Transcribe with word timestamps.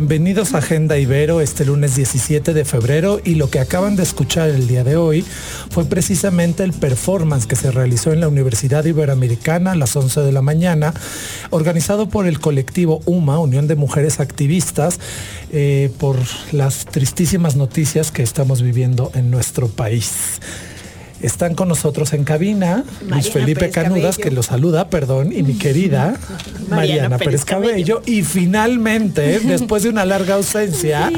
Bienvenidos 0.00 0.54
a 0.54 0.58
Agenda 0.58 0.96
Ibero 0.96 1.42
este 1.42 1.66
lunes 1.66 1.94
17 1.94 2.54
de 2.54 2.64
febrero 2.64 3.20
y 3.22 3.34
lo 3.34 3.50
que 3.50 3.60
acaban 3.60 3.96
de 3.96 4.02
escuchar 4.02 4.48
el 4.48 4.66
día 4.66 4.82
de 4.82 4.96
hoy 4.96 5.26
fue 5.68 5.84
precisamente 5.84 6.64
el 6.64 6.72
performance 6.72 7.46
que 7.46 7.54
se 7.54 7.70
realizó 7.70 8.10
en 8.10 8.20
la 8.20 8.28
Universidad 8.28 8.82
Iberoamericana 8.86 9.72
a 9.72 9.74
las 9.74 9.94
11 9.94 10.22
de 10.22 10.32
la 10.32 10.40
mañana, 10.40 10.94
organizado 11.50 12.08
por 12.08 12.26
el 12.26 12.40
colectivo 12.40 13.02
UMA, 13.04 13.40
Unión 13.40 13.66
de 13.66 13.76
Mujeres 13.76 14.20
Activistas, 14.20 14.98
eh, 15.52 15.92
por 15.98 16.16
las 16.50 16.86
tristísimas 16.86 17.56
noticias 17.56 18.10
que 18.10 18.22
estamos 18.22 18.62
viviendo 18.62 19.12
en 19.14 19.30
nuestro 19.30 19.68
país. 19.68 20.40
Están 21.20 21.54
con 21.54 21.68
nosotros 21.68 22.14
en 22.14 22.24
cabina 22.24 22.84
Luis 23.06 23.30
Felipe 23.30 23.68
Canudas, 23.68 24.16
que 24.16 24.30
lo 24.30 24.42
saluda, 24.42 24.88
perdón, 24.88 25.30
y 25.34 25.42
mi 25.42 25.52
querida 25.58 26.18
Mariana, 26.70 27.18
Pérez, 27.18 27.44
Cabello. 27.44 28.02
Y 28.06 28.22
finalmente, 28.22 29.40
después 29.44 29.82
de 29.82 29.88
una 29.88 30.04
larga 30.04 30.34
ausencia, 30.34 31.10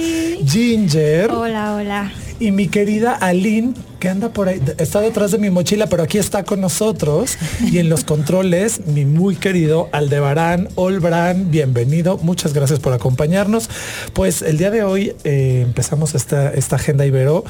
Ginger. 0.45 1.31
Hola, 1.31 1.77
hola. 1.77 2.13
Y 2.41 2.51
mi 2.51 2.67
querida 2.67 3.13
Aline, 3.15 3.75
que 4.01 4.09
anda 4.09 4.33
por 4.33 4.49
ahí, 4.49 4.61
está 4.79 5.01
detrás 5.01 5.31
de 5.31 5.39
mi 5.39 5.51
mochila, 5.51 5.87
pero 5.87 6.03
aquí 6.03 6.19
está 6.19 6.43
con 6.43 6.61
nosotros. 6.61 7.39
Y 7.71 7.79
en 7.79 7.89
los 7.89 8.03
controles, 8.03 8.85
mi 8.87 9.05
muy 9.05 9.37
querido 9.37 9.89
Aldebarán 9.93 10.69
Olbran, 10.75 11.53
bienvenido. 11.53 12.19
Muchas 12.19 12.53
gracias 12.53 12.81
por 12.81 12.95
acompañarnos. 12.95 13.71
Pues 14.13 14.43
el 14.43 14.59
día 14.59 14.73
de 14.73 14.83
hoy 14.83 15.15
eh, 15.23 15.63
empezamos 15.65 16.17
esta, 16.17 16.53
esta 16.53 16.77
agenda 16.77 17.07
Ibero, 17.07 17.45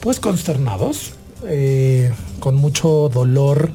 pues 0.00 0.20
consternados, 0.20 1.12
eh, 1.46 2.10
con 2.38 2.54
mucho 2.54 3.10
dolor 3.12 3.70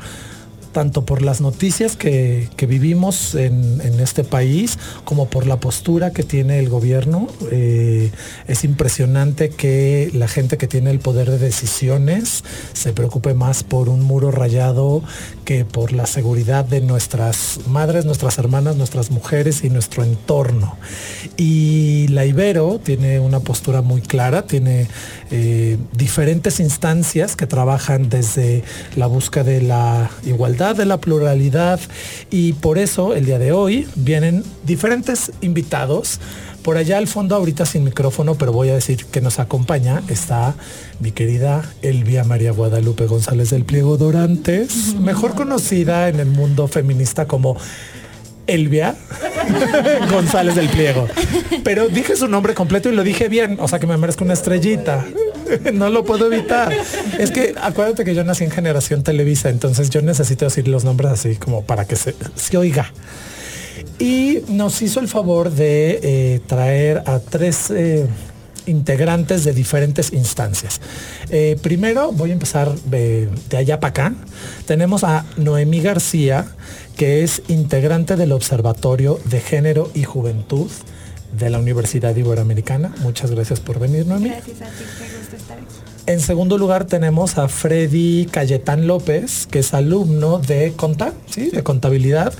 tanto 0.75 1.05
por 1.05 1.21
las 1.21 1.39
noticias 1.39 1.95
que, 1.95 2.49
vivimos 2.67 3.33
en, 3.33 3.79
este 4.01 4.25
país 4.25 4.77
como 5.05 5.29
por 5.29 5.47
la 5.47 5.57
postura 5.57 6.11
que 6.11 6.23
tiene 6.23 6.59
el 6.59 6.67
gobierno. 6.67 7.29
Eh, 7.49 8.11
es 8.47 8.65
impresionante 8.65 9.49
que 9.51 10.11
la 10.13 10.27
gente 10.27 10.57
que 10.57 10.67
tiene 10.67 10.91
el 10.91 10.99
poder 10.99 11.31
de 11.31 11.37
decisiones 11.37 12.43
se 12.73 12.91
preocupe 12.91 13.33
más 13.33 13.63
por 13.63 13.87
un 13.87 14.01
muro 14.01 14.31
rayado 14.31 15.01
que 15.45 15.63
por 15.63 15.93
la 15.93 16.07
seguridad 16.07 16.65
de 16.65 16.81
nuestras 16.81 17.59
madres, 17.67 18.03
nuestras 18.03 18.37
hermanas, 18.37 18.75
nuestras 18.75 19.11
mujeres 19.11 19.63
y 19.63 19.69
nuestro 19.69 20.03
entorno. 20.03 20.75
Y 21.37 22.07
la 22.09 22.25
Ibero 22.25 22.81
tiene 22.83 23.21
una 23.21 23.39
postura 23.39 23.81
muy 23.81 24.01
clara, 24.01 24.45
tiene 24.45 24.87
eh, 25.31 25.77
diferentes 25.93 26.59
instancias 26.59 27.37
que 27.37 27.47
trabajan 27.47 28.09
desde 28.09 28.63
la 28.97 29.07
búsqueda 29.07 29.45
de 29.45 29.61
la 29.61 30.09
igualdad, 30.25 30.64
de 30.73 30.85
la 30.85 30.99
pluralidad 30.99 31.79
y 32.29 32.53
por 32.53 32.77
eso 32.77 33.13
el 33.13 33.25
día 33.25 33.39
de 33.39 33.51
hoy 33.51 33.87
vienen 33.95 34.43
diferentes 34.65 35.31
invitados. 35.41 36.19
Por 36.63 36.77
allá 36.77 36.97
al 36.97 37.07
fondo, 37.07 37.35
ahorita 37.35 37.63
sin 37.67 37.83
micrófono, 37.83 38.35
pero 38.35 38.51
voy 38.51 38.69
a 38.69 38.73
decir 38.73 39.05
que 39.05 39.21
nos 39.21 39.37
acompaña, 39.37 40.01
está 40.07 40.55
mi 40.99 41.11
querida 41.11 41.63
Elvia 41.83 42.23
María 42.23 42.51
Guadalupe 42.51 43.05
González 43.05 43.51
del 43.51 43.65
Pliego 43.65 43.97
Dorantes, 43.97 44.95
mejor 44.95 45.35
conocida 45.35 46.09
en 46.09 46.19
el 46.19 46.27
mundo 46.27 46.67
feminista 46.67 47.27
como 47.27 47.55
Elvia 48.47 48.95
González 50.11 50.55
del 50.55 50.69
Pliego. 50.69 51.07
Pero 51.63 51.87
dije 51.87 52.15
su 52.15 52.27
nombre 52.27 52.53
completo 52.53 52.89
y 52.89 52.95
lo 52.95 53.03
dije 53.03 53.29
bien, 53.29 53.57
o 53.59 53.67
sea 53.67 53.79
que 53.79 53.87
me 53.87 53.97
merezco 53.97 54.23
una 54.23 54.33
estrellita. 54.33 55.05
No 55.73 55.89
lo 55.89 56.03
puedo 56.05 56.25
evitar. 56.25 56.73
Es 57.19 57.29
que 57.29 57.53
acuérdate 57.61 58.03
que 58.03 58.15
yo 58.15 58.23
nací 58.23 58.43
en 58.43 58.49
generación 58.49 59.03
Televisa, 59.03 59.49
entonces 59.49 59.91
yo 59.91 60.01
necesito 60.01 60.45
decir 60.45 60.67
los 60.67 60.83
nombres 60.83 61.11
así 61.11 61.35
como 61.35 61.63
para 61.63 61.85
que 61.85 61.95
se, 61.95 62.15
oiga. 62.57 62.91
Y 63.99 64.39
nos 64.47 64.81
hizo 64.81 64.99
el 64.99 65.07
favor 65.07 65.51
de 65.51 65.99
eh, 66.01 66.41
traer 66.47 67.03
a 67.05 67.19
tres 67.19 67.69
eh, 67.69 68.07
integrantes 68.67 69.43
de 69.43 69.53
diferentes 69.53 70.13
instancias. 70.13 70.81
Eh, 71.29 71.57
primero 71.61 72.11
voy 72.11 72.31
a 72.31 72.33
empezar 72.33 72.73
de, 72.85 73.29
de 73.49 73.57
allá 73.57 73.79
para 73.79 73.89
acá. 73.89 74.13
Tenemos 74.65 75.03
a 75.03 75.25
Noemí 75.37 75.81
García, 75.81 76.45
que 76.97 77.23
es 77.23 77.41
integrante 77.47 78.15
del 78.15 78.31
Observatorio 78.31 79.19
de 79.25 79.41
Género 79.41 79.91
y 79.93 80.03
Juventud 80.03 80.69
de 81.37 81.49
la 81.49 81.59
Universidad 81.59 82.15
Iberoamericana. 82.15 82.93
Muchas 82.99 83.31
gracias 83.31 83.59
por 83.59 83.79
venir, 83.79 84.05
Noemí. 84.05 84.29
Gracias 84.29 84.61
a 84.61 84.65
ti, 84.65 84.83
gusto 85.19 85.35
estar 85.35 85.57
aquí. 85.57 85.94
En 86.07 86.19
segundo 86.19 86.59
lugar 86.59 86.85
tenemos 86.85 87.39
a 87.39 87.47
Freddy 87.47 88.27
Cayetán 88.27 88.85
López, 88.85 89.47
que 89.47 89.59
es 89.59 89.73
alumno 89.73 90.37
de 90.37 90.73
Conta, 90.75 91.13
¿sí? 91.27 91.49
de 91.49 91.63
contabilidad, 91.63 92.31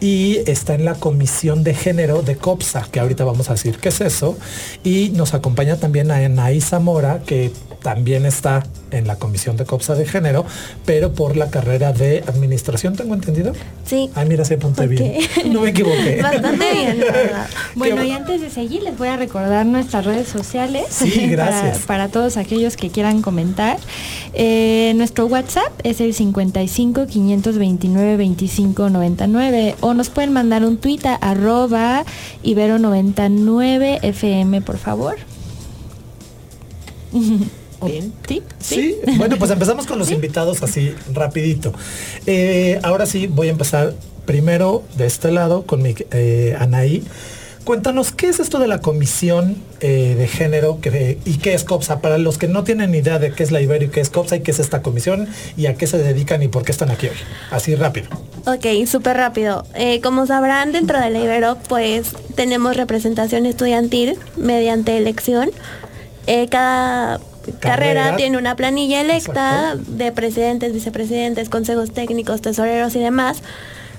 y 0.00 0.38
está 0.50 0.74
en 0.74 0.86
la 0.86 0.94
comisión 0.94 1.62
de 1.62 1.74
género 1.74 2.22
de 2.22 2.36
COPSA, 2.36 2.88
que 2.90 2.98
ahorita 2.98 3.24
vamos 3.24 3.50
a 3.50 3.52
decir 3.52 3.76
qué 3.76 3.90
es 3.90 4.00
eso. 4.00 4.38
Y 4.84 5.10
nos 5.10 5.34
acompaña 5.34 5.76
también 5.76 6.10
a 6.10 6.16
Anaí 6.16 6.62
Zamora, 6.62 7.20
que 7.26 7.52
también 7.82 8.26
está 8.26 8.62
en 8.90 9.06
la 9.06 9.16
comisión 9.16 9.56
de 9.56 9.64
COPSA 9.64 9.94
de 9.94 10.06
género, 10.06 10.44
pero 10.84 11.12
por 11.12 11.36
la 11.36 11.50
carrera 11.50 11.92
de 11.92 12.22
administración, 12.26 12.96
¿tengo 12.96 13.14
entendido? 13.14 13.52
Sí. 13.84 14.10
Ay, 14.14 14.28
mira, 14.28 14.44
se 14.44 14.54
apunté 14.54 14.86
bien. 14.86 15.14
No 15.46 15.62
me 15.62 15.70
equivoqué. 15.70 16.20
Bastante 16.22 16.72
bien, 16.72 17.04
Bueno, 17.74 18.02
y 18.04 18.10
antes 18.12 18.40
de 18.40 18.50
seguir, 18.50 18.82
les 18.82 18.96
voy 18.96 19.08
a 19.08 19.16
recordar 19.16 19.66
nuestras 19.66 20.04
redes 20.04 20.28
sociales. 20.28 20.86
Sí, 20.90 21.26
gracias. 21.30 21.86
para, 21.86 22.08
todos 22.08 22.36
aquellos 22.36 22.76
que 22.76 22.90
quieran 22.90 23.22
comentar. 23.22 23.78
Eh, 24.32 24.92
nuestro 24.96 25.26
WhatsApp 25.26 25.72
es 25.82 26.00
el 26.00 26.14
55 26.14 27.06
529 27.06 28.16
25 28.16 28.90
99 28.90 29.76
o 29.80 29.94
nos 29.94 30.08
pueden 30.08 30.32
mandar 30.32 30.64
un 30.64 30.76
tweet 30.76 31.00
a 31.04 31.14
arroba 31.14 32.04
ibero99 32.42 34.00
fm, 34.02 34.60
por 34.62 34.78
favor. 34.78 35.16
Bien. 37.84 38.12
¿Sí? 38.28 38.42
¿Sí? 38.58 38.96
Bueno, 39.16 39.36
pues 39.38 39.50
empezamos 39.50 39.86
con 39.86 39.98
los 39.98 40.10
invitados 40.10 40.62
así 40.62 40.94
rapidito. 41.12 41.72
Eh, 42.26 42.78
ahora 42.82 43.06
sí, 43.06 43.26
voy 43.26 43.48
a 43.48 43.50
empezar 43.50 43.94
primero 44.26 44.82
de 44.96 45.06
este 45.06 45.30
lado 45.30 45.62
con 45.62 45.82
mi 45.82 45.94
eh, 46.10 46.56
Anaí. 46.58 47.04
Cuéntanos, 47.64 48.10
¿qué 48.10 48.28
es 48.28 48.40
esto 48.40 48.58
de 48.58 48.66
la 48.66 48.80
Comisión 48.80 49.56
eh, 49.80 50.14
de 50.18 50.26
Género 50.26 50.78
y 51.24 51.38
qué 51.38 51.54
es 51.54 51.62
COPSA? 51.62 52.00
Para 52.00 52.18
los 52.18 52.38
que 52.38 52.48
no 52.48 52.64
tienen 52.64 52.94
idea 52.94 53.18
de 53.18 53.32
qué 53.32 53.42
es 53.42 53.52
la 53.52 53.60
Ibero 53.60 53.84
y 53.84 53.88
qué 53.88 54.00
es 54.00 54.08
COPSA 54.10 54.36
y 54.36 54.40
qué 54.40 54.50
es 54.50 54.58
esta 54.58 54.82
comisión 54.82 55.28
y 55.56 55.66
a 55.66 55.74
qué 55.74 55.86
se 55.86 55.98
dedican 55.98 56.42
y 56.42 56.48
por 56.48 56.64
qué 56.64 56.72
están 56.72 56.90
aquí 56.90 57.08
hoy. 57.08 57.16
Así 57.50 57.74
rápido. 57.76 58.08
Ok, 58.46 58.86
súper 58.86 59.18
rápido. 59.18 59.64
como 60.02 60.26
sabrán, 60.26 60.72
dentro 60.72 60.98
de 60.98 61.10
la 61.10 61.18
Ibero, 61.20 61.58
pues 61.68 62.12
tenemos 62.34 62.76
representación 62.76 63.44
estudiantil 63.46 64.16
mediante 64.36 64.96
elección. 64.96 65.50
cada 66.50 67.20
carrera, 67.58 68.16
tiene 68.16 68.38
una 68.38 68.56
planilla 68.56 69.00
electa 69.00 69.76
de 69.76 70.12
presidentes, 70.12 70.72
vicepresidentes, 70.72 71.48
consejos 71.48 71.92
técnicos, 71.92 72.40
tesoreros 72.40 72.94
y 72.96 73.00
demás. 73.00 73.42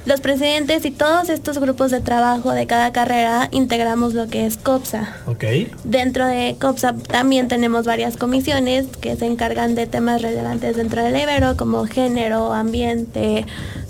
los 0.05 0.19
presidentes 0.19 0.83
y 0.85 0.91
todos 0.91 1.29
estos 1.29 1.59
grupos 1.59 1.91
de 1.91 2.01
trabajo 2.01 2.51
de 2.53 2.65
cada 2.65 2.91
carrera 2.91 3.49
integramos 3.51 4.15
lo 4.15 4.27
que 4.27 4.47
es 4.47 4.57
COPSA. 4.57 5.15
Ok. 5.27 5.43
Dentro 5.83 6.25
de 6.25 6.55
COPSA 6.59 6.95
también 6.95 7.47
tenemos 7.47 7.85
varias 7.85 8.17
comisiones 8.17 8.87
que 8.99 9.15
se 9.15 9.27
encargan 9.27 9.75
de 9.75 9.85
temas 9.85 10.23
relevantes 10.23 10.75
dentro 10.75 11.03
del 11.03 11.15
Ibero, 11.15 11.55
como 11.55 11.85
género, 11.85 12.51
ambiente, 12.51 13.45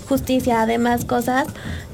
justicia, 0.06 0.60
además 0.60 1.06
cosas 1.06 1.46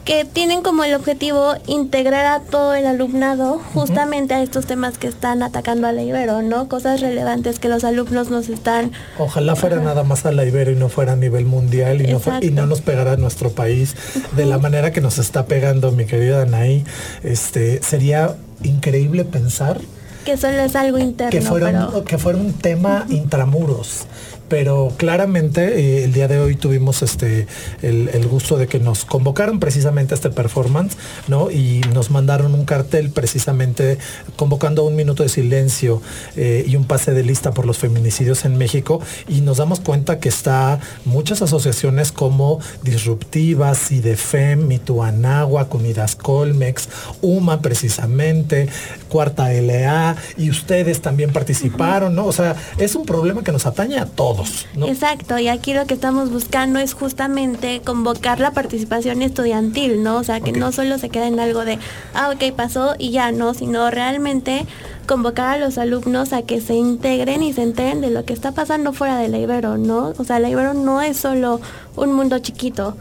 que 0.09 0.25
tienen 0.25 0.63
como 0.63 0.85
el 0.85 0.95
objetivo 0.95 1.53
integrar 1.67 2.25
a 2.25 2.41
todo 2.41 2.75
el 2.75 2.87
alumnado 2.87 3.61
justamente 3.75 4.33
a 4.33 4.43
estos 4.43 4.65
temas 4.65 4.97
que 4.97 5.07
están 5.07 5.43
atacando 5.43 5.87
a 5.87 5.93
la 5.93 6.03
Ibero, 6.03 6.41
¿no? 6.41 6.67
Cosas 6.67 7.03
relevantes 7.03 7.59
que 7.59 7.69
los 7.69 7.85
alumnos 7.85 8.31
nos 8.31 8.49
están... 8.49 8.93
Ojalá 9.19 9.55
fuera 9.55 9.77
nada 9.81 10.05
más 10.05 10.25
a 10.25 10.33
la 10.33 10.47
Ibero 10.47 10.71
y 10.71 10.77
no 10.77 10.89
fuera 10.89 11.13
a 11.13 11.17
nivel 11.17 11.45
mundial 11.45 12.01
y 12.01 12.11
no, 12.11 12.23
y 12.41 12.51
no 12.53 12.65
nos 12.65 12.81
pegara 12.81 13.13
a 13.13 13.17
nuestro 13.19 13.51
país 13.51 13.97
de 14.35 14.47
la 14.47 14.57
manera 14.57 14.93
que 14.93 15.03
nos 15.03 15.19
está 15.19 15.45
pegando 15.45 15.93
mi 15.93 16.07
querida 16.07 16.41
Anaí. 16.41 16.87
Este, 17.23 17.83
sería 17.83 18.35
increíble 18.63 19.27
pensar 19.27 19.79
que 20.25 20.39
solo 20.39 20.61
es 20.61 20.77
algo 20.77 20.99
interno, 20.99 21.31
que 21.31 21.41
fuera, 21.41 21.67
pero... 21.67 21.99
un, 21.99 22.05
que 22.05 22.19
fuera 22.19 22.39
un 22.39 22.53
tema 22.55 23.07
intramuros. 23.09 24.07
Pero 24.49 24.93
claramente 24.97 25.79
eh, 25.79 26.05
el 26.05 26.13
día 26.13 26.29
de 26.29 26.39
hoy 26.39 26.57
tuvimos 26.57 27.03
este 27.03 27.47
el, 27.83 28.27
gusto 28.29 28.57
de 28.57 28.67
que 28.67 28.79
nos 28.79 29.05
convocaron 29.05 29.61
precisamente 29.61 30.15
a 30.15 30.17
este 30.17 30.31
performance, 30.31 30.97
¿no? 31.29 31.51
Y 31.51 31.81
nos 31.93 32.11
mandaron 32.11 32.55
un 32.55 32.65
cartel 32.65 33.11
precisamente 33.11 33.99
convocando 34.37 34.85
un 34.85 34.97
minuto 34.97 35.23
de 35.23 35.29
silencio 35.29 36.03
eh, 36.37 36.65
y 36.67 36.77
un 36.77 36.85
pase 36.85 37.13
de 37.13 37.23
lista 37.23 37.53
por 37.53 37.67
los 37.67 37.79
feminicidios 37.79 38.45
en 38.45 38.57
México. 38.57 39.01
Y 39.29 39.41
nos 39.41 39.59
damos 39.59 39.81
cuenta 39.81 40.19
que 40.19 40.29
está 40.29 40.81
muchas 41.05 41.43
asociaciones 41.43 42.13
como 42.13 42.61
Disruptivas, 42.83 43.91
IDEFEM, 43.91 44.67
Mituanáhuac, 44.67 45.75
Unidas 45.75 46.17
Colmex, 46.17 46.89
UMA 47.21 47.61
precisamente, 47.61 48.69
Cuarta 49.09 49.53
LA, 49.53 50.17
y 50.37 50.51
ustedes 50.51 51.01
también 51.01 51.33
participaron, 51.33 52.15
¿no? 52.15 52.27
O 52.27 52.33
sea, 52.33 52.57
es 52.79 52.95
un 52.95 53.05
problema 53.07 53.43
que 53.43 53.53
nos 53.53 53.67
atañe 53.67 53.99
a 53.99 54.07
todos, 54.07 54.38
¿no? 54.75 54.87
Exacto, 54.87 55.39
y 55.39 55.49
aquí 55.49 55.75
lo 55.75 55.87
que 55.87 55.95
estamos 55.95 56.31
buscando 56.31 56.79
es 56.79 56.95
justamente 56.95 57.81
convocar 57.85 58.41
la 58.41 58.53
participación 58.53 59.23
estudiantil, 59.23 60.03
¿no? 60.03 60.17
O 60.17 60.25
sea, 60.25 60.41
que 60.41 60.53
no 60.53 60.73
solo 60.73 60.99
se 60.99 61.09
quede 61.09 61.27
en 61.27 61.41
algo 61.41 61.65
de, 61.65 61.79
ah, 62.15 62.31
ok, 62.35 62.55
pasó 62.55 62.95
y 62.99 63.11
ya, 63.11 63.33
no, 63.33 63.55
sino 63.55 63.91
realmente 63.91 64.67
convocar 65.07 65.57
a 65.57 65.59
los 65.59 65.79
alumnos 65.79 66.33
a 66.33 66.43
que 66.43 66.61
se 66.61 66.75
integren 66.75 67.43
y 67.43 67.53
se 67.53 67.63
enteren 67.63 68.01
de 68.01 68.11
lo 68.11 68.25
que 68.25 68.35
está 68.35 68.53
pasando 68.53 68.93
fuera 68.93 69.19
de 69.19 69.29
la 69.29 69.39
Ibero, 69.39 69.79
¿no? 69.79 70.13
O 70.19 70.25
sea, 70.25 70.39
la 70.39 70.51
Ibero 70.51 70.75
no 70.75 71.01
es 71.01 71.17
solo 71.17 71.61
un 71.97 72.13
mundo 72.13 72.39
chiquito, 72.39 72.97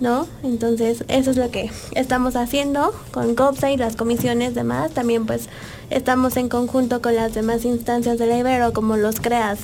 ¿no? 0.00 0.26
Entonces, 0.42 1.04
eso 1.08 1.30
es 1.30 1.36
lo 1.36 1.50
que 1.50 1.70
estamos 1.92 2.36
haciendo 2.36 2.94
con 3.10 3.34
COPSA 3.34 3.70
y 3.72 3.76
las 3.76 3.96
comisiones 3.96 4.54
demás. 4.54 4.92
También 4.92 5.26
pues 5.26 5.48
estamos 5.90 6.36
en 6.36 6.48
conjunto 6.48 7.02
con 7.02 7.16
las 7.16 7.34
demás 7.34 7.64
instancias 7.64 8.18
de 8.18 8.26
la 8.26 8.38
Ibero, 8.38 8.72
como 8.72 8.96
los 8.96 9.20
CREAS, 9.20 9.60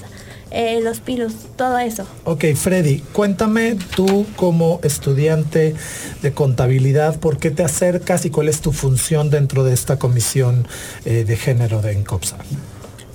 eh, 0.53 0.81
los 0.83 1.01
PILUS, 1.01 1.35
todo 1.57 1.79
eso. 1.79 2.07
Ok, 2.25 2.45
Freddy, 2.55 2.99
cuéntame 3.13 3.77
tú 3.97 4.27
como 4.37 4.81
estudiante 4.83 5.75
de 6.23 6.33
contabilidad, 6.33 7.19
¿por 7.19 7.39
qué 7.39 7.51
te 7.51 7.65
acercas 7.65 8.25
y 8.25 8.31
cuál 8.31 8.49
es 8.49 8.61
tu 8.61 8.73
función 8.73 9.31
dentro 9.31 9.65
de 9.65 9.73
esta 9.73 9.99
comisión 9.99 10.67
eh, 11.05 11.25
de 11.25 11.37
género 11.37 11.83
de 11.83 11.93
ENCOPSA? 11.93 12.37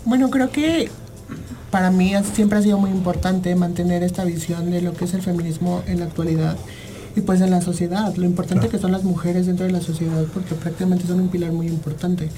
Bueno, 0.05 0.29
creo 0.29 0.51
que 0.51 0.89
para 1.71 1.91
mí 1.91 2.13
siempre 2.33 2.59
ha 2.59 2.61
sido 2.61 2.77
muy 2.77 2.89
importante 2.89 3.53
mantener 3.55 4.03
esta 4.03 4.23
visión 4.23 4.71
de 4.71 4.81
lo 4.81 4.93
que 4.93 5.05
es 5.05 5.13
el 5.13 5.21
feminismo 5.21 5.83
en 5.85 5.99
la 5.99 6.05
actualidad 6.05 6.57
y 7.17 7.21
pues 7.21 7.41
en 7.41 7.49
la 7.49 7.61
sociedad, 7.61 8.15
lo 8.15 8.25
importante 8.25 8.69
que 8.69 8.77
son 8.77 8.91
las 8.91 9.03
mujeres 9.03 9.47
dentro 9.47 9.65
de 9.65 9.71
la 9.71 9.81
sociedad, 9.81 10.23
porque 10.33 10.53
prácticamente 10.53 11.07
son 11.07 11.19
un 11.19 11.29
pilar 11.29 11.51
muy 11.51 11.67
importante. 11.67 12.29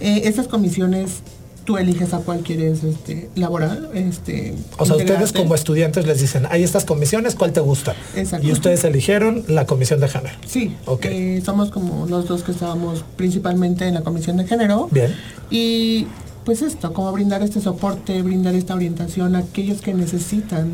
Eh, 0.00 0.22
estas 0.24 0.48
comisiones, 0.48 1.22
tú 1.64 1.78
eliges 1.78 2.12
a 2.14 2.18
cuál 2.18 2.40
quieres 2.40 2.84
este, 2.84 3.30
laborar. 3.34 3.90
Este, 3.94 4.54
O 4.78 4.84
sea, 4.84 4.96
ustedes 4.96 5.32
como 5.32 5.54
estudiantes 5.54 6.06
les 6.06 6.20
dicen, 6.20 6.46
hay 6.50 6.62
estas 6.62 6.84
comisiones, 6.84 7.34
¿cuál 7.34 7.52
te 7.52 7.60
gusta? 7.60 7.94
Exacto. 8.14 8.46
Y 8.46 8.52
ustedes 8.52 8.84
eligieron 8.84 9.44
la 9.48 9.66
comisión 9.66 10.00
de 10.00 10.08
género. 10.08 10.36
Sí, 10.46 10.76
Ok. 10.86 11.06
eh, 11.06 11.42
somos 11.44 11.70
como 11.70 12.06
los 12.06 12.28
dos 12.28 12.42
que 12.42 12.52
estábamos 12.52 13.04
principalmente 13.16 13.86
en 13.86 13.94
la 13.94 14.02
comisión 14.02 14.36
de 14.36 14.46
género. 14.46 14.88
Bien. 14.90 15.14
Y 15.50 16.06
pues 16.44 16.60
esto, 16.60 16.92
como 16.92 17.10
brindar 17.12 17.42
este 17.42 17.60
soporte, 17.60 18.20
brindar 18.22 18.54
esta 18.54 18.74
orientación 18.74 19.34
a 19.34 19.38
aquellos 19.38 19.80
que 19.80 19.94
necesitan 19.94 20.68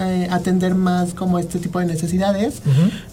eh, 0.00 0.26
atender 0.30 0.74
más 0.74 1.12
como 1.14 1.38
este 1.38 1.58
tipo 1.58 1.78
de 1.78 1.84
necesidades. 1.86 2.62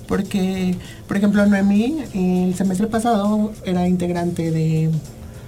Porque, 0.07 0.75
por 1.07 1.17
ejemplo, 1.17 1.45
Noemí 1.45 2.03
el 2.13 2.55
semestre 2.55 2.87
pasado 2.87 3.51
era 3.65 3.87
integrante 3.87 4.49
de, 4.51 4.89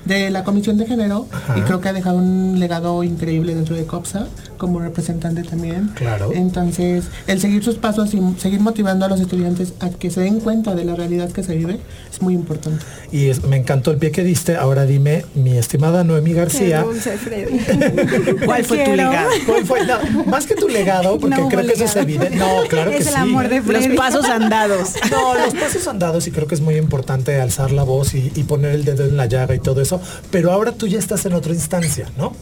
de 0.06 0.30
la 0.31 0.44
comisión 0.44 0.77
de 0.77 0.86
género 0.86 1.27
Ajá. 1.31 1.57
y 1.57 1.62
creo 1.62 1.80
que 1.81 1.89
ha 1.89 1.94
dejado 1.94 2.18
un 2.18 2.59
legado 2.59 3.03
increíble 3.03 3.56
dentro 3.56 3.75
de 3.75 3.86
COPSA 3.86 4.27
como 4.62 4.80
representante 4.80 5.42
también. 5.42 5.90
Claro. 5.96 6.30
Entonces, 6.36 7.06
el 7.25 7.42
seguir 7.42 7.63
sus 7.63 7.75
pasos 7.78 8.13
y 8.13 8.22
seguir 8.38 8.60
motivando 8.60 9.06
a 9.06 9.10
los 9.10 9.19
estudiantes 9.19 9.74
a 9.80 9.90
que 9.90 10.12
se 10.12 10.22
den 10.22 10.40
cuenta 10.40 10.75
de 10.75 10.86
la 10.86 10.94
realidad 10.96 11.31
que 11.31 11.42
se 11.42 11.56
vive 11.56 11.80
es 12.13 12.22
muy 12.22 12.36
importante. 12.36 12.86
Y 13.12 13.30
es- 13.30 13.44
me 13.44 13.58
encantó 13.58 13.90
el 13.90 13.98
pie 13.98 14.12
que 14.12 14.24
diste. 14.24 14.56
Ahora 14.58 14.86
dime, 14.86 15.25
mi 15.34 15.58
estimada 15.58 16.04
Noemí 16.04 16.34
García, 16.34 16.86
¿Cuál 18.46 18.63
fue 18.63 18.84
tu 18.86 18.92
legado? 18.96 19.30
¿cuál 19.48 19.66
fue? 19.66 19.86
No, 19.86 19.98
más 20.25 20.46
que 20.46 20.54
tu 20.56 20.68
legado, 20.68 21.18
porque 21.19 21.38
No 21.38 21.50
creo 21.50 21.66
que 21.66 21.74
eso 21.74 21.84
es 21.86 21.96
legado. 21.96 22.02
evidente. 22.10 22.36
No, 22.38 22.50
claro 22.69 22.92
que 22.92 22.98
Es 22.98 23.04
sí. 23.06 23.10
el 23.10 23.16
amor 23.16 23.50
de 23.50 23.62
Los 23.62 23.88
pasos 23.98 24.25
andados. 24.25 24.90
No, 25.12 25.34
los 25.34 25.54
pasos 25.56 25.88
andados 25.88 26.28
y 26.28 26.31
creo 26.31 26.46
que 26.48 26.54
es 26.56 26.62
muy 26.62 26.75
importante 26.78 27.42
alzar 27.42 27.72
la 27.72 27.84
voz 27.84 28.13
y, 28.13 28.31
y 28.36 28.44
poner 28.44 28.72
el 28.75 28.86
dedo 28.86 29.06
en 29.06 29.18
la 29.18 29.25
llaga 29.25 29.56
y 29.56 29.60
todo 29.60 29.81
eso. 29.81 30.00
Pero 30.30 30.52
ahora 30.52 30.72
tú 30.72 30.86
ya 30.88 31.00
estás 31.00 31.25
en 31.25 31.34
otra 31.34 31.54
instancia, 31.54 32.06
¿no? 32.18 32.34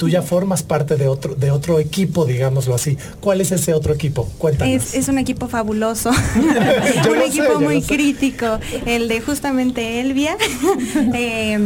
Tú 0.00 0.08
ya 0.08 0.22
formas 0.22 0.62
parte 0.62 0.96
de 0.96 1.08
otro, 1.08 1.34
de 1.34 1.50
otro 1.50 1.78
equipo, 1.78 2.24
digámoslo 2.24 2.74
así. 2.74 2.96
¿Cuál 3.20 3.42
es 3.42 3.52
ese 3.52 3.74
otro 3.74 3.92
equipo? 3.92 4.26
Cuéntanos. 4.38 4.74
Es, 4.74 4.94
es 4.94 5.08
un 5.08 5.18
equipo 5.18 5.46
fabuloso, 5.46 6.08
un 6.40 7.18
sé, 7.18 7.26
equipo 7.26 7.60
muy 7.60 7.82
crítico, 7.82 8.58
el 8.86 9.08
de 9.08 9.20
justamente 9.20 10.00
Elvia. 10.00 10.38
Eh, 11.12 11.58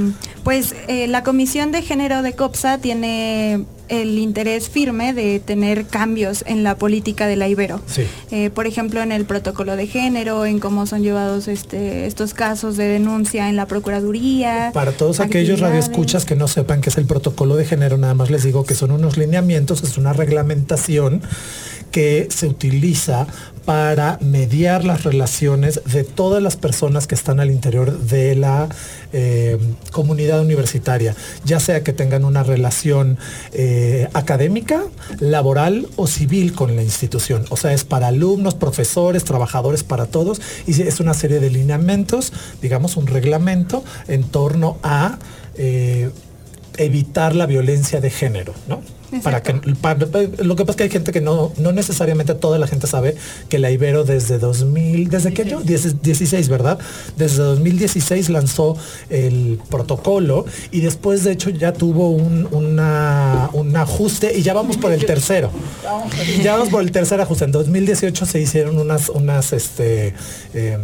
pues 0.45 0.75
eh, 0.89 1.09
la 1.09 1.25
Comisión 1.25 1.73
de 1.73 1.83
Género 1.83 2.23
de 2.23 2.35
COPSA 2.35 2.79
tiene 2.79 3.65
el 3.89 4.19
interés 4.19 4.69
firme 4.69 5.13
de 5.13 5.41
tener 5.41 5.87
cambios 5.87 6.45
en 6.47 6.63
la 6.63 6.77
política 6.77 7.27
de 7.27 7.37
la 7.37 7.49
Ibero. 7.49 7.81
Sí. 7.87 8.03
Eh, 8.31 8.51
por 8.51 8.67
ejemplo, 8.67 9.03
en 9.03 9.13
el 9.13 9.25
protocolo 9.25 9.77
de 9.77 9.87
género, 9.87 10.47
en 10.47 10.59
cómo 10.59 10.87
son 10.87 11.03
llevados 11.03 11.49
este, 11.49 12.07
estos 12.07 12.35
casos 12.35 12.77
de 12.77 12.85
denuncia 12.85 13.49
en 13.49 13.57
la 13.57 13.67
Procuraduría. 13.67 14.71
Para 14.73 14.93
todos 14.93 15.21
aquellos 15.21 15.61
radioescuchas 15.61 16.25
que 16.25 16.37
no 16.37 16.49
sepan 16.49 16.81
qué 16.81 16.91
es 16.91 16.99
el 16.99 17.07
protocolo 17.07 17.57
de 17.57 17.65
género, 17.65 17.99
nada 17.99 18.15
más 18.15 18.31
les 18.31 18.43
digo 18.43 18.65
que 18.65 18.75
son 18.75 18.91
unos 18.91 19.17
lineamientos, 19.17 19.83
es 19.83 19.99
una 19.99 20.13
reglamentación 20.13 21.23
que 21.91 22.27
se 22.31 22.49
utiliza 22.49 23.27
para 23.65 24.19
mediar 24.21 24.85
las 24.85 25.05
relaciones 25.05 25.81
de 25.85 26.05
todas 26.05 26.43
las 26.43 26.57
personas 26.57 27.07
que 27.07 27.15
están 27.15 27.41
al 27.41 27.51
interior 27.51 27.99
de 27.99 28.35
la 28.35 28.69
eh, 29.13 29.59
comunidad 29.91 30.41
universitaria, 30.41 31.15
ya 31.45 31.61
sea 31.61 31.83
que 31.83 31.93
tengan 31.93 32.25
una 32.25 32.43
relación 32.43 33.19
eh, 33.53 34.09
académica, 34.13 34.83
laboral 35.19 35.89
o 35.97 36.07
civil 36.07 36.55
con 36.55 36.77
la 36.77 36.83
institución. 36.83 37.45
O 37.51 37.57
sea, 37.57 37.73
es 37.73 37.85
para 37.85 38.09
alumnos, 38.09 38.55
profesores, 38.55 39.25
trabajadores, 39.25 39.83
para 39.83 40.07
todos. 40.07 40.41
Y 40.67 40.83
es 40.83 41.01
una 41.01 41.15
serie 41.15 41.41
de 41.41 41.51
lineamientos, 41.51 42.33
digamos, 42.61 42.97
un 42.97 43.07
reglamento 43.07 43.85
en 44.09 44.25
torno 44.25 44.79
a 44.83 45.19
eh, 45.57 46.11
evitar 46.77 47.35
la 47.35 47.47
violencia 47.47 48.01
de 48.01 48.11
género, 48.11 48.53
¿no? 48.69 48.83
Para 49.23 49.43
que, 49.45 49.55
para- 49.81 50.09
lo 50.43 50.57
que 50.57 50.65
pasa 50.65 50.71
es 50.73 50.77
que 50.77 50.83
hay 50.85 50.91
gente 50.91 51.13
que 51.13 51.21
no, 51.21 51.53
no 51.57 51.71
necesariamente 51.71 52.35
toda 52.35 52.59
la 52.59 52.67
gente 52.67 52.89
sabe 52.89 53.15
que 53.49 53.61
la 53.61 53.71
Ibero 53.71 54.03
desde 54.03 54.41
2000, 54.41 55.09
¿desde 55.09 55.33
qué 55.33 55.43
año? 55.43 55.61
10 55.61 56.03
16, 56.03 56.49
¿verdad? 56.49 56.81
Desde 57.17 57.39
2016 57.45 58.29
lanzó 58.31 58.77
el 59.11 59.61
protocolo 59.71 60.47
y 60.73 60.81
después 60.81 61.23
de 61.23 61.31
hecho 61.31 61.51
ya 61.51 61.73
tuvo 61.73 62.11
un, 62.11 62.49
una- 62.51 63.51
un 63.53 63.77
ajuste 63.77 64.37
y 64.37 64.43
ya 64.43 64.53
vamos 64.53 64.79
por 64.79 64.91
el 64.93 65.07
tercero. 65.07 65.51
Ya 66.43 66.55
vamos 66.57 66.71
por 66.71 66.83
el 66.83 66.91
tercer 66.91 67.21
ajuste. 67.21 67.45
En 67.45 67.53
2018 67.53 68.27
se 68.27 68.41
hicieron 68.41 68.79
unas, 68.79 69.11
unas, 69.11 69.53
este, 69.53 70.15
em, 70.55 70.81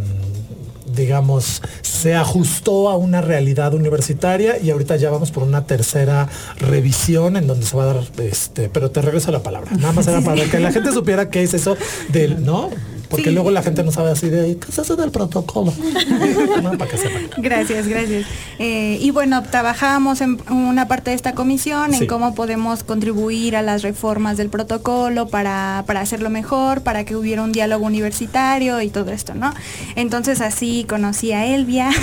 digamos, 0.94 1.62
se 1.82 2.14
ajustó 2.14 2.88
a 2.88 2.96
una 2.96 3.20
realidad 3.20 3.74
universitaria 3.74 4.58
y 4.58 4.70
ahorita 4.70 4.96
ya 4.96 5.10
vamos 5.10 5.30
por 5.30 5.42
una 5.42 5.64
tercera 5.66 6.28
revisión 6.58 7.36
en 7.36 7.46
donde 7.46 7.66
se 7.66 7.76
va 7.76 7.84
a 7.84 7.86
dar, 7.94 8.04
este, 8.18 8.68
pero 8.68 8.90
te 8.90 9.02
regreso 9.02 9.30
la 9.30 9.42
palabra. 9.42 9.70
Nada 9.72 9.92
más 9.92 10.06
era 10.06 10.20
para 10.20 10.44
que 10.44 10.58
la 10.58 10.72
gente 10.72 10.92
supiera 10.92 11.30
qué 11.30 11.42
es 11.42 11.54
eso 11.54 11.76
del, 12.08 12.44
¿no? 12.44 12.70
Porque 13.10 13.24
Sí. 13.24 13.30
luego 13.32 13.50
la 13.50 13.62
gente 13.62 13.82
no 13.82 13.90
sabe 13.92 14.10
así 14.12 14.28
de, 14.30 14.56
¿qué 14.56 14.66
es 14.70 14.78
eso 14.78 14.96
del 14.96 15.10
protocolo? 15.10 15.72
No, 16.62 16.78
para 16.78 16.90
que 16.90 16.96
sepan. 16.96 17.28
Gracias, 17.38 17.88
gracias. 17.88 18.26
Eh, 18.58 18.98
y 19.00 19.10
bueno, 19.10 19.42
trabajamos 19.42 20.20
en 20.20 20.38
una 20.50 20.86
parte 20.88 21.10
de 21.10 21.16
esta 21.16 21.32
comisión 21.34 21.92
Sí. 21.92 22.02
en 22.02 22.06
cómo 22.06 22.34
podemos 22.34 22.84
contribuir 22.84 23.56
a 23.56 23.62
las 23.62 23.82
reformas 23.82 24.36
del 24.36 24.48
protocolo 24.48 25.28
para, 25.28 25.82
para 25.86 26.00
hacerlo 26.00 26.30
mejor, 26.30 26.82
para 26.82 27.04
que 27.04 27.16
hubiera 27.16 27.42
un 27.42 27.52
diálogo 27.52 27.84
universitario 27.86 28.80
y 28.80 28.90
todo 28.90 29.10
esto, 29.10 29.34
¿no? 29.34 29.52
Entonces 29.96 30.40
así 30.40 30.84
conocí 30.88 31.32
a 31.32 31.46
Elvia. 31.46 31.90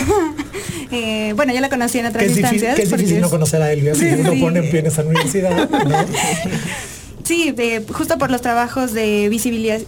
Eh, 0.90 1.34
bueno, 1.36 1.54
yo 1.54 1.60
la 1.60 1.68
conocí 1.68 2.00
en 2.00 2.06
otras 2.06 2.26
instancias. 2.30 2.76
que 2.78 2.84
es 2.84 2.90
difícil 2.92 3.20
no 3.20 3.30
conocer 3.30 3.62
a 3.62 3.74
Elvia 3.74 3.94
si 3.94 4.06
uno 4.20 4.32
pone 4.40 4.60
en 4.60 4.70
pie 4.72 4.80
en 4.80 4.86
esa 4.86 5.04
universidad. 5.04 5.70
¿no? 5.70 5.78
Sí, 7.28 7.52
de- 7.52 7.84
justo 7.92 8.18
por 8.18 8.32
los 8.32 8.40
trabajos 8.42 8.94
de 8.94 9.28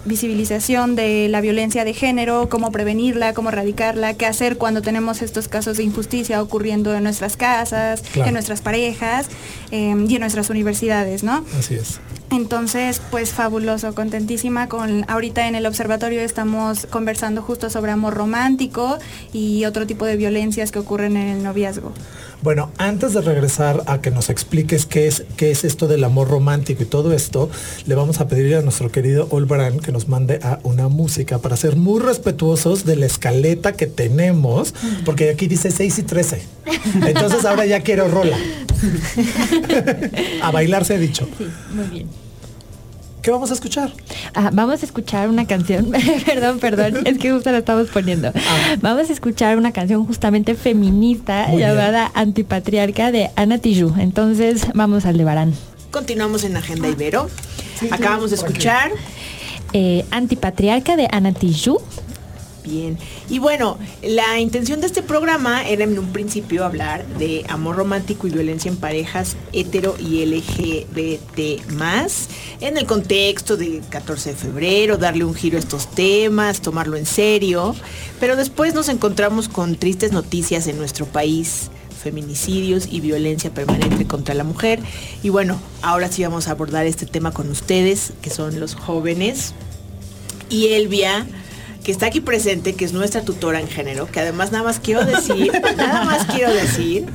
visibilización 0.05 0.97
de 0.97 1.29
la 1.29 1.39
violencia 1.39 1.85
de 1.85 1.93
género, 1.93 2.49
cómo 2.49 2.69
prevenirla, 2.69 3.33
cómo 3.33 3.47
erradicarla, 3.47 4.13
qué 4.15 4.25
hacer 4.25 4.57
cuando 4.57 4.81
tenemos 4.81 5.21
estos 5.21 5.47
casos 5.47 5.77
de 5.77 5.83
injusticia 5.83 6.41
ocurriendo 6.41 6.93
en 6.93 7.03
nuestras 7.03 7.37
casas, 7.37 8.01
Claro. 8.11 8.27
en 8.27 8.33
nuestras 8.33 8.59
parejas 8.59 9.27
eh, 9.71 9.95
y 10.09 10.15
en 10.15 10.19
nuestras 10.19 10.49
universidades, 10.49 11.23
¿no? 11.23 11.45
Así 11.57 11.75
es. 11.75 12.01
Entonces, 12.29 13.01
pues 13.09 13.31
fabuloso, 13.31 13.95
contentísima 13.95 14.67
con 14.67 15.05
ahorita 15.09 15.47
en 15.47 15.55
el 15.55 15.65
observatorio 15.65 16.19
estamos 16.21 16.87
conversando 16.87 17.41
justo 17.41 17.69
sobre 17.69 17.91
amor 17.93 18.15
romántico 18.15 18.99
y 19.31 19.63
otro 19.63 19.87
tipo 19.87 20.05
de 20.05 20.17
violencias 20.17 20.71
que 20.71 20.79
ocurren 20.79 21.15
en 21.15 21.29
el 21.29 21.43
noviazgo. 21.43 21.93
Bueno, 22.41 22.71
antes 22.77 23.13
de 23.13 23.21
regresar 23.21 23.83
a 23.85 23.99
que 23.99 24.11
nos 24.11 24.29
expliques 24.29 24.85
qué 24.85 25.07
es, 25.07 25.25
qué 25.35 25.51
es 25.51 25.65
esto 25.65 25.87
del 25.87 26.03
amor 26.05 26.29
romántico 26.29 26.83
y 26.83 26.85
todo 26.85 27.13
esto, 27.13 27.49
le 27.85 27.95
vamos 27.95 28.21
a 28.21 28.27
pedir 28.29 28.55
a 28.55 28.61
nuestro 28.61 28.91
querido 28.91 29.27
Olbran 29.31 29.79
que 29.79 29.91
nos 29.91 30.07
mande 30.07 30.39
a 30.41 30.59
una 30.63 30.87
música 30.87 31.39
para 31.39 31.57
ser 31.57 31.75
muy 31.75 31.99
respetuosos 31.99 32.85
de 32.85 32.95
la 32.95 33.07
escaleta 33.07 33.73
que 33.73 33.87
tenemos, 33.87 34.73
porque 35.03 35.29
aquí 35.29 35.47
dice 35.47 35.69
6 35.69 35.99
y 35.99 36.03
13. 36.03 36.41
Entonces 37.07 37.43
ahora 37.43 37.65
ya 37.65 37.81
quiero 37.81 38.07
rola. 38.07 38.37
a 40.41 40.51
bailar 40.51 40.85
se 40.85 40.93
ha 40.93 40.97
dicho. 40.97 41.27
Sí, 41.37 41.45
muy 41.73 41.87
bien. 41.87 42.28
¿Qué 43.21 43.31
vamos 43.31 43.51
a 43.51 43.53
escuchar? 43.53 43.91
Ah, 44.33 44.49
vamos 44.53 44.81
a 44.81 44.85
escuchar 44.85 45.27
una 45.29 45.45
canción, 45.45 45.91
perdón, 46.25 46.59
perdón, 46.59 47.05
es 47.05 47.17
que 47.17 47.31
justo 47.31 47.51
la 47.51 47.57
estamos 47.59 47.89
poniendo. 47.89 48.31
Vamos 48.81 49.09
a 49.09 49.13
escuchar 49.13 49.57
una 49.57 49.71
canción 49.73 50.05
justamente 50.05 50.55
feminista 50.55 51.47
Muy 51.49 51.57
bien. 51.57 51.69
llamada 51.69 52.11
Antipatriarca 52.13 53.11
de 53.11 53.29
Ana 53.35 53.57
Tijoux. 53.57 53.97
Entonces, 53.99 54.67
vamos 54.73 55.05
al 55.05 55.17
de 55.17 55.23
Barán. 55.25 55.53
Continuamos 55.91 56.43
en 56.45 56.55
Agenda 56.55 56.87
Ibero. 56.87 57.29
Acabamos 57.91 58.29
de 58.29 58.37
escuchar. 58.37 58.91
Eh, 59.73 60.05
Antipatriarca 60.11 60.95
de 60.95 61.07
Ana 61.11 61.33
Tijoux. 61.33 61.81
Bien. 62.63 62.97
Y 63.29 63.39
bueno, 63.39 63.77
la 64.03 64.39
intención 64.39 64.81
de 64.81 64.87
este 64.87 65.01
programa 65.01 65.67
era 65.67 65.83
en 65.83 65.97
un 65.97 66.11
principio 66.11 66.65
hablar 66.65 67.05
de 67.17 67.45
amor 67.47 67.77
romántico 67.77 68.27
y 68.27 68.31
violencia 68.31 68.69
en 68.69 68.77
parejas 68.77 69.37
hetero 69.53 69.95
y 69.97 70.25
LGBT 70.25 71.39
en 72.61 72.77
el 72.77 72.85
contexto 72.85 73.57
del 73.57 73.81
14 73.89 74.31
de 74.31 74.35
febrero, 74.35 74.97
darle 74.97 75.23
un 75.23 75.33
giro 75.33 75.57
a 75.57 75.59
estos 75.59 75.89
temas, 75.91 76.61
tomarlo 76.61 76.97
en 76.97 77.05
serio. 77.05 77.75
Pero 78.19 78.35
después 78.35 78.73
nos 78.73 78.89
encontramos 78.89 79.47
con 79.47 79.75
tristes 79.75 80.11
noticias 80.11 80.67
en 80.67 80.77
nuestro 80.77 81.05
país 81.05 81.69
feminicidios 82.01 82.87
y 82.89 83.01
violencia 83.01 83.53
permanente 83.53 84.05
contra 84.05 84.33
la 84.33 84.43
mujer. 84.43 84.79
Y 85.23 85.29
bueno, 85.29 85.59
ahora 85.81 86.09
sí 86.09 86.23
vamos 86.23 86.47
a 86.47 86.51
abordar 86.51 86.85
este 86.85 87.05
tema 87.05 87.31
con 87.31 87.49
ustedes, 87.49 88.13
que 88.21 88.29
son 88.29 88.59
los 88.59 88.75
jóvenes. 88.75 89.53
Y 90.49 90.67
Elvia, 90.67 91.27
que 91.89 91.93
está 91.93 92.05
aquí 92.05 92.21
presente, 92.21 92.73
que 92.75 92.85
es 92.85 92.93
nuestra 92.93 93.23
tutora 93.23 93.59
en 93.59 93.67
género, 93.67 94.05
que 94.05 94.19
además 94.19 94.51
nada 94.51 94.63
más 94.63 94.79
quiero 94.79 95.03
decir, 95.05 95.51
nada 95.77 96.03
más 96.05 96.27
quiero 96.27 96.53
decir 96.53 97.07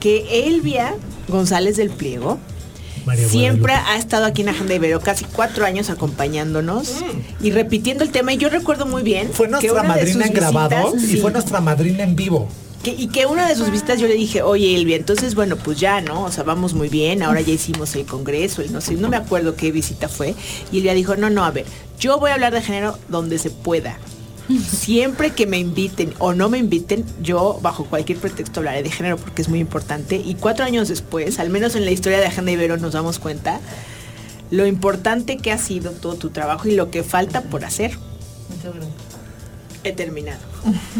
que 0.00 0.48
Elvia 0.48 0.96
González 1.28 1.76
del 1.76 1.90
Pliego 1.90 2.40
María 3.06 3.28
siempre 3.28 3.72
Guadalupe. 3.74 3.92
ha 3.92 3.96
estado 3.96 4.24
aquí 4.24 4.42
en 4.42 4.48
Agenda 4.48 4.74
Ibero, 4.74 4.98
casi 4.98 5.24
cuatro 5.26 5.64
años 5.64 5.90
acompañándonos 5.90 7.04
y 7.40 7.52
repitiendo 7.52 8.02
el 8.02 8.10
tema. 8.10 8.32
Y 8.32 8.36
yo 8.38 8.48
recuerdo 8.48 8.84
muy 8.84 9.04
bien 9.04 9.30
Fue 9.32 9.46
que 9.46 9.52
nuestra 9.52 9.84
madrina 9.84 10.12
sus 10.22 10.26
en 10.26 10.32
grabado 10.34 10.70
visitas- 10.92 11.04
y 11.04 11.06
sí, 11.12 11.16
fue 11.20 11.30
nuestra 11.30 11.60
madrina 11.60 12.02
en 12.02 12.16
vivo. 12.16 12.48
Y 12.90 13.08
que 13.08 13.26
una 13.26 13.48
de 13.48 13.56
sus 13.56 13.70
visitas 13.70 14.00
yo 14.00 14.06
le 14.06 14.14
dije, 14.14 14.42
oye 14.42 14.74
Elvia, 14.76 14.96
entonces 14.96 15.34
bueno, 15.34 15.56
pues 15.56 15.78
ya, 15.78 16.00
¿no? 16.00 16.24
O 16.24 16.30
sea, 16.30 16.44
vamos 16.44 16.74
muy 16.74 16.88
bien, 16.88 17.22
ahora 17.22 17.40
ya 17.40 17.52
hicimos 17.52 17.94
el 17.94 18.04
congreso 18.04 18.62
no 18.70 18.80
sé, 18.80 18.94
no 18.94 19.08
me 19.08 19.16
acuerdo 19.16 19.56
qué 19.56 19.70
visita 19.72 20.08
fue. 20.08 20.34
Y 20.72 20.78
Elvia 20.78 20.94
dijo, 20.94 21.16
no, 21.16 21.30
no, 21.30 21.44
a 21.44 21.50
ver, 21.50 21.66
yo 21.98 22.18
voy 22.18 22.30
a 22.30 22.34
hablar 22.34 22.52
de 22.52 22.62
género 22.62 22.98
donde 23.08 23.38
se 23.38 23.50
pueda. 23.50 23.98
Siempre 24.68 25.30
que 25.30 25.46
me 25.46 25.58
inviten 25.58 26.12
o 26.18 26.34
no 26.34 26.50
me 26.50 26.58
inviten, 26.58 27.04
yo 27.22 27.58
bajo 27.62 27.86
cualquier 27.86 28.18
pretexto 28.18 28.60
hablaré 28.60 28.82
de 28.82 28.90
género 28.90 29.16
porque 29.16 29.40
es 29.40 29.48
muy 29.48 29.58
importante. 29.58 30.16
Y 30.16 30.34
cuatro 30.34 30.66
años 30.66 30.88
después, 30.88 31.38
al 31.38 31.48
menos 31.48 31.74
en 31.76 31.86
la 31.86 31.90
historia 31.90 32.18
de 32.18 32.26
Agenda 32.26 32.52
Ibero, 32.52 32.76
nos 32.76 32.92
damos 32.92 33.18
cuenta 33.18 33.60
lo 34.50 34.66
importante 34.66 35.38
que 35.38 35.50
ha 35.50 35.58
sido 35.58 35.92
todo 35.92 36.16
tu 36.16 36.28
trabajo 36.30 36.68
y 36.68 36.74
lo 36.74 36.90
que 36.90 37.02
falta 37.02 37.42
por 37.42 37.64
hacer. 37.64 37.92
He 39.84 39.92
terminado. 39.92 40.40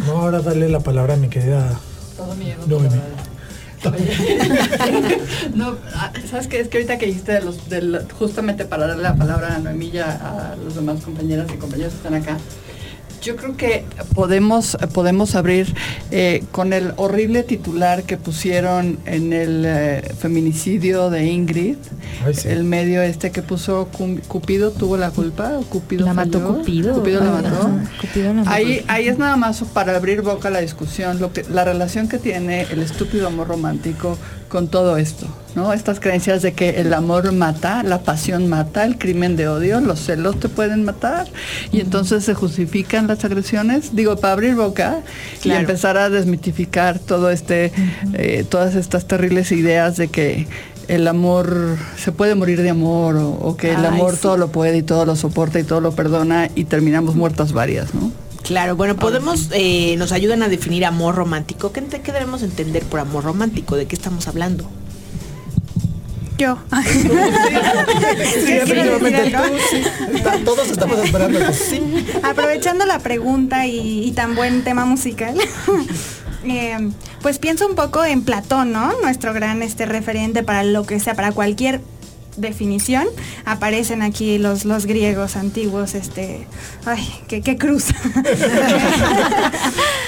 No, 0.07 0.13
ahora 0.19 0.41
dale 0.41 0.69
la 0.69 0.81
palabra 0.81 1.15
a 1.15 1.17
mi 1.17 1.29
querida 1.29 1.79
Todo 2.17 2.35
mi 2.35 2.51
ego. 2.51 2.65
Noemi. 2.67 3.01
no, 5.55 5.77
ah, 5.95 6.11
¿sabes 6.31 6.47
qué? 6.49 6.61
Es 6.61 6.69
que 6.69 6.79
ahorita 6.79 6.97
que 6.99 7.07
dijiste 7.07 7.33
de 7.33 7.43
los, 7.43 7.69
de 7.69 7.83
la- 7.83 8.03
justamente 8.19 8.65
para 8.65 8.87
darle 8.87 9.03
la 9.03 9.15
palabra 9.15 9.57
a 9.57 9.59
Noemí 9.59 9.89
y 9.89 9.99
a 9.99 10.53
a 10.53 10.57
los 10.57 10.75
demás 10.75 11.01
compañeras 11.03 11.49
y 11.53 11.57
compañeros 11.59 11.93
que 11.93 11.97
están 11.99 12.15
acá, 12.15 12.39
yo 13.25 13.37
creo 13.37 13.57
que 13.57 13.85
podemos, 14.15 14.77
podemos 14.93 15.35
abrir 15.35 15.75
eh, 16.11 16.45
con 16.53 16.73
el 16.73 16.93
horrible 16.97 17.43
titular 17.43 18.03
que 18.05 18.17
pusieron 18.19 18.99
en 19.07 19.33
el 19.33 19.65
eh, 19.67 20.15
feminicidio 20.19 21.09
de 21.11 21.25
Ingrid, 21.27 21.77
Ay, 22.27 22.35
sí. 22.35 22.49
el 22.49 22.65
medio 22.65 23.03
este 23.03 23.31
que 23.31 23.43
puso 23.43 23.89
Cum- 23.97 24.21
Cupido 24.29 24.71
tuvo 24.71 24.97
la 24.97 25.11
culpa 25.11 25.53
o 25.59 25.63
Cupido 25.63 26.05
La 26.07 26.15
mató? 26.15 26.59
Cupido. 26.59 26.95
Cupido 26.95 27.25
la 27.25 27.31
mató. 27.31 27.71
Cupido 28.01 28.27
la 28.29 28.33
mató. 28.35 28.51
Ahí, 28.51 28.85
ahí 28.89 29.09
es 29.09 29.19
nada 29.19 29.37
más 29.37 29.63
para 29.73 29.97
abrir 29.97 30.23
boca 30.23 30.49
a 30.49 30.51
la 30.51 30.61
discusión, 30.61 31.19
lo 31.21 31.33
que, 31.33 31.45
la 31.51 31.65
relación 31.65 32.09
que 32.09 32.19
tiene 32.19 32.63
el 32.71 32.81
estúpido 32.83 33.27
amor 33.27 33.49
romántico 33.49 34.19
con 34.55 34.69
todo 34.69 34.99
esto, 34.99 35.27
¿no? 35.57 35.73
Estas 35.73 35.99
creencias 35.99 36.41
de 36.41 36.53
que 36.53 36.81
el 36.81 36.95
amor 36.95 37.33
mata, 37.33 37.83
la 37.83 38.03
pasión 38.03 38.49
mata, 38.49 38.85
el 38.85 38.99
crimen 38.99 39.35
de 39.35 39.49
odio, 39.49 39.81
los 39.81 39.99
celos 39.99 40.39
te 40.39 40.49
pueden 40.49 40.85
matar 40.85 41.27
y 41.73 41.81
entonces 41.81 42.25
se 42.25 42.35
justifican 42.35 43.09
las 43.09 43.25
agresiones. 43.25 43.97
Digo, 43.97 44.15
para 44.15 44.35
abrir 44.35 44.55
boca 44.55 45.01
y 45.43 45.51
empezar 45.51 45.99
a 45.99 46.09
desmitificar 46.09 47.01
todo 47.01 47.31
este, 47.31 47.73
eh, 48.13 48.45
todas 48.49 48.77
estas 48.77 49.09
terribles 49.09 49.51
ideas 49.51 49.97
de 49.97 50.07
que 50.07 50.47
el 50.87 51.09
amor 51.09 51.77
se 51.97 52.13
puede 52.13 52.37
morir 52.37 52.63
de 52.63 52.71
amor 52.71 53.17
o, 53.17 53.31
o 53.31 53.57
que 53.57 53.71
el 53.71 53.79
Ay, 53.79 53.87
amor 53.87 54.15
sí. 54.15 54.21
todo 54.23 54.37
lo 54.37 54.53
puede 54.53 54.77
y 54.77 54.83
todo 54.85 55.05
lo 55.05 55.17
soporta 55.17 55.59
y 55.59 55.65
todo 55.65 55.81
lo 55.81 55.97
perdona 55.97 56.49
y 56.55 56.67
terminamos 56.67 57.17
muertas 57.17 57.53
varias, 57.53 57.93
¿no? 57.93 58.13
Claro, 58.45 58.77
bueno, 58.77 58.95
podemos, 58.97 59.49
eh, 59.53 59.97
nos 59.97 60.13
ayudan 60.13 60.43
a 60.43 60.49
definir 60.49 60.85
amor 60.85 61.15
romántico. 61.15 61.73
¿Qué, 61.73 61.81
debemos 61.81 62.43
entender 62.43 62.85
por 62.85 63.01
amor 63.01 63.25
romántico? 63.25 63.75
¿De 63.75 63.87
qué 63.87 63.97
estamos 63.97 64.29
hablando? 64.29 64.71
Yo. 66.37 66.59
Sí, 68.45 68.53
efectivamente, 68.53 69.31
tú, 69.31 69.43
sí. 69.71 69.83
Está- 70.17 70.39
Todos 70.45 70.69
estamos 70.71 70.99
esperando 70.99 71.39
sí. 71.53 71.81
Aprovechando 72.23 72.85
la 72.85 72.99
pregunta 72.99 73.67
y, 73.67 74.05
y 74.05 74.13
tan 74.13 74.35
buen 74.35 74.63
tema 74.63 74.85
musical, 74.85 75.37
eh, 76.45 76.91
pues 77.23 77.39
pienso 77.39 77.67
un 77.67 77.75
poco 77.75 78.05
en 78.05 78.23
Platón, 78.23 78.73
¿no? 78.73 78.93
Nuestro 79.01 79.33
gran 79.33 79.63
este 79.63 79.87
referente 79.87 80.43
para 80.43 80.65
lo 80.65 80.85
que 80.85 81.01
sea, 81.01 81.15
para 81.15 81.33
cualquier 81.33 81.81
definición, 82.37 83.07
aparecen 83.45 84.03
aquí 84.03 84.39
los, 84.39 84.65
los 84.65 84.87
griegos 84.87 85.37
antiguos, 85.37 85.95
este, 85.95 86.47
ay, 86.85 87.09
qué, 87.29 87.41
qué 87.43 87.57
cruz. 87.57 87.87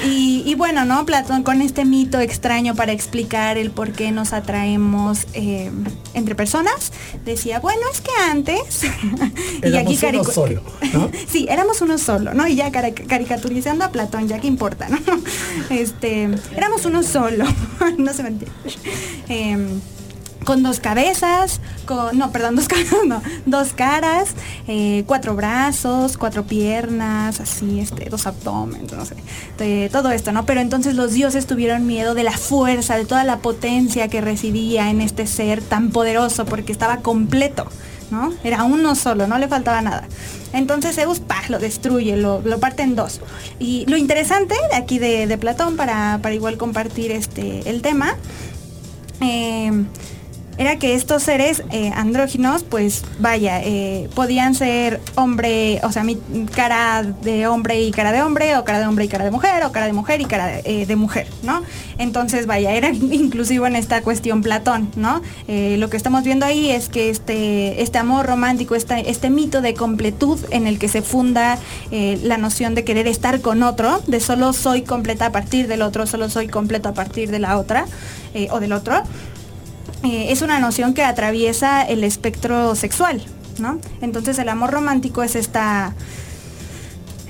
y, 0.05 0.43
y 0.45 0.55
bueno, 0.55 0.85
¿no? 0.85 1.05
Platón 1.07 1.43
con 1.43 1.63
este 1.63 1.85
mito 1.85 2.21
extraño 2.21 2.75
para 2.75 2.93
explicar 2.93 3.59
el 3.59 3.71
por 3.71 3.93
qué 3.93 4.13
nos 4.13 4.33
atraemos 4.33 5.27
eh, 5.35 5.71
entre 6.15 6.35
personas, 6.35 6.93
decía, 7.25 7.61
bueno, 7.61 7.81
es 7.93 8.01
que 8.01 8.11
antes, 8.31 8.83
Éramos 9.63 10.03
uno 10.03 10.23
caricu- 10.23 10.33
solo, 10.33 10.63
¿no? 10.93 11.11
Sí, 11.29 11.47
éramos 11.51 11.81
uno 11.81 11.99
solo, 11.99 12.35
¿no? 12.35 12.47
Y 12.47 12.57
ya 12.57 12.71
caricaturizando 12.71 13.85
a 13.85 13.91
Platón, 13.91 14.29
ya 14.29 14.39
que 14.39 14.47
importa, 14.47 14.89
¿no? 14.89 14.99
Este, 15.71 16.29
éramos 16.57 16.85
uno 16.85 17.03
solo, 17.03 17.45
no 17.99 18.13
se 18.13 18.23
me 18.23 18.29
entiende. 18.31 18.57
Con 20.47 20.63
dos 20.63 20.81
cabezas, 20.81 21.61
con, 21.85 22.17
no, 22.17 22.31
perdón, 22.31 22.57
dos 22.57 22.69
cabezas, 22.69 23.01
no, 23.07 23.21
dos 23.45 23.75
caras, 23.75 24.31
eh, 24.69 25.03
cuatro 25.07 25.35
brazos, 25.35 26.17
cuatro 26.17 26.45
piernas, 26.45 27.41
así, 27.41 27.81
este, 27.81 28.09
dos 28.09 28.27
abdomen, 28.27 28.87
no 28.97 29.05
sé, 29.05 29.91
todo 29.91 30.11
esto, 30.13 30.33
¿no? 30.33 30.47
Pero 30.47 30.61
entonces 30.61 30.95
los 30.95 31.13
dioses 31.13 31.47
tuvieron 31.47 31.87
miedo 31.87 32.15
de 32.15 32.23
la 32.23 32.33
fuerza, 32.39 32.97
de 32.97 33.05
toda 33.05 33.25
la 33.25 33.39
potencia 33.39 34.09
que 34.09 34.23
residía 34.23 34.89
en 34.89 35.03
este 35.03 35.27
ser 35.27 35.61
tan 35.61 35.91
poderoso, 35.91 36.47
porque 36.47 36.73
estaba 36.73 36.99
completo, 36.99 37.67
¿no? 38.13 38.33
Era 38.45 38.63
uno 38.63 38.95
solo, 38.95 39.27
no 39.27 39.39
le 39.39 39.49
faltaba 39.49 39.83
nada. 39.83 40.05
Entonces 40.53 40.95
Zeus, 40.95 41.19
¡pah! 41.19 41.43
lo 41.49 41.59
destruye, 41.59 42.17
lo, 42.17 42.41
lo 42.41 42.61
parte 42.61 42.85
en 42.85 42.95
dos. 42.95 43.21
Y 43.59 43.85
lo 43.87 43.97
interesante 43.97 44.55
aquí 44.73 45.01
de, 45.01 45.27
de 45.27 45.39
Platón, 45.39 45.77
para, 45.77 46.21
para 46.23 46.35
igual 46.37 46.57
compartir 46.57 47.11
este, 47.11 47.69
el 47.69 47.83
tema, 47.83 48.17
eh, 49.21 49.73
era 50.59 50.79
que 50.79 50.95
estos 50.95 51.23
seres 51.23 51.63
eh, 51.71 51.91
andróginos, 51.95 52.65
pues 52.65 53.05
vaya, 53.19 53.61
eh, 53.63 54.09
podían 54.15 54.55
ser 54.55 55.01
hombre, 55.15 55.81
o 55.83 55.93
sea, 55.93 56.05
cara 56.55 57.03
de 57.03 57.47
hombre 57.47 57.83
y 57.83 57.91
cara 57.91 58.13
de 58.13 58.23
hombre, 58.23 58.57
o 58.57 58.65
cara 58.65 58.79
de 58.79 58.87
hombre 58.87 59.05
y 59.05 59.09
cara 59.09 59.25
de 59.25 59.31
mujer, 59.31 59.65
o 59.65 59.73
cara 59.73 59.87
de 59.87 59.93
mujer 59.93 60.21
y 60.21 60.25
cara 60.25 60.47
de, 60.47 60.63
eh, 60.65 60.87
de 60.87 60.97
mujer, 60.97 61.29
¿no? 61.43 61.63
Entonces, 61.99 62.47
vaya, 62.47 62.73
era 62.73 62.89
inclusivo 62.91 63.67
en 63.67 63.77
esta 63.77 64.01
cuestión 64.03 64.43
Platón, 64.43 64.91
¿no? 64.97 65.23
Lo 65.49 65.91
que 65.91 65.97
estamos 65.97 66.25
viendo 66.25 66.47
ahí 66.47 66.71
es 66.71 66.89
que 66.89 67.11
este, 67.11 67.83
este 67.83 67.99
amor 67.99 68.27
romántico, 68.27 68.75
este, 68.75 69.11
este 69.11 69.31
mito 69.31 69.61
de 69.61 69.75
completud 69.75 70.39
en 70.51 70.67
el 70.67 70.79
que 70.79 70.89
se 70.89 71.03
funda 71.03 71.59
la 71.91 72.37
noción 72.37 72.75
de 72.75 72.85
querer 72.85 73.07
estar 73.07 73.41
con 73.41 73.63
otro, 73.63 74.01
de 74.07 74.21
solo 74.21 74.53
soy 74.53 74.83
completa 74.83 75.27
a 75.27 75.33
partir 75.33 75.67
del 75.67 75.83
otro, 75.83 76.07
solo 76.07 76.29
soy 76.29 76.49
completo 76.49 76.89
a 76.89 76.95
partir 76.95 77.31
de 77.31 77.39
la 77.39 77.59
otra, 77.59 77.87
o 78.51 78.61
del 78.61 78.73
otro, 78.73 79.03
eh, 80.05 80.27
es 80.31 80.43
una 80.43 80.59
noción 80.59 80.95
que 80.95 81.03
atraviesa 81.03 81.83
el 81.83 82.05
espectro 82.05 82.75
sexual, 82.75 83.23
¿no? 83.59 83.79
Entonces 84.01 84.39
el 84.39 84.49
amor 84.49 84.71
romántico 84.71 85.23
es 85.23 85.37
esta, 85.37 85.95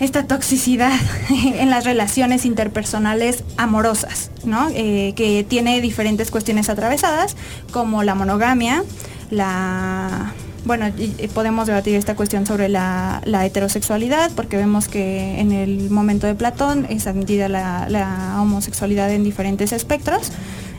esta 0.01 0.27
toxicidad 0.27 0.99
en 1.31 1.71
las 1.71 1.85
relaciones 1.85 2.45
interpersonales 2.45 3.45
amorosas, 3.57 4.31
¿no? 4.45 4.69
Eh, 4.71 5.15
que 5.17 5.45
tiene 5.45 5.81
diferentes 5.81 6.31
cuestiones 6.31 6.69
atravesadas, 6.69 7.37
como 7.73 8.03
la 8.03 8.15
monogamia, 8.15 8.85
la 9.31 10.33
bueno, 10.67 10.87
podemos 11.33 11.69
debatir 11.69 11.95
esta 11.95 12.17
cuestión 12.17 12.45
sobre 12.45 12.69
la, 12.69 13.23
la 13.25 13.47
heterosexualidad, 13.47 14.33
porque 14.33 14.57
vemos 14.57 14.89
que 14.89 15.41
en 15.41 15.53
el 15.53 15.91
momento 15.91 16.27
de 16.27 16.35
Platón 16.35 16.87
es 16.91 17.07
admitida 17.07 17.49
la, 17.49 17.87
la 17.89 18.37
homosexualidad 18.41 19.13
en 19.13 19.23
diferentes 19.23 19.73
espectros. 19.73 20.33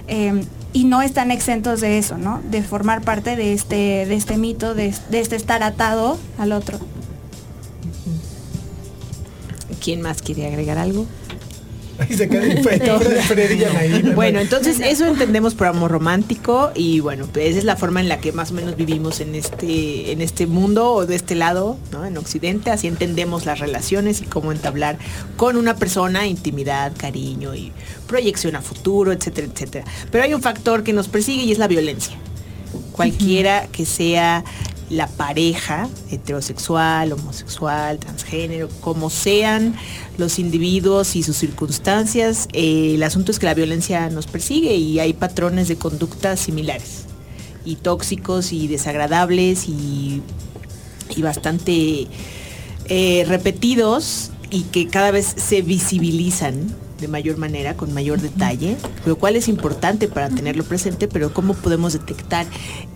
Eh, 0.07 0.43
y 0.73 0.83
no 0.83 1.01
están 1.01 1.31
exentos 1.31 1.81
de 1.81 1.97
eso, 1.97 2.17
¿no? 2.17 2.41
De 2.49 2.61
formar 2.61 3.01
parte 3.01 3.35
de 3.35 3.53
este, 3.53 4.05
de 4.05 4.15
este 4.15 4.37
mito, 4.37 4.75
de 4.75 4.93
este 5.11 5.35
estar 5.35 5.63
atado 5.63 6.17
al 6.37 6.51
otro. 6.51 6.79
¿Quién 9.83 10.01
más 10.01 10.21
quiere 10.21 10.45
agregar 10.47 10.77
algo? 10.77 11.05
Ahí 11.99 12.15
se 12.15 12.29
queda 12.29 12.45
de 12.45 12.61
Fred 12.61 13.51
y. 13.51 14.11
Bueno, 14.13 14.39
entonces 14.39 14.79
eso 14.79 15.05
entendemos 15.05 15.55
por 15.55 15.67
amor 15.67 15.91
romántico 15.91 16.71
y 16.75 16.99
bueno, 16.99 17.27
pues 17.31 17.47
esa 17.47 17.59
es 17.59 17.63
la 17.63 17.75
forma 17.75 18.01
en 18.01 18.09
la 18.09 18.19
que 18.19 18.31
más 18.31 18.51
o 18.51 18.53
menos 18.53 18.75
vivimos 18.75 19.19
en 19.19 19.33
este, 19.33 20.11
en 20.11 20.21
este 20.21 20.45
mundo 20.45 20.91
o 20.91 21.05
de 21.05 21.15
este 21.15 21.35
lado, 21.35 21.77
¿no? 21.91 22.05
En 22.05 22.17
Occidente, 22.17 22.69
así 22.69 22.87
entendemos 22.87 23.45
las 23.45 23.59
relaciones 23.59 24.21
y 24.21 24.25
cómo 24.25 24.51
entablar 24.51 24.97
con 25.37 25.57
una 25.57 25.75
persona 25.75 26.27
intimidad, 26.27 26.93
cariño 26.95 27.55
y 27.55 27.71
proyección 28.07 28.55
a 28.55 28.61
futuro, 28.61 29.11
etcétera, 29.11 29.47
etcétera. 29.51 29.85
Pero 30.11 30.23
hay 30.23 30.33
un 30.33 30.41
factor 30.41 30.83
que 30.83 30.93
nos 30.93 31.07
persigue 31.07 31.43
y 31.43 31.51
es 31.51 31.57
la 31.57 31.67
violencia. 31.67 32.15
Cualquiera 32.91 33.67
que 33.71 33.85
sea 33.85 34.43
la 34.89 35.07
pareja 35.07 35.89
heterosexual, 36.11 37.11
homosexual, 37.11 37.99
transgénero, 37.99 38.69
como 38.81 39.09
sean 39.09 39.75
los 40.17 40.39
individuos 40.39 41.15
y 41.15 41.23
sus 41.23 41.37
circunstancias, 41.37 42.47
eh, 42.53 42.93
el 42.95 43.03
asunto 43.03 43.31
es 43.31 43.39
que 43.39 43.45
la 43.45 43.53
violencia 43.53 44.09
nos 44.09 44.27
persigue 44.27 44.75
y 44.75 44.99
hay 44.99 45.13
patrones 45.13 45.67
de 45.67 45.77
conducta 45.77 46.37
similares 46.37 47.05
y 47.65 47.75
tóxicos 47.75 48.53
y 48.53 48.67
desagradables 48.67 49.67
y, 49.67 50.21
y 51.15 51.21
bastante 51.21 52.07
eh, 52.85 53.25
repetidos 53.27 54.31
y 54.49 54.63
que 54.63 54.87
cada 54.87 55.11
vez 55.11 55.25
se 55.35 55.61
visibilizan 55.61 56.73
de 56.99 57.07
mayor 57.07 57.37
manera, 57.37 57.75
con 57.75 57.93
mayor 57.93 58.21
detalle, 58.21 58.77
lo 59.05 59.17
cual 59.17 59.35
es 59.35 59.47
importante 59.47 60.07
para 60.07 60.29
tenerlo 60.29 60.63
presente, 60.63 61.07
pero 61.07 61.33
cómo 61.33 61.53
podemos 61.53 61.93
detectar 61.93 62.45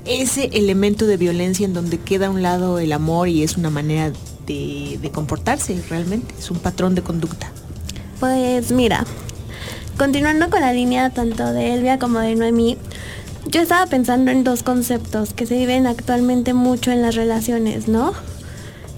ese 0.06 0.50
elemento 0.54 1.06
de 1.06 1.18
violencia 1.18 1.66
en 1.66 1.74
donde 1.74 2.00
queda 2.00 2.28
a 2.28 2.30
un 2.30 2.42
lado 2.42 2.80
el 2.80 2.92
amor 2.92 3.28
y 3.28 3.44
es 3.44 3.58
una 3.58 3.70
manera 3.70 4.12
de, 4.48 5.12
comportarse 5.14 5.82
realmente, 5.90 6.34
es 6.38 6.52
un 6.52 6.60
patrón 6.60 6.96
de 6.96 7.02
conducta. 7.02 7.52
Pues 8.20 8.72
mira, 8.72 9.06
continuando 9.98 10.50
con 10.50 10.62
la 10.62 10.74
línea 10.74 11.10
tanto 11.10 11.54
de 11.54 11.74
Elvia 11.74 12.00
como 12.00 12.20
de 12.20 12.36
Noemí, 12.36 12.78
yo 13.48 13.62
estaba 13.62 13.86
pensando 13.88 14.32
en 14.32 14.44
dos 14.44 14.64
conceptos 14.64 15.34
que 15.34 15.46
se 15.46 15.58
viven 15.58 15.88
actualmente 15.88 16.54
mucho 16.54 16.92
en 16.92 17.02
las 17.02 17.16
relaciones, 17.16 17.88
¿no? 17.88 18.14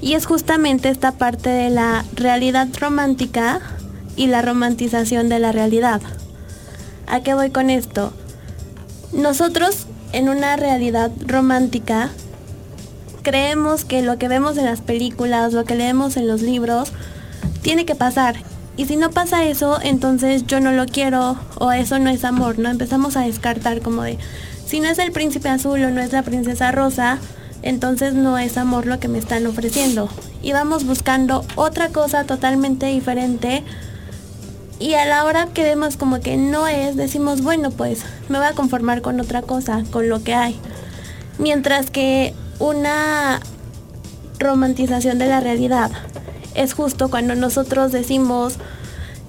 Y 0.01 0.15
es 0.15 0.25
justamente 0.25 0.89
esta 0.89 1.13
parte 1.13 1.49
de 1.49 1.69
la 1.69 2.03
realidad 2.15 2.67
romántica 2.77 3.61
y 4.15 4.27
la 4.27 4.41
romantización 4.41 5.29
de 5.29 5.39
la 5.39 5.51
realidad. 5.51 6.01
¿A 7.07 7.21
qué 7.21 7.33
voy 7.33 7.49
con 7.49 7.69
esto? 7.69 8.13
Nosotros 9.11 9.87
en 10.11 10.29
una 10.29 10.55
realidad 10.55 11.11
romántica 11.25 12.09
creemos 13.23 13.85
que 13.85 14.01
lo 14.01 14.17
que 14.17 14.27
vemos 14.27 14.57
en 14.57 14.65
las 14.65 14.81
películas, 14.81 15.53
lo 15.53 15.65
que 15.65 15.75
leemos 15.75 16.17
en 16.17 16.27
los 16.27 16.41
libros, 16.41 16.91
tiene 17.61 17.85
que 17.85 17.95
pasar. 17.95 18.35
Y 18.75 18.85
si 18.85 18.95
no 18.95 19.11
pasa 19.11 19.45
eso, 19.45 19.79
entonces 19.81 20.45
yo 20.47 20.59
no 20.59 20.71
lo 20.71 20.85
quiero 20.85 21.37
o 21.59 21.71
eso 21.71 21.99
no 21.99 22.09
es 22.09 22.23
amor, 22.25 22.59
¿no? 22.59 22.69
Empezamos 22.69 23.15
a 23.15 23.21
descartar 23.21 23.81
como 23.81 24.01
de, 24.03 24.17
si 24.65 24.79
no 24.79 24.87
es 24.87 24.99
el 24.99 25.11
príncipe 25.11 25.49
azul 25.49 25.83
o 25.83 25.89
no 25.91 26.01
es 26.01 26.11
la 26.11 26.23
princesa 26.23 26.71
rosa, 26.71 27.19
entonces 27.61 28.13
no 28.13 28.37
es 28.37 28.57
amor 28.57 28.85
lo 28.85 28.99
que 28.99 29.07
me 29.07 29.19
están 29.19 29.45
ofreciendo. 29.45 30.09
Y 30.41 30.51
vamos 30.51 30.85
buscando 30.85 31.45
otra 31.55 31.89
cosa 31.89 32.25
totalmente 32.25 32.87
diferente. 32.87 33.63
Y 34.79 34.95
a 34.95 35.05
la 35.05 35.23
hora 35.23 35.47
que 35.53 35.63
vemos 35.63 35.97
como 35.97 36.19
que 36.19 36.35
no 36.37 36.67
es, 36.67 36.95
decimos, 36.95 37.41
bueno, 37.41 37.71
pues 37.71 38.03
me 38.29 38.37
voy 38.37 38.47
a 38.47 38.53
conformar 38.53 39.01
con 39.01 39.19
otra 39.19 39.41
cosa, 39.41 39.83
con 39.91 40.09
lo 40.09 40.23
que 40.23 40.33
hay. 40.33 40.59
Mientras 41.37 41.89
que 41.89 42.33
una 42.59 43.39
romantización 44.39 45.19
de 45.19 45.27
la 45.27 45.39
realidad 45.39 45.91
es 46.55 46.73
justo 46.73 47.09
cuando 47.09 47.35
nosotros 47.35 47.91
decimos, 47.91 48.57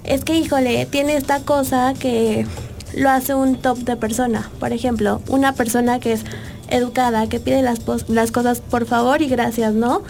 es 0.04 0.24
que 0.24 0.34
híjole, 0.34 0.86
tiene 0.86 1.16
esta 1.16 1.40
cosa 1.40 1.94
que 1.98 2.46
lo 2.94 3.10
hace 3.10 3.34
un 3.34 3.56
top 3.56 3.78
de 3.78 3.96
persona. 3.96 4.50
Por 4.60 4.72
ejemplo, 4.72 5.22
una 5.28 5.52
persona 5.52 6.00
que 6.00 6.12
es 6.12 6.24
educada, 6.68 7.28
que 7.28 7.40
pide 7.40 7.62
las, 7.62 7.80
las 8.08 8.32
cosas 8.32 8.60
por 8.60 8.86
favor 8.86 9.22
y 9.22 9.28
gracias, 9.28 9.74
¿no? 9.74 10.02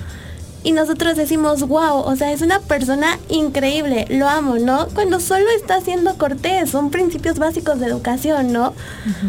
Y 0.64 0.72
nosotros 0.72 1.14
decimos, 1.14 1.68
wow, 1.68 1.98
o 1.98 2.16
sea, 2.16 2.32
es 2.32 2.40
una 2.40 2.58
persona 2.58 3.18
increíble, 3.28 4.06
lo 4.08 4.26
amo, 4.28 4.56
¿no? 4.56 4.88
Cuando 4.94 5.20
solo 5.20 5.44
está 5.54 5.82
siendo 5.82 6.16
cortés, 6.16 6.70
son 6.70 6.90
principios 6.90 7.38
básicos 7.38 7.78
de 7.78 7.86
educación, 7.86 8.50
¿no? 8.50 8.72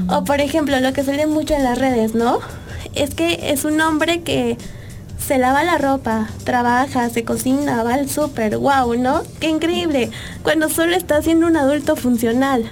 O 0.08 0.24
por 0.24 0.39
ejemplo, 0.39 0.80
lo 0.80 0.93
que 0.93 1.04
se 1.04 1.13
lee 1.13 1.26
mucho 1.26 1.54
en 1.54 1.65
las 1.65 1.78
redes, 1.78 2.15
¿no? 2.15 2.39
Es 2.95 3.13
que 3.13 3.52
es 3.52 3.65
un 3.65 3.82
hombre 3.82 4.21
que 4.21 4.58
se 5.19 5.38
lava 5.38 5.65
la 5.65 5.78
ropa, 5.78 6.30
trabaja, 6.45 7.10
se 7.10 7.26
cocina, 7.26 7.84
va 7.84 7.95
al 7.95 8.10
súper, 8.10 8.58
wow, 8.58 8.95
¿no? 8.95 9.24
Qué 9.41 9.50
increíble. 9.50 10.12
Cuando 10.41 10.69
solo 10.69 10.95
está 10.95 11.21
siendo 11.21 11.48
un 11.48 11.58
adulto 11.58 11.98
funcional. 11.98 12.71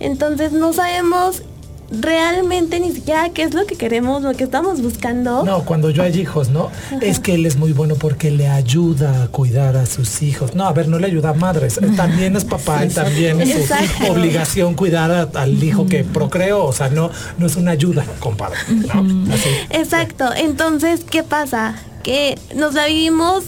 Entonces 0.00 0.52
no 0.52 0.72
sabemos 0.72 1.42
realmente 1.90 2.80
ni 2.80 2.92
siquiera 2.92 3.28
qué 3.30 3.42
es 3.42 3.54
lo 3.54 3.64
que 3.66 3.76
queremos, 3.76 4.22
lo 4.22 4.32
que 4.34 4.44
estamos 4.44 4.82
buscando. 4.82 5.44
No, 5.44 5.64
cuando 5.64 5.90
yo 5.90 6.02
hay 6.02 6.18
hijos, 6.18 6.48
¿no? 6.48 6.70
Es 7.00 7.20
que 7.20 7.34
él 7.34 7.46
es 7.46 7.56
muy 7.56 7.72
bueno 7.72 7.94
porque 7.94 8.30
le 8.30 8.48
ayuda 8.48 9.22
a 9.24 9.28
cuidar 9.28 9.76
a 9.76 9.86
sus 9.86 10.22
hijos. 10.22 10.54
No, 10.54 10.66
a 10.66 10.72
ver, 10.72 10.88
no 10.88 10.98
le 10.98 11.06
ayuda 11.06 11.30
a 11.30 11.34
madres. 11.34 11.78
También 11.96 12.36
es 12.36 12.44
papá 12.44 12.84
y 12.84 12.88
también 12.88 13.40
es 13.40 13.68
su 13.68 14.12
obligación 14.12 14.74
cuidar 14.74 15.10
a- 15.10 15.28
al 15.40 15.62
hijo 15.62 15.86
que 15.86 16.02
procreó. 16.04 16.64
O 16.64 16.72
sea, 16.72 16.88
no, 16.88 17.10
no 17.38 17.46
es 17.46 17.56
una 17.56 17.70
ayuda, 17.72 18.04
compadre. 18.20 18.58
¿no? 18.68 19.32
Así. 19.32 19.48
Exacto. 19.70 20.30
Entonces, 20.36 21.04
¿qué 21.08 21.22
pasa? 21.22 21.74
Que 22.02 22.38
nos 22.54 22.74
la 22.74 22.86
vivimos, 22.86 23.44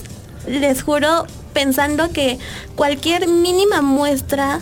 les 0.46 0.82
juro, 0.82 1.26
pensando 1.52 2.10
que 2.10 2.38
cualquier 2.76 3.26
mínima 3.28 3.82
muestra 3.82 4.60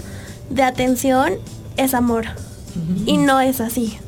de 0.51 0.63
atención 0.63 1.35
es 1.77 1.93
amor. 1.95 2.25
Y 3.07 3.17
no 3.19 3.41
es 3.41 3.61
así. 3.61 3.99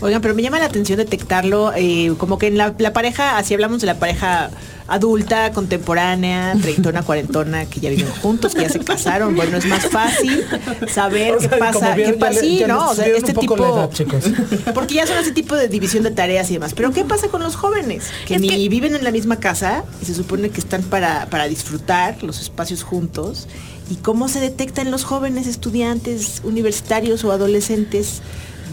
Oigan, 0.00 0.20
pero 0.22 0.34
me 0.34 0.42
llama 0.42 0.58
la 0.60 0.66
atención 0.66 0.96
detectarlo, 0.98 1.72
eh, 1.74 2.14
como 2.18 2.38
que 2.38 2.46
en 2.46 2.56
la, 2.56 2.74
la 2.78 2.92
pareja, 2.92 3.36
así 3.36 3.52
hablamos 3.54 3.80
de 3.80 3.86
la 3.88 3.98
pareja 3.98 4.50
adulta, 4.86 5.50
contemporánea, 5.52 6.54
treintona, 6.62 7.02
cuarentona, 7.02 7.66
que 7.66 7.80
ya 7.80 7.90
viven 7.90 8.08
juntos, 8.22 8.54
que 8.54 8.62
ya 8.62 8.68
se 8.70 8.78
casaron, 8.80 9.36
bueno, 9.36 9.58
es 9.58 9.66
más 9.66 9.86
fácil 9.90 10.44
saber 10.88 11.34
O 11.34 11.38
qué 11.38 11.48
pasa, 11.48 11.94
vieron, 11.94 12.14
qué 12.14 12.18
pasa, 12.18 12.40
sí, 12.40 12.58
ya 12.60 12.68
¿no? 12.68 12.90
O 12.90 12.94
sea, 12.94 13.06
este 13.06 13.34
tipo, 13.34 13.56
edad, 13.56 13.90
chicos. 13.92 14.24
porque 14.74 14.94
ya 14.94 15.06
son 15.06 15.18
ese 15.18 15.32
tipo 15.32 15.54
de 15.56 15.68
división 15.68 16.04
de 16.04 16.10
tareas 16.10 16.48
y 16.50 16.54
demás, 16.54 16.72
pero 16.74 16.92
¿qué 16.92 17.04
pasa 17.04 17.28
con 17.28 17.42
los 17.42 17.54
jóvenes? 17.56 18.04
Que 18.26 18.36
Es 18.36 18.40
ni 18.40 18.48
que- 18.48 18.68
viven 18.68 18.94
en 18.94 19.04
la 19.04 19.10
misma 19.10 19.36
casa 19.36 19.84
y 20.00 20.06
se 20.06 20.14
supone 20.14 20.48
que 20.50 20.60
están 20.60 20.82
para, 20.82 21.26
para 21.26 21.48
disfrutar 21.48 22.22
los 22.22 22.40
espacios 22.40 22.82
juntos. 22.82 23.46
¿Y 23.90 23.96
cómo 23.96 24.28
se 24.28 24.40
detectan 24.40 24.90
los 24.90 25.04
jóvenes 25.04 25.46
estudiantes 25.46 26.42
universitarios 26.44 27.24
o 27.24 27.32
adolescentes 27.32 28.20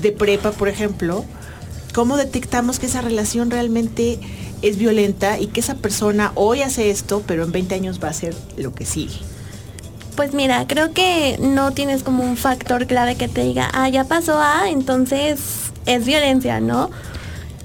de 0.02 0.12
prepa, 0.12 0.52
por 0.52 0.68
ejemplo? 0.68 1.26
¿Cómo 1.94 2.18
detectamos 2.18 2.80
que 2.80 2.88
esa 2.88 3.02
relación 3.02 3.50
realmente 3.50 4.20
es 4.62 4.78
violenta 4.78 5.40
y 5.40 5.48
que 5.48 5.62
esa 5.62 5.76
persona 5.76 6.32
hoy 6.36 6.62
hace 6.62 6.90
esto, 6.90 7.24
pero 7.26 7.44
en 7.44 7.52
20 7.54 7.76
años 7.76 8.00
va 8.04 8.10
a 8.10 8.12
hacer 8.12 8.36
lo 8.58 8.74
que 8.74 8.86
sigue? 8.86 9.16
Pues 10.16 10.34
mira, 10.34 10.66
creo 10.68 10.94
que 10.94 11.38
no 11.40 11.72
tienes 11.72 12.04
como 12.04 12.24
un 12.24 12.38
factor 12.38 12.88
clave 12.88 13.16
que 13.16 13.28
te 13.28 13.44
diga, 13.44 13.70
ah, 13.74 13.90
ya 13.90 14.06
pasó 14.06 14.40
A, 14.40 14.70
entonces 14.70 15.40
es 15.86 16.06
violencia, 16.06 16.60
¿no? 16.60 16.90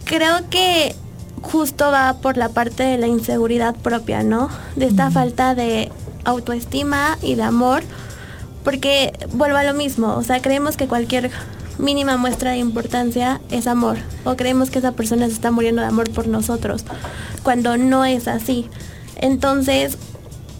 Creo 0.04 0.48
que 0.50 0.94
justo 1.42 1.90
va 1.90 2.18
por 2.20 2.36
la 2.36 2.48
parte 2.48 2.82
de 2.82 2.98
la 2.98 3.06
inseguridad 3.06 3.74
propia, 3.76 4.22
¿no? 4.22 4.48
De 4.76 4.86
esta 4.86 5.10
falta 5.10 5.54
de 5.54 5.90
autoestima 6.24 7.18
y 7.22 7.34
de 7.34 7.42
amor, 7.42 7.82
porque 8.64 9.12
vuelvo 9.32 9.56
a 9.56 9.64
lo 9.64 9.74
mismo, 9.74 10.14
o 10.16 10.22
sea, 10.22 10.42
creemos 10.42 10.76
que 10.76 10.86
cualquier 10.86 11.30
mínima 11.78 12.16
muestra 12.16 12.52
de 12.52 12.58
importancia 12.58 13.40
es 13.50 13.66
amor, 13.66 13.98
o 14.24 14.36
creemos 14.36 14.70
que 14.70 14.78
esa 14.78 14.92
persona 14.92 15.26
se 15.26 15.32
está 15.32 15.50
muriendo 15.50 15.82
de 15.82 15.88
amor 15.88 16.10
por 16.10 16.26
nosotros, 16.26 16.84
cuando 17.42 17.76
no 17.76 18.04
es 18.04 18.28
así. 18.28 18.68
Entonces, 19.16 19.96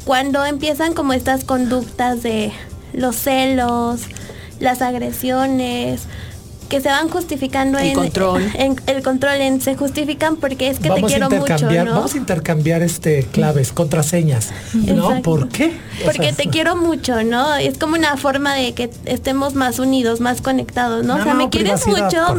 cuando 0.05 0.45
empiezan 0.45 0.95
como 0.95 1.13
estas 1.13 1.45
conductas 1.45 2.23
de 2.23 2.53
los 2.93 3.17
celos, 3.17 4.03
las 4.59 4.83
agresiones, 4.83 6.03
que 6.71 6.81
se 6.81 6.89
van 6.89 7.09
justificando 7.11 7.79
El 7.79 7.89
en, 7.89 7.95
control. 7.95 8.43
en 8.55 8.77
el 8.87 9.03
control 9.03 9.35
en 9.43 9.61
se 9.61 9.77
justifican 9.77 10.37
porque 10.37 10.69
es 10.69 10.79
que 10.79 10.89
te 10.89 11.01
a 11.01 11.07
quiero 11.07 11.29
mucho, 11.29 11.71
¿no? 11.71 11.93
vamos 11.93 12.15
a 12.15 12.17
intercambiar 12.17 12.81
este 12.81 13.25
claves, 13.25 13.73
contraseñas. 13.73 14.49
¿No? 14.73 15.09
Exacto. 15.11 15.23
¿Por 15.23 15.49
qué? 15.49 15.73
O 16.01 16.05
Porque 16.07 16.29
sea, 16.29 16.33
te 16.33 16.47
quiero 16.49 16.77
mucho, 16.77 17.23
¿no? 17.25 17.57
Es 17.57 17.77
como 17.77 17.97
una 17.97 18.17
forma 18.17 18.55
de 18.55 18.73
que 18.73 18.89
estemos 19.05 19.55
más 19.55 19.79
unidos, 19.79 20.21
más 20.21 20.41
conectados, 20.41 21.05
¿no? 21.05 21.17
o 21.17 21.23
sea, 21.23 21.35
no, 21.35 21.39
me 21.39 21.51
quieres 21.51 21.87
mucho, 21.87 22.35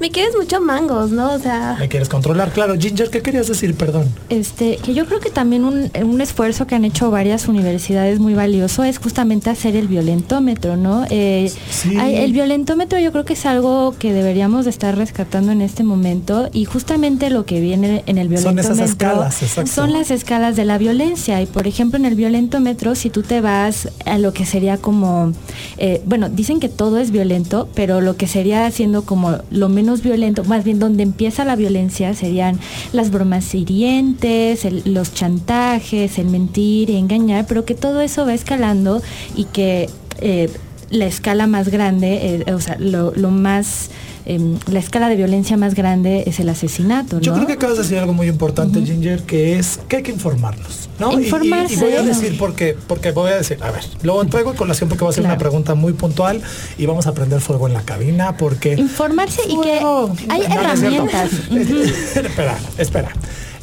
me, 0.00 0.10
quieres 0.10 0.34
mucho 0.34 0.60
mangos, 0.60 1.10
¿no? 1.10 1.32
O 1.32 1.38
sea, 1.38 1.76
Me 1.78 1.88
quieres 1.88 2.08
controlar, 2.08 2.50
claro. 2.50 2.74
Ginger, 2.76 3.10
¿qué 3.10 3.22
querías 3.22 3.46
decir? 3.46 3.76
Perdón. 3.76 4.08
Este, 4.30 4.76
que 4.78 4.94
yo 4.94 5.06
creo 5.06 5.20
que 5.20 5.30
también 5.30 5.64
un, 5.64 5.90
un 6.02 6.20
esfuerzo 6.20 6.66
que 6.66 6.74
han 6.74 6.84
hecho 6.84 7.10
varias 7.10 7.46
universidades 7.46 8.18
muy 8.18 8.34
valioso 8.34 8.82
es 8.82 8.98
justamente 8.98 9.50
hacer 9.50 9.76
el 9.76 9.86
violentómetro, 9.86 10.76
¿no? 10.76 11.04
Eh, 11.10 11.52
Sí. 11.70 11.96
el 11.98 12.32
violentómetro 12.32 12.98
yo 12.98 13.12
creo 13.12 13.24
que 13.24 13.34
es 13.34 13.44
algo 13.46 13.57
que 13.98 14.12
deberíamos 14.12 14.64
de 14.64 14.70
estar 14.70 14.96
rescatando 14.96 15.50
en 15.52 15.60
este 15.62 15.82
momento 15.82 16.48
y 16.52 16.64
justamente 16.64 17.28
lo 17.30 17.44
que 17.44 17.60
viene 17.60 18.02
en 18.06 18.18
el 18.18 18.26
Son 18.26 18.54
violentómetro 18.54 18.72
esas 18.74 18.90
escalas, 18.90 19.42
exacto. 19.42 19.70
son 19.72 19.92
las 19.92 20.10
escalas 20.10 20.54
de 20.56 20.64
la 20.64 20.78
violencia 20.78 21.42
y 21.42 21.46
por 21.46 21.66
ejemplo 21.66 21.98
en 21.98 22.04
el 22.04 22.14
violentómetro 22.14 22.94
si 22.94 23.10
tú 23.10 23.22
te 23.22 23.40
vas 23.40 23.88
a 24.06 24.18
lo 24.18 24.32
que 24.32 24.46
sería 24.46 24.78
como, 24.78 25.32
eh, 25.78 26.00
bueno, 26.06 26.28
dicen 26.28 26.60
que 26.60 26.68
todo 26.68 26.98
es 26.98 27.10
violento, 27.10 27.68
pero 27.74 28.00
lo 28.00 28.16
que 28.16 28.26
sería 28.28 28.70
siendo 28.70 29.02
como 29.02 29.38
lo 29.50 29.68
menos 29.68 30.02
violento, 30.02 30.44
más 30.44 30.62
bien 30.64 30.78
donde 30.78 31.02
empieza 31.02 31.44
la 31.44 31.56
violencia 31.56 32.14
serían 32.14 32.58
las 32.92 33.10
bromas 33.10 33.54
hirientes, 33.54 34.64
el- 34.64 34.82
los 34.86 35.12
chantajes, 35.14 36.18
el 36.18 36.26
mentir 36.28 36.90
y 36.90 36.96
engañar, 36.96 37.46
pero 37.48 37.64
que 37.64 37.74
todo 37.74 38.00
eso 38.00 38.24
va 38.24 38.34
escalando 38.34 39.02
y 39.34 39.44
que 39.44 39.88
eh, 40.20 40.48
la 40.90 41.06
escala 41.06 41.46
más 41.46 41.68
grande, 41.68 42.42
eh, 42.46 42.52
o 42.54 42.60
sea, 42.60 42.76
lo, 42.78 43.12
lo 43.14 43.30
más... 43.30 43.90
em, 44.24 44.58
la 44.70 44.78
escala 44.78 45.08
de 45.08 45.16
violencia 45.16 45.56
más 45.56 45.74
grande 45.74 46.24
es 46.26 46.38
el 46.40 46.48
asesinato, 46.48 47.16
¿no? 47.16 47.22
Yo 47.22 47.34
creo 47.34 47.46
que 47.46 47.54
acabas 47.54 47.76
de 47.76 47.82
decir 47.82 47.98
algo 47.98 48.12
muy 48.12 48.26
importante, 48.28 48.80
Ginger, 48.84 49.22
que 49.22 49.58
es 49.58 49.80
que 49.88 49.96
hay 49.96 50.02
que 50.02 50.12
informarnos, 50.12 50.88
¿no? 50.98 51.18
Y- 51.18 51.24
Informarse. 51.24 51.74
Y, 51.74 51.76
voy 51.78 51.92
a 51.92 52.02
decir 52.02 52.36
porque, 52.38 52.76
porque 52.86 53.10
voy 53.12 53.30
a 53.32 53.36
decir, 53.36 53.58
a 53.62 53.70
ver, 53.70 53.82
lo 54.02 54.22
traigo 54.26 54.50
a 54.50 54.54
colación 54.54 54.88
porque 54.88 55.04
va 55.04 55.10
a 55.10 55.12
ser 55.14 55.24
una 55.24 55.38
pregunta 55.38 55.74
muy 55.74 55.92
puntual 55.94 56.40
y 56.78 56.86
vamos 56.86 57.06
a 57.06 57.12
prender 57.12 57.40
fuego 57.40 57.66
en 57.68 57.74
la 57.74 57.82
cabina 57.82 58.36
porque 58.36 58.74
Informarse 58.74 59.40
y 59.48 59.60
que 59.60 59.72
hay 59.72 59.80
No, 59.82 60.08
no 60.08 60.60
herramientas. 60.60 61.30
espera, 62.16 62.58
espera. 62.78 63.12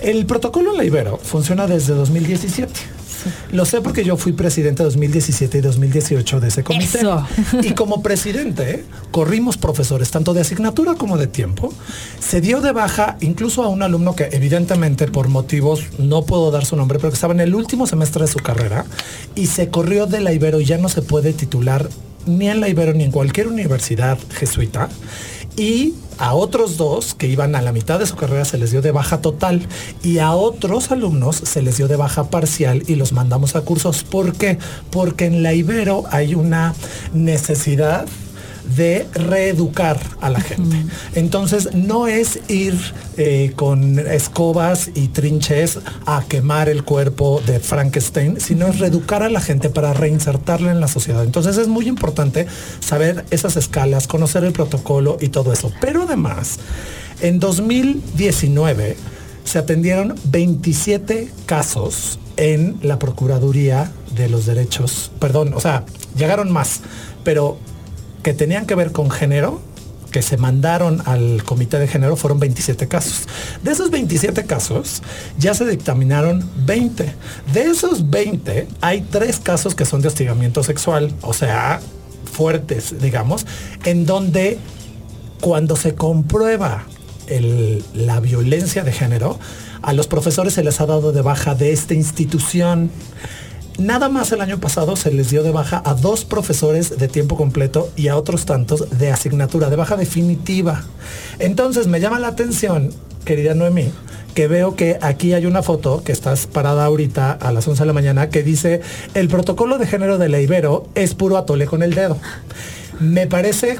El 0.02 0.26
protocolo 0.26 0.74
La 0.76 0.84
Ibero 0.84 1.18
funciona 1.18 1.66
desde 1.68 1.94
2017. 1.94 2.72
Lo 3.52 3.66
sé 3.66 3.82
porque 3.82 4.04
yo 4.04 4.18
fui 4.18 4.34
presidente 4.34 4.84
2017 4.84 5.58
y 5.58 5.62
2018 5.62 6.40
de 6.40 6.48
ese 6.48 6.64
comité. 6.64 7.00
Eso. 7.00 7.26
Y 7.62 7.72
como 7.72 8.02
presidente, 8.02 8.86
corrimos 9.12 9.58
profesores, 9.58 10.12
tanto 10.12 10.34
de 10.34 10.42
asignatura 10.42 10.96
como 10.96 11.18
de 11.18 11.28
tiempo. 11.28 11.74
Se 12.20 12.42
dio 12.42 12.62
de 12.62 12.72
baja 12.72 13.18
incluso 13.22 13.64
a 13.64 13.70
un 13.70 13.82
alumno 13.82 14.16
que 14.16 14.30
evidentemente 14.32 15.08
por 15.08 15.28
motivos, 15.28 15.84
no 15.98 16.24
puedo 16.24 16.52
dar 16.52 16.66
su 16.66 16.76
nombre, 16.76 17.00
pero 17.00 17.10
que 17.12 17.16
estaba 17.16 17.34
en 17.34 17.40
el 17.40 17.56
último 17.56 17.88
semestre 17.88 18.24
de 18.24 18.28
su 18.28 18.40
carrera 18.40 18.86
y 19.36 19.48
se 19.48 19.70
corrió 19.70 20.06
de 20.08 20.22
la 20.22 20.34
Ibero 20.34 20.60
y 20.60 20.66
ya 20.66 20.78
no 20.78 20.90
se 20.90 21.02
puede 21.02 21.34
titular 21.34 21.90
ni 22.26 22.50
en 22.50 22.60
la 22.60 22.70
Ibero 22.70 22.94
ni 22.94 23.04
en 23.04 23.12
cualquier 23.12 23.48
universidad 23.48 24.18
jesuita. 24.34 24.90
Y 25.58 25.94
a 26.17 26.34
otros 26.34 26.78
dos 26.78 27.15
que 27.15 27.28
iban 27.28 27.56
a 27.56 27.62
la 27.62 27.71
mitad 27.71 27.99
de 27.99 28.06
su 28.06 28.15
carrera 28.15 28.45
se 28.45 28.58
les 28.58 28.71
dio 28.71 28.82
de 28.82 28.91
baja 28.91 29.21
total 29.21 29.67
y 30.04 30.19
a 30.19 30.32
otros 30.32 30.91
alumnos 30.91 31.36
se 31.36 31.62
les 31.62 31.78
dio 31.78 31.88
de 31.88 31.95
baja 31.95 32.30
parcial 32.30 32.84
y 32.88 32.95
los 32.95 33.12
mandamos 33.12 33.56
a 33.56 33.62
cursos. 33.62 34.04
¿Por 34.04 34.34
qué? 34.34 34.58
Porque 34.91 35.25
en 35.25 35.43
la 35.43 35.54
Ibero 35.54 36.04
hay 36.12 36.36
una 36.36 36.73
necesidad 37.13 38.06
de 38.75 39.08
reeducar 39.13 39.99
a 40.21 40.30
la 40.30 40.41
gente. 40.41 40.78
Entonces 41.13 41.73
no 41.73 42.08
es 42.08 42.39
ir 42.49 42.78
eh, 43.17 43.54
con 43.56 43.99
escobas 43.99 44.89
y 44.93 45.10
trinches 45.10 45.80
a 46.06 46.23
quemar 46.28 46.69
el 46.69 46.84
cuerpo 46.84 47.41
de 47.45 47.60
Frankenstein, 47.60 48.39
sino 48.39 48.67
es 48.67 48.80
reeducar 48.80 49.23
a 49.23 49.30
la 49.30 49.41
gente 49.41 49.69
para 49.69 49.93
reinsertarla 49.93 50.71
en 50.71 50.82
la 50.82 50.88
sociedad. 50.88 51.23
Entonces 51.23 51.58
es 51.58 51.67
muy 51.67 51.88
importante 51.88 52.47
saber 52.80 53.25
esas 53.30 53.58
escalas, 53.58 54.08
conocer 54.08 54.43
el 54.43 54.54
protocolo 54.54 55.17
y 55.19 55.30
todo 55.30 55.54
eso. 55.54 55.71
Pero 55.82 56.04
además, 56.04 56.60
en 57.21 57.39
2019 57.39 58.97
se 59.43 59.60
atendieron 59.60 60.15
27 60.25 61.30
casos 61.45 62.19
en 62.38 62.78
la 62.82 62.99
Procuraduría 62.99 63.91
de 64.15 64.30
los 64.30 64.45
Derechos, 64.45 65.12
perdón, 65.19 65.54
o 65.54 65.60
sea, 65.60 65.86
llegaron 66.17 66.51
más, 66.51 66.82
pero 67.23 67.58
que 68.26 68.34
tenían 68.34 68.66
que 68.66 68.74
ver 68.74 68.92
con 68.92 69.12
género, 69.12 69.62
que 70.10 70.24
se 70.24 70.36
mandaron 70.36 71.04
al 71.06 71.44
comité 71.44 71.78
de 71.78 71.88
género 71.88 72.16
fueron 72.16 72.40
27 72.40 72.88
casos. 72.88 73.28
De 73.62 73.72
esos 73.72 73.92
27 73.92 74.46
casos 74.46 75.04
ya 75.38 75.54
se 75.54 75.64
dictaminaron 75.64 76.44
20. 76.66 77.14
De 77.54 77.62
esos 77.62 78.10
20 78.10 78.68
hay 78.82 79.02
tres 79.12 79.40
casos 79.40 79.76
que 79.76 79.86
son 79.86 80.02
de 80.02 80.08
hostigamiento 80.08 80.64
sexual, 80.64 81.14
o 81.22 81.34
sea, 81.34 81.82
fuertes, 82.34 83.00
digamos, 83.00 83.46
en 83.84 84.08
donde 84.08 84.58
cuando 85.40 85.76
se 85.76 85.94
comprueba 85.94 86.84
la 87.94 88.20
violencia 88.22 88.84
de 88.84 88.92
género, 88.92 89.38
a 89.84 89.94
los 89.94 90.08
profesores 90.08 90.56
se 90.56 90.64
les 90.64 90.82
ha 90.82 90.88
dado 90.88 91.12
de 91.12 91.22
baja 91.22 91.54
de 91.54 91.74
esta 91.74 91.94
institución. 91.94 92.90
Nada 93.78 94.08
más 94.08 94.32
el 94.32 94.40
año 94.40 94.58
pasado 94.58 94.96
se 94.96 95.12
les 95.12 95.30
dio 95.30 95.44
de 95.44 95.52
baja 95.52 95.82
a 95.84 95.96
dos 95.96 96.24
profesores 96.24 96.98
de 96.98 97.10
tiempo 97.10 97.36
completo 97.36 97.90
y 97.98 98.08
a 98.08 98.16
otros 98.16 98.46
tantos 98.46 98.98
de 98.98 99.12
asignatura, 99.12 99.70
de 99.70 99.76
baja 99.76 99.98
definitiva. 99.98 100.84
Entonces 101.40 101.88
me 101.88 102.00
llama 102.00 102.20
la 102.20 102.30
atención, 102.30 102.92
querida 103.26 103.54
Noemí, 103.54 103.92
que 104.34 104.48
veo 104.48 104.78
que 104.78 104.98
aquí 105.02 105.34
hay 105.34 105.46
una 105.46 105.62
foto 105.62 106.04
que 106.06 106.14
estás 106.14 106.48
parada 106.48 106.86
ahorita 106.86 107.34
a 107.34 107.52
las 107.52 107.68
11 107.68 107.82
de 107.82 107.88
la 107.88 107.94
mañana 107.94 108.30
que 108.30 108.44
dice 108.44 108.80
el 109.14 109.28
protocolo 109.28 109.78
de 109.78 109.88
género 109.88 110.18
de 110.18 110.30
la 110.30 110.40
Ibero 110.40 110.88
es 110.96 111.14
puro 111.14 111.36
atole 111.36 111.66
con 111.66 111.84
el 111.84 111.94
dedo. 111.94 112.18
Me 113.02 113.28
parece 113.28 113.78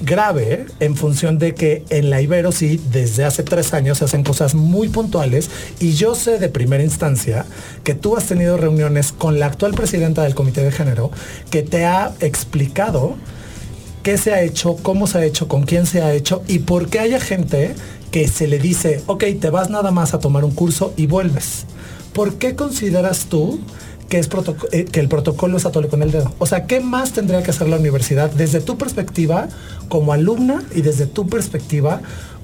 grave 0.00 0.66
en 0.80 0.96
función 0.96 1.38
de 1.38 1.54
que 1.54 1.84
en 1.90 2.10
la 2.10 2.20
Ibero 2.20 2.52
sí, 2.52 2.80
desde 2.90 3.24
hace 3.24 3.42
tres 3.42 3.74
años 3.74 3.98
se 3.98 4.04
hacen 4.04 4.24
cosas 4.24 4.54
muy 4.54 4.88
puntuales 4.88 5.50
y 5.80 5.92
yo 5.94 6.14
sé 6.14 6.38
de 6.38 6.48
primera 6.48 6.82
instancia 6.82 7.46
que 7.84 7.94
tú 7.94 8.16
has 8.16 8.26
tenido 8.26 8.56
reuniones 8.56 9.12
con 9.12 9.38
la 9.38 9.46
actual 9.46 9.74
presidenta 9.74 10.22
del 10.22 10.34
Comité 10.34 10.62
de 10.62 10.72
Género 10.72 11.10
que 11.50 11.62
te 11.62 11.84
ha 11.84 12.12
explicado 12.20 13.16
qué 14.02 14.18
se 14.18 14.32
ha 14.32 14.42
hecho, 14.42 14.76
cómo 14.82 15.06
se 15.06 15.18
ha 15.18 15.24
hecho, 15.24 15.48
con 15.48 15.64
quién 15.64 15.86
se 15.86 16.02
ha 16.02 16.14
hecho 16.14 16.42
y 16.46 16.60
por 16.60 16.88
qué 16.88 17.00
haya 17.00 17.20
gente 17.20 17.74
que 18.10 18.26
se 18.28 18.46
le 18.46 18.58
dice, 18.58 19.02
ok, 19.06 19.24
te 19.40 19.50
vas 19.50 19.68
nada 19.70 19.90
más 19.90 20.14
a 20.14 20.18
tomar 20.18 20.44
un 20.44 20.52
curso 20.52 20.94
y 20.96 21.06
vuelves. 21.06 21.66
¿Por 22.12 22.36
qué 22.36 22.56
consideras 22.56 23.26
tú 23.26 23.60
que, 24.08 24.18
es 24.18 24.28
eh, 24.72 24.84
que 24.84 25.00
el 25.00 25.08
protocolo 25.08 25.56
es 25.56 25.66
atole 25.66 25.88
con 25.88 26.02
el 26.02 26.10
dedo? 26.10 26.32
O 26.38 26.46
sea, 26.46 26.66
¿qué 26.66 26.80
más 26.80 27.12
tendría 27.12 27.42
que 27.42 27.50
hacer 27.50 27.68
la 27.68 27.76
universidad 27.76 28.30
desde 28.30 28.60
tu 28.60 28.78
perspectiva 28.78 29.48
como 29.88 30.12
alumna 30.12 30.62
y 30.74 30.82
desde 30.82 31.06
tu 31.06 31.28
perspectiva 31.28 32.00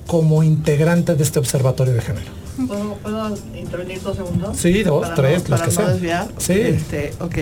como 0.06 0.42
integrante 0.42 1.14
de 1.14 1.22
este 1.22 1.38
observatorio 1.38 1.94
de 1.94 2.00
género? 2.00 2.26
¿Puedo, 2.68 2.94
puedo 2.94 3.36
intervenir 3.56 4.00
dos 4.02 4.16
segundos? 4.16 4.56
Sí, 4.56 4.82
dos, 4.82 5.02
Para 5.02 5.14
tres, 5.14 5.42
no, 5.44 5.56
las 5.56 5.60
para 5.60 5.70
que 5.70 5.94
no 5.94 5.98
sean. 5.98 6.28
Sí. 6.38 6.52
Este, 6.52 7.12
ok. 7.20 7.36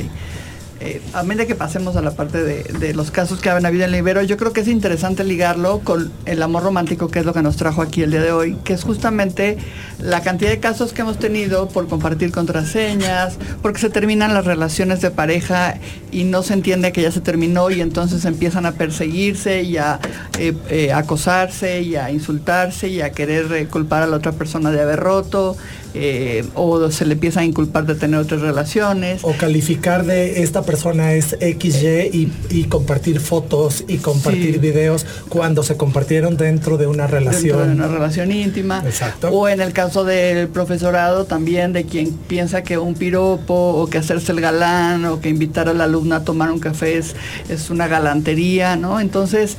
Eh, 0.84 1.00
a 1.12 1.22
medida 1.22 1.46
que 1.46 1.54
pasemos 1.54 1.94
a 1.94 2.02
la 2.02 2.10
parte 2.10 2.42
de, 2.42 2.92
los 2.92 3.12
casos 3.12 3.38
que 3.40 3.48
han 3.48 3.64
habido 3.64 3.84
en 3.84 3.92
Libero, 3.92 4.20
yo 4.22 4.36
creo 4.36 4.52
que 4.52 4.62
es 4.62 4.68
interesante 4.68 5.22
ligarlo 5.22 5.78
con 5.78 6.10
el 6.26 6.42
amor 6.42 6.64
romántico, 6.64 7.06
que 7.08 7.20
es 7.20 7.24
lo 7.24 7.32
que 7.32 7.40
nos 7.40 7.56
trajo 7.56 7.82
aquí 7.82 8.02
el 8.02 8.10
día 8.10 8.20
de 8.20 8.32
hoy, 8.32 8.56
que 8.64 8.72
es 8.72 8.82
justamente 8.82 9.58
la 10.00 10.22
cantidad 10.22 10.50
de 10.50 10.58
casos 10.58 10.92
que 10.92 11.02
hemos 11.02 11.20
tenido 11.20 11.68
por 11.68 11.86
compartir 11.86 12.32
contraseñas, 12.32 13.38
porque 13.62 13.78
se 13.78 13.90
terminan 13.90 14.34
las 14.34 14.44
relaciones 14.44 15.00
de 15.00 15.12
pareja 15.12 15.78
y 16.10 16.24
no 16.24 16.42
se 16.42 16.54
entiende 16.54 16.90
que 16.90 17.02
ya 17.02 17.12
se 17.12 17.20
terminó 17.20 17.70
y 17.70 17.80
entonces 17.80 18.24
empiezan 18.24 18.66
a 18.66 18.72
perseguirse 18.72 19.62
y 19.62 19.76
a 19.76 20.00
eh, 20.40 20.52
eh, 20.68 20.92
acosarse 20.92 21.82
y 21.82 21.94
a 21.94 22.10
insultarse 22.10 22.88
y 22.88 23.02
a 23.02 23.12
querer 23.12 23.68
culpar 23.68 24.02
a 24.02 24.08
la 24.08 24.16
otra 24.16 24.32
persona 24.32 24.72
de 24.72 24.80
haber 24.80 24.98
roto. 24.98 25.56
Eh, 25.94 26.44
o 26.54 26.90
se 26.90 27.04
le 27.06 27.14
empieza 27.14 27.40
a 27.40 27.44
inculpar 27.44 27.86
de 27.86 27.94
tener 27.94 28.18
otras 28.20 28.40
relaciones. 28.40 29.20
O 29.24 29.32
calificar 29.32 30.04
de 30.06 30.42
esta 30.42 30.62
persona 30.62 31.12
es 31.14 31.36
XY 31.40 32.10
y, 32.12 32.32
y 32.50 32.64
compartir 32.64 33.20
fotos 33.20 33.84
y 33.88 33.98
compartir 33.98 34.54
Sí. 34.54 34.58
videos 34.58 35.06
cuando 35.28 35.62
se 35.62 35.76
compartieron 35.76 36.36
dentro 36.36 36.78
de 36.78 36.86
una 36.86 37.06
dentro 37.06 37.18
relación. 37.18 37.66
de 37.68 37.74
una 37.74 37.88
relación 37.88 38.32
íntima. 38.32 38.82
Exacto. 38.84 39.28
O 39.28 39.48
en 39.48 39.60
el 39.60 39.72
caso 39.72 40.04
del 40.04 40.48
profesorado 40.48 41.24
también 41.26 41.72
de 41.72 41.84
quien 41.84 42.12
piensa 42.12 42.62
que 42.62 42.78
un 42.78 42.94
piropo 42.94 43.54
o 43.54 43.86
que 43.88 43.98
hacerse 43.98 44.32
el 44.32 44.40
galán 44.40 45.04
o 45.04 45.20
que 45.20 45.28
invitar 45.28 45.68
a 45.68 45.74
la 45.74 45.84
alumna 45.84 46.16
a 46.16 46.24
tomar 46.24 46.50
un 46.50 46.58
café 46.60 46.98
es, 46.98 47.14
es 47.48 47.70
una 47.70 47.86
galantería, 47.88 48.76
¿no? 48.76 49.00
Entonces, 49.00 49.56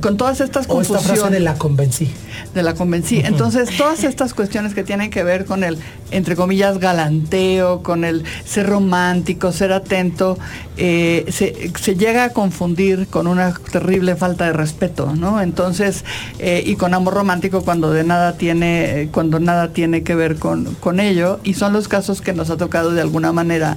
con 0.00 0.16
todas 0.16 0.40
estas 0.40 0.66
O 0.68 0.80
esta 0.80 0.94
frase 0.94 1.08
confusiones 1.08 1.32
de 1.32 1.40
la 1.40 1.54
convencí. 1.54 2.08
De 2.54 2.62
la 2.62 2.74
convencí. 2.74 3.20
Entonces, 3.20 3.76
todas 3.76 4.04
estas 4.04 4.34
cuestiones 4.34 4.74
que 4.74 4.84
tienen 4.84 5.10
que 5.10 5.22
ver 5.22 5.44
con 5.44 5.64
el, 5.64 5.78
entre 6.10 6.36
comillas, 6.36 6.78
galanteo, 6.78 7.82
con 7.82 8.04
el 8.04 8.24
ser 8.44 8.66
romántico, 8.66 9.52
ser 9.52 9.72
atento, 9.72 10.38
eh, 10.76 11.26
se, 11.28 11.72
se 11.78 11.96
llega 11.96 12.24
a 12.24 12.28
confundir 12.30 13.06
con 13.08 13.26
una 13.26 13.54
terrible 13.70 14.16
falta 14.16 14.46
de 14.46 14.52
respeto, 14.52 15.14
¿no? 15.14 15.40
Entonces, 15.40 16.04
eh, 16.38 16.62
y 16.64 16.76
con 16.76 16.94
amor 16.94 17.14
romántico 17.14 17.62
cuando 17.62 17.92
de 17.92 18.04
nada 18.04 18.36
tiene, 18.36 19.02
eh, 19.02 19.08
cuando 19.12 19.40
nada 19.40 19.72
tiene 19.72 20.02
que 20.02 20.14
ver 20.14 20.36
con, 20.36 20.74
con 20.76 21.00
ello, 21.00 21.40
y 21.44 21.54
son 21.54 21.72
los 21.72 21.88
casos 21.88 22.20
que 22.20 22.32
nos 22.32 22.50
ha 22.50 22.56
tocado 22.56 22.92
de 22.92 23.00
alguna 23.00 23.32
manera 23.32 23.76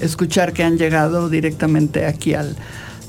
escuchar 0.00 0.52
que 0.52 0.62
han 0.62 0.78
llegado 0.78 1.28
directamente 1.28 2.06
aquí 2.06 2.34
al 2.34 2.56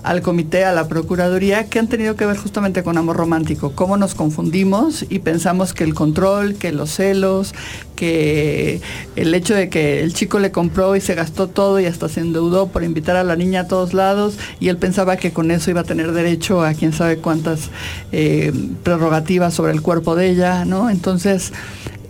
al 0.08 0.22
comité, 0.22 0.64
a 0.64 0.72
la 0.72 0.88
Procuraduría, 0.88 1.66
que 1.66 1.80
han 1.80 1.88
tenido 1.88 2.16
que 2.16 2.26
ver 2.26 2.38
justamente 2.38 2.82
con 2.82 2.98
amor 2.98 3.18
romántico, 3.18 3.74
cómo 3.76 3.98
nos 3.98 4.16
confundimos 4.16 5.06
y 5.10 5.20
pensamos 5.20 5.74
que 5.74 5.84
el 5.84 5.94
control, 5.94 6.56
que 6.56 6.72
los 6.72 6.92
celos, 6.92 7.54
que 7.98 8.80
el 9.18 9.34
hecho 9.34 9.54
de 9.54 9.68
que 9.68 10.02
el 10.04 10.14
chico 10.14 10.40
le 10.40 10.52
compró 10.52 10.96
y 10.96 11.02
se 11.02 11.14
gastó 11.14 11.50
todo 11.50 11.82
y 11.82 11.88
hasta 11.88 12.08
se 12.08 12.22
endeudó 12.22 12.68
por 12.68 12.86
invitar 12.86 13.18
a 13.18 13.26
la 13.26 13.36
niña 13.36 13.62
a 13.62 13.68
todos 13.68 13.94
lados 13.94 14.38
y 14.62 14.70
él 14.70 14.78
pensaba 14.78 15.18
que 15.18 15.34
con 15.34 15.52
eso 15.52 15.72
iba 15.72 15.82
a 15.82 15.84
tener 15.84 16.14
derecho 16.14 16.64
a 16.64 16.74
quién 16.74 16.94
sabe 16.94 17.18
cuántas 17.18 17.70
eh, 18.14 18.54
prerrogativas 18.84 19.54
sobre 19.54 19.74
el 19.74 19.82
cuerpo 19.82 20.16
de 20.16 20.30
ella, 20.30 20.64
¿no? 20.64 20.90
Entonces, 20.90 21.52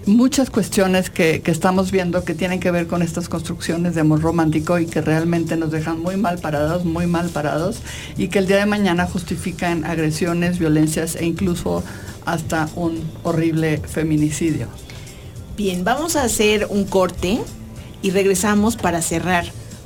muchas 0.08 0.50
cuestiones 0.50 1.10
que, 1.10 1.42
que 1.42 1.52
estamos 1.52 1.92
viendo 1.92 2.24
que 2.24 2.34
tienen 2.34 2.60
que 2.60 2.72
ver 2.72 2.88
con 2.88 3.02
estas 3.02 3.30
construcciones 3.30 3.94
de 3.96 4.02
amor 4.02 4.22
romántico 4.22 4.80
y 4.80 4.86
que 4.86 5.02
realmente 5.02 5.58
nos 5.58 5.72
dejan 5.72 6.00
muy 6.00 6.18
mal 6.18 6.40
parados, 6.40 6.86
muy 6.86 7.08
mal 7.08 7.30
parados 7.30 7.80
y 8.18 8.30
que 8.30 8.40
el 8.40 8.48
día 8.48 8.58
de 8.58 8.66
mañana 8.66 9.06
justifican 9.06 9.86
agresiones, 9.86 10.60
violencias 10.60 11.16
e 11.16 11.26
incluso 11.26 11.84
hasta 12.26 12.70
un 12.76 13.02
horrible 13.24 13.78
feminicidio. 13.80 14.68
Bien, 15.56 15.84
vamos 15.84 16.16
a 16.16 16.24
hacer 16.24 16.68
un 16.70 16.86
corte 16.86 17.40
y 18.02 18.12
regresamos 18.12 18.76
para 18.76 19.02
cerrar 19.02 19.46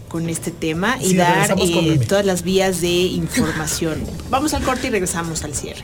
con 0.10 0.28
este 0.28 0.52
tema 0.52 0.98
y 1.00 1.12
Sí, 1.12 1.16
dar 1.16 1.56
eh, 1.58 2.00
todas 2.08 2.26
las 2.26 2.44
vías 2.44 2.82
de 2.82 2.90
información. 2.90 4.04
vamos 4.30 4.54
al 4.54 4.64
corte 4.64 4.88
y 4.88 4.90
regresamos 4.90 5.44
al 5.44 5.56
cierre. 5.56 5.84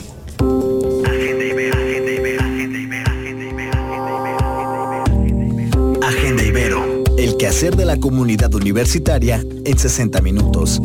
El 7.58 7.62
quehacer 7.62 7.76
de 7.76 7.86
la 7.86 7.98
comunidad 7.98 8.54
universitaria 8.54 9.44
en 9.66 9.78
60 9.80 10.22
minutos. 10.22 10.80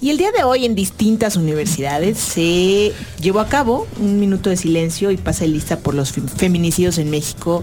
Y 0.00 0.10
el 0.10 0.16
día 0.18 0.32
de 0.32 0.42
hoy 0.42 0.64
en 0.64 0.74
distintas 0.74 1.36
universidades 1.36 2.18
se 2.18 2.92
llevó 3.20 3.38
a 3.40 3.46
cabo 3.46 3.86
un 4.00 4.18
minuto 4.18 4.50
de 4.50 4.56
silencio 4.56 5.12
y 5.12 5.16
pasa 5.18 5.44
lista 5.46 5.78
por 5.78 5.94
los 5.94 6.16
fem- 6.16 6.28
feminicidios 6.28 6.98
en 6.98 7.10
México 7.10 7.62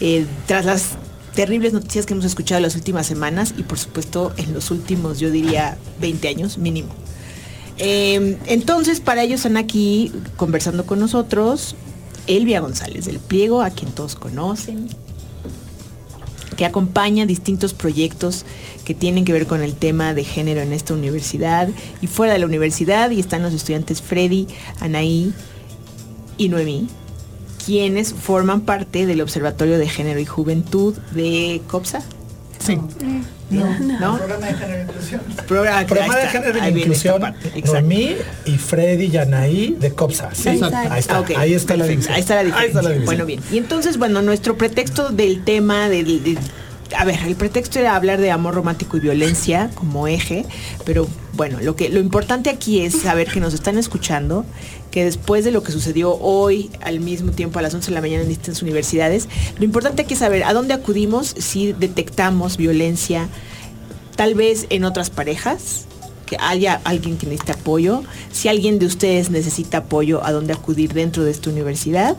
eh, 0.00 0.26
tras 0.46 0.64
las 0.64 0.90
terribles 1.34 1.72
noticias 1.72 2.06
que 2.06 2.12
hemos 2.14 2.24
escuchado 2.24 2.60
las 2.60 2.76
últimas 2.76 3.06
semanas 3.06 3.52
y 3.58 3.62
por 3.64 3.78
supuesto 3.80 4.32
en 4.36 4.54
los 4.54 4.70
últimos, 4.70 5.18
yo 5.18 5.30
diría, 5.32 5.76
20 6.00 6.28
años 6.28 6.56
mínimo. 6.58 6.90
Eh, 7.78 8.38
entonces, 8.46 9.00
para 9.00 9.24
ellos 9.24 9.40
están 9.40 9.56
aquí 9.56 10.12
conversando 10.36 10.86
con 10.86 11.00
nosotros 11.00 11.74
Elvia 12.28 12.60
González 12.60 13.06
del 13.06 13.18
Pliego, 13.18 13.62
a 13.62 13.70
quien 13.70 13.90
todos 13.92 14.14
conocen, 14.16 14.88
que 16.56 16.64
acompaña 16.64 17.26
distintos 17.26 17.74
proyectos 17.74 18.44
que 18.84 18.94
tienen 18.94 19.24
que 19.24 19.32
ver 19.32 19.46
con 19.46 19.62
el 19.62 19.74
tema 19.74 20.14
de 20.14 20.24
género 20.24 20.60
en 20.60 20.72
esta 20.72 20.94
universidad 20.94 21.68
y 22.00 22.06
fuera 22.06 22.32
de 22.32 22.38
la 22.38 22.46
universidad 22.46 23.10
y 23.10 23.20
están 23.20 23.42
los 23.42 23.52
estudiantes 23.52 24.02
Freddy, 24.02 24.46
Anaí 24.80 25.32
y 26.38 26.48
Noemí, 26.48 26.88
quienes 27.64 28.12
forman 28.12 28.62
parte 28.62 29.06
del 29.06 29.20
Observatorio 29.20 29.78
de 29.78 29.88
Género 29.88 30.20
y 30.20 30.24
Juventud 30.24 30.94
de 31.12 31.60
COPSA. 31.68 32.02
Sí. 32.58 32.78
¿No? 33.50 34.16
Programa 34.18 34.46
de 34.46 34.54
género 34.54 34.74
e 34.78 34.82
inclusión. 34.82 35.20
Programa, 35.46 35.80
de 35.84 36.28
género 36.28 36.52
esta 36.58 36.68
inclusión. 36.70 37.34
Noemí 37.64 38.16
y 38.44 38.58
Freddy 38.58 39.08
Yanaí 39.08 39.76
de 39.78 39.92
COPSA. 39.92 40.34
Sí, 40.34 40.48
Exacto. 40.48 40.76
ahí 40.90 40.98
está, 41.00 41.18
Ah, 41.18 41.24
ahí 41.38 41.54
está 41.54 41.76
la 41.76 41.86
división. 41.86 42.14
Ahí 42.14 42.20
está 42.20 42.34
la 42.34 42.40
Ahí 42.40 42.46
diferencia. 42.46 42.68
está 42.80 42.82
la 42.82 42.88
división. 42.90 43.06
Bueno, 43.06 43.26
bien. 43.26 43.40
Y 43.52 43.58
entonces, 43.58 43.98
bueno, 43.98 44.20
nuestro 44.22 44.56
pretexto 44.58 45.10
del 45.10 45.44
tema 45.44 45.88
del... 45.88 46.24
del- 46.24 46.38
a 46.96 47.04
ver, 47.04 47.18
el 47.26 47.34
pretexto 47.34 47.80
era 47.80 47.96
hablar 47.96 48.20
de 48.20 48.30
amor 48.30 48.54
romántico 48.54 48.96
y 48.96 49.00
violencia 49.00 49.70
como 49.74 50.06
eje, 50.06 50.44
pero 50.84 51.08
bueno, 51.32 51.58
lo 51.60 51.74
que 51.74 51.88
lo 51.88 51.98
importante 51.98 52.48
aquí 52.48 52.80
es 52.80 52.94
saber 53.00 53.26
que 53.28 53.40
nos 53.40 53.54
están 53.54 53.76
escuchando, 53.76 54.46
que 54.96 55.04
después 55.04 55.44
de 55.44 55.50
lo 55.50 55.62
que 55.62 55.72
sucedió 55.72 56.14
hoy 56.14 56.70
al 56.80 57.00
mismo 57.00 57.30
tiempo 57.30 57.58
a 57.58 57.62
las 57.62 57.74
11 57.74 57.88
de 57.90 57.94
la 57.94 58.00
mañana 58.00 58.22
en 58.22 58.30
distintas 58.30 58.62
universidades, 58.62 59.28
lo 59.58 59.66
importante 59.66 60.00
aquí 60.00 60.14
es 60.14 60.20
saber 60.20 60.42
a 60.44 60.54
dónde 60.54 60.72
acudimos 60.72 61.34
si 61.38 61.74
detectamos 61.74 62.56
violencia, 62.56 63.28
tal 64.16 64.34
vez 64.34 64.64
en 64.70 64.84
otras 64.84 65.10
parejas, 65.10 65.84
que 66.24 66.38
haya 66.40 66.80
alguien 66.84 67.18
que 67.18 67.26
necesite 67.26 67.52
apoyo, 67.52 68.04
si 68.32 68.48
alguien 68.48 68.78
de 68.78 68.86
ustedes 68.86 69.28
necesita 69.28 69.76
apoyo, 69.76 70.24
a 70.24 70.32
dónde 70.32 70.54
acudir 70.54 70.94
dentro 70.94 71.24
de 71.24 71.30
esta 71.30 71.50
universidad. 71.50 72.16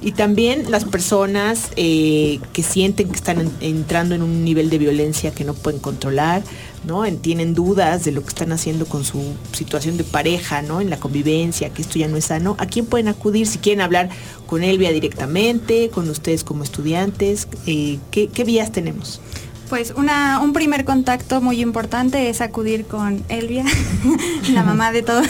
Y 0.00 0.12
también 0.12 0.70
las 0.70 0.86
personas 0.86 1.68
eh, 1.76 2.40
que 2.54 2.62
sienten 2.62 3.08
que 3.10 3.16
están 3.16 3.40
en- 3.42 3.52
entrando 3.60 4.14
en 4.14 4.22
un 4.22 4.42
nivel 4.42 4.70
de 4.70 4.78
violencia 4.78 5.32
que 5.32 5.44
no 5.44 5.52
pueden 5.52 5.80
controlar, 5.80 6.42
¿no? 6.86 7.04
En- 7.04 7.18
tienen 7.18 7.54
dudas 7.54 8.04
de 8.04 8.12
lo 8.12 8.22
que 8.22 8.28
están 8.28 8.52
haciendo 8.52 8.86
con 8.86 9.04
su 9.04 9.34
situación 9.52 9.96
de 9.96 10.04
pareja, 10.04 10.62
¿no? 10.62 10.80
En 10.80 10.88
la 10.88 10.96
convivencia, 10.98 11.70
que 11.70 11.82
esto 11.82 11.98
ya 11.98 12.08
no 12.08 12.16
es 12.16 12.26
sano. 12.26 12.56
¿A 12.58 12.66
quién 12.66 12.86
pueden 12.86 13.08
acudir? 13.08 13.46
Si 13.46 13.58
quieren 13.58 13.80
hablar 13.82 14.08
con 14.46 14.62
Elvia 14.62 14.92
directamente, 14.92 15.90
con 15.90 16.08
ustedes 16.08 16.44
como 16.44 16.62
estudiantes, 16.62 17.48
eh, 17.66 17.98
¿qué, 18.10 18.28
¿qué 18.28 18.44
vías 18.44 18.72
tenemos? 18.72 19.20
Pues 19.68 19.92
una, 19.96 20.38
un 20.40 20.52
primer 20.52 20.84
contacto 20.84 21.40
muy 21.40 21.60
importante 21.60 22.28
es 22.30 22.40
acudir 22.40 22.86
con 22.86 23.24
Elvia, 23.28 23.64
la 24.52 24.62
mamá 24.62 24.92
de 24.92 25.02
todos. 25.02 25.26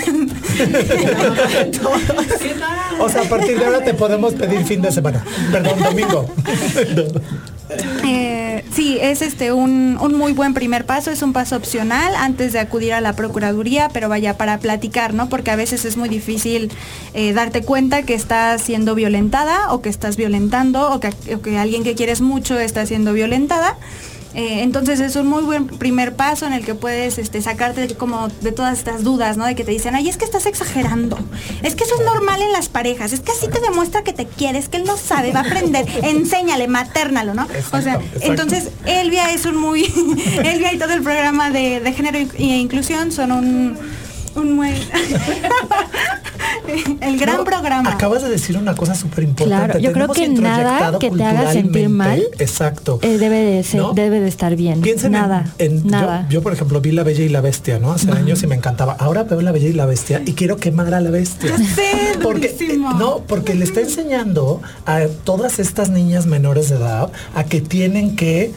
O 3.01 3.09
sea, 3.09 3.23
a 3.23 3.29
partir 3.29 3.59
de 3.59 3.64
ahora 3.64 3.83
te 3.83 3.95
podemos 3.95 4.35
pedir 4.35 4.64
fin 4.64 4.83
de 4.83 4.92
semana. 4.92 5.25
Perdón, 5.51 5.81
domingo. 5.83 6.27
Eh, 8.07 8.46
sí, 8.73 8.99
es 9.01 9.23
este 9.23 9.53
un, 9.53 9.99
un 10.01 10.14
muy 10.14 10.33
buen 10.33 10.55
primer 10.55 10.87
paso, 10.87 11.11
es 11.11 11.23
un 11.23 11.33
paso 11.33 11.57
opcional 11.57 12.14
antes 12.16 12.53
de 12.53 12.59
acudir 12.59 12.92
a 12.92 13.01
la 13.01 13.14
Procuraduría, 13.14 13.88
pero 13.92 14.09
vaya 14.09 14.37
para 14.37 14.59
platicar, 14.59 15.14
¿no? 15.14 15.29
Porque 15.29 15.51
a 15.51 15.57
veces 15.57 15.85
es 15.85 15.97
muy 15.97 16.09
difícil 16.09 16.71
eh, 17.14 17.33
darte 17.33 17.62
cuenta 17.62 18.03
que 18.03 18.14
estás 18.14 18.62
siendo 18.62 18.95
violentada 18.95 19.73
o 19.73 19.83
que 19.83 19.88
estás 19.88 20.16
violentando 20.16 20.92
o 20.92 21.01
que, 21.01 21.09
o 21.35 21.40
que 21.40 21.59
alguien 21.59 21.85
que 21.85 21.95
quieres 21.95 22.21
mucho 22.21 22.59
está 22.59 22.87
siendo 22.87 23.12
violentada. 23.12 23.77
Eh, 24.37 24.62
entonces 24.62 25.01
es 25.01 25.16
un 25.16 25.27
muy 25.29 25.42
buen 25.44 25.66
primer 25.66 26.14
paso 26.14 26.46
en 26.46 26.53
el 26.53 26.62
que 26.62 26.75
puedes 26.75 27.16
este, 27.16 27.40
sacarte 27.40 27.94
como 27.96 28.29
de 28.29 28.53
todas 28.53 28.77
estas 28.77 29.03
dudas, 29.03 29.38
¿no? 29.38 29.46
De 29.46 29.55
que 29.55 29.64
te 29.64 29.70
dicen, 29.70 29.94
ay, 29.94 30.11
es 30.11 30.18
que 30.18 30.27
estás 30.27 30.44
exagerando. 30.44 31.18
Es 31.62 31.75
que 31.75 31.85
eso 31.85 31.94
es 31.99 32.05
normal 32.05 32.42
en 32.42 32.53
las 32.53 32.68
parejas. 32.68 33.14
Es 33.14 33.20
que 33.20 33.33
así 33.33 33.49
te 33.49 33.61
demuestra 33.61 34.05
que 34.05 34.12
te 34.12 34.27
quieres, 34.27 34.68
que 34.68 34.77
él 34.77 34.85
no 34.85 34.99
sabe, 34.99 35.33
va 35.33 35.40
a 35.40 35.44
aprender. 35.44 35.87
Enséñale, 36.03 36.68
maternalo, 36.68 37.33
¿no? 37.33 37.44
o 37.44 37.81
sea, 37.81 37.94
exacto. 37.94 38.20
entonces 38.20 38.68
Elvia 38.85 39.33
es 39.33 39.46
un 39.46 39.57
muy... 39.57 39.85
Elvia 40.44 40.70
y 40.75 40.79
todo 40.79 40.92
el 40.92 41.03
programa 41.03 41.51
de, 41.51 41.81
de 41.81 41.92
género 41.94 42.18
e 42.18 42.44
inclusión 42.44 43.12
son 43.12 43.33
un... 43.33 43.79
Un 44.37 44.53
muy... 44.55 44.70
El 47.01 47.18
gran 47.18 47.38
No, 47.38 47.44
programa. 47.44 47.90
Acabas 47.92 48.22
de 48.22 48.29
decir 48.29 48.57
una 48.59 48.75
cosa 48.75 48.94
súper 48.94 49.25
importante. 49.25 49.64
Claro, 49.66 49.79
yo 49.79 49.92
creo 49.92 50.09
que 50.09 50.29
nada 50.29 50.99
que 50.99 51.11
te 51.11 51.25
haga 51.25 51.53
sentir 51.53 51.88
mal 51.88 52.22
Exacto. 52.38 52.99
eh, 53.03 53.18
debe 53.18 53.38
de 53.38 53.62
ser, 53.62 53.81
¿No? 53.81 53.92
debe 53.92 54.20
de 54.20 54.29
estar 54.29 54.57
bien. 54.57 54.81
Piensen 54.81 55.14
en- 55.14 55.20
nada, 55.20 55.44
en, 55.59 55.85
yo- 55.85 55.90
nada. 55.90 56.27
Yo, 56.29 56.42
por 56.42 56.53
ejemplo, 56.53 56.81
vi 56.81 56.90
La 56.92 57.05
Bella 57.05 57.25
y 57.25 57.29
la 57.29 57.40
Bestia, 57.40 57.79
¿no? 57.79 57.92
Hace 57.92 58.11
años 58.11 58.42
y 58.42 58.46
me 58.49 58.57
encantaba. 58.57 58.94
Ahora 58.99 59.22
veo 59.22 59.40
La 59.42 59.53
Bella 59.53 59.68
y 59.68 59.72
la 59.75 59.87
Bestia 59.87 60.22
y 60.27 60.33
quiero 60.33 60.57
quemar 60.57 60.92
a 60.92 61.01
la 61.01 61.11
bestia. 61.11 61.53
porque, 62.22 62.49
durísimo. 62.49 62.92
no, 62.94 63.18
porque 63.27 63.55
le 63.55 63.64
está 63.64 63.81
enseñando 63.81 64.61
a 64.87 65.03
todas 65.25 65.59
estas 65.61 65.90
niñas 65.90 66.27
menores 66.27 66.68
de 66.68 66.77
edad 66.77 67.11
a 67.35 67.44
que 67.44 67.61
tienen 67.61 68.16
que 68.16 68.53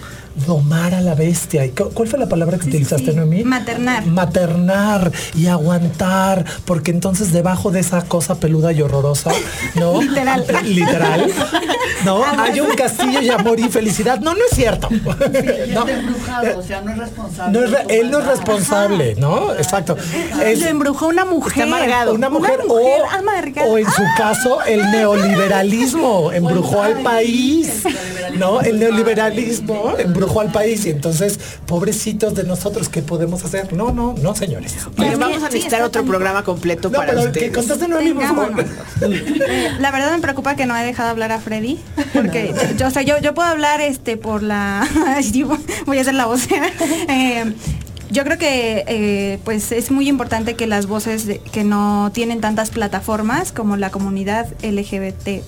domar 0.45 0.93
a 0.95 1.01
la 1.01 1.15
bestia. 1.15 1.65
¿Y 1.65 1.69
cu- 1.69 1.89
¿Cuál 1.93 2.07
fue 2.07 2.19
la 2.19 2.27
palabra 2.29 2.57
que 2.57 2.63
Sí, 2.63 2.69
utilizaste, 2.69 3.11
sí. 3.11 3.15
Noemí? 3.17 3.43
Maternar. 3.43 4.05
Maternar 4.05 5.11
y 5.35 5.47
aguantar, 5.47 6.45
porque 6.65 6.91
entonces 6.91 7.31
debajo 7.31 7.71
de 7.71 7.79
esa 7.81 8.01
cosa 8.03 8.35
peluda 8.35 8.71
y 8.71 8.81
horrorosa, 8.81 9.31
¿no? 9.75 10.01
Literal. 10.01 10.45
Literal. 10.65 11.31
No, 12.05 12.23
hay 12.37 12.59
un 12.59 12.73
castillo 12.75 13.21
y 13.21 13.29
amor 13.29 13.59
y 13.59 13.69
felicidad. 13.69 14.19
No, 14.19 14.33
no 14.33 14.39
es 14.49 14.55
cierto. 14.55 14.87
No. 14.91 15.87
Embrujado, 15.87 16.59
o 16.59 16.63
sea, 16.63 16.81
no 16.81 16.91
es 16.91 16.97
responsable. 16.97 17.59
No 17.59 17.65
es 17.65 17.85
él 17.89 18.11
no 18.11 18.19
es 18.19 18.25
responsable, 18.25 19.15
¿no? 19.17 19.53
Exacto. 19.55 19.97
Es 20.43 20.61
Lo 20.61 20.67
embrujó 20.67 21.07
una 21.07 21.25
mujer. 21.25 21.63
amargado. 21.63 22.13
una 22.13 22.29
mujer, 22.29 22.59
mujer 22.67 23.01
o, 23.01 23.17
amargada. 23.17 23.67
o 23.67 23.77
en 23.77 23.85
su 23.85 24.03
caso 24.17 24.61
el 24.63 24.79
neoliberalismo 24.91 26.31
embrujó 26.31 26.81
al 26.81 27.01
país. 27.01 27.83
No, 28.37 28.61
el 28.61 28.79
neoliberalismo 28.79 29.93
embrujó 29.97 30.28
al 30.41 30.51
país 30.51 30.85
y 30.85 30.89
entonces 30.91 31.39
pobrecitos 31.65 32.35
de 32.35 32.43
nosotros, 32.43 32.89
¿qué 32.89 33.01
podemos 33.01 33.43
hacer? 33.43 33.73
No, 33.73 33.91
no, 33.91 34.13
no, 34.21 34.35
señores. 34.35 34.75
Oye, 34.97 35.07
Es 35.07 35.13
que 35.13 35.19
vamos 35.19 35.37
a 35.37 35.47
sí, 35.47 35.53
necesitar 35.55 35.79
está 35.79 35.85
otro 35.87 36.05
programa 36.05 36.43
completo 36.43 36.89
No, 36.89 36.97
para 36.97 37.13
pero 37.13 37.31
que 37.31 37.49
ustedes. 37.49 37.51
Vámonos. 38.15 38.65
Eh, 39.01 39.69
la 39.79 39.91
verdad 39.91 40.11
me 40.11 40.19
preocupa 40.19 40.55
que 40.55 40.65
no 40.65 40.75
he 40.77 40.85
dejado 40.85 41.09
hablar 41.09 41.31
a 41.31 41.39
Freddy, 41.39 41.79
porque 42.13 42.53
yo, 42.77 42.87
o 42.87 42.91
sea, 42.91 43.01
yo, 43.01 43.17
yo 43.19 43.33
puedo 43.33 43.47
hablar 43.49 43.81
este 43.81 44.17
por 44.17 44.43
la 44.43 44.87
sí, 45.21 45.43
voy 45.85 45.97
a 45.97 46.03
ser 46.03 46.13
la 46.15 46.25
vocera. 46.25 46.67
Eh, 47.07 47.53
yo 48.11 48.23
creo 48.23 48.37
que 48.39 48.83
eh, 48.87 49.39
pues 49.45 49.71
es 49.71 49.91
muy 49.91 50.07
importante 50.09 50.55
que 50.55 50.65
las 50.67 50.87
voces 50.87 51.25
de- 51.27 51.39
que 51.39 51.63
no 51.63 52.09
tienen 52.13 52.41
tantas 52.41 52.71
plataformas 52.71 53.51
como 53.51 53.77
la 53.77 53.91
comunidad 53.91 54.47
LGBT 54.63 55.41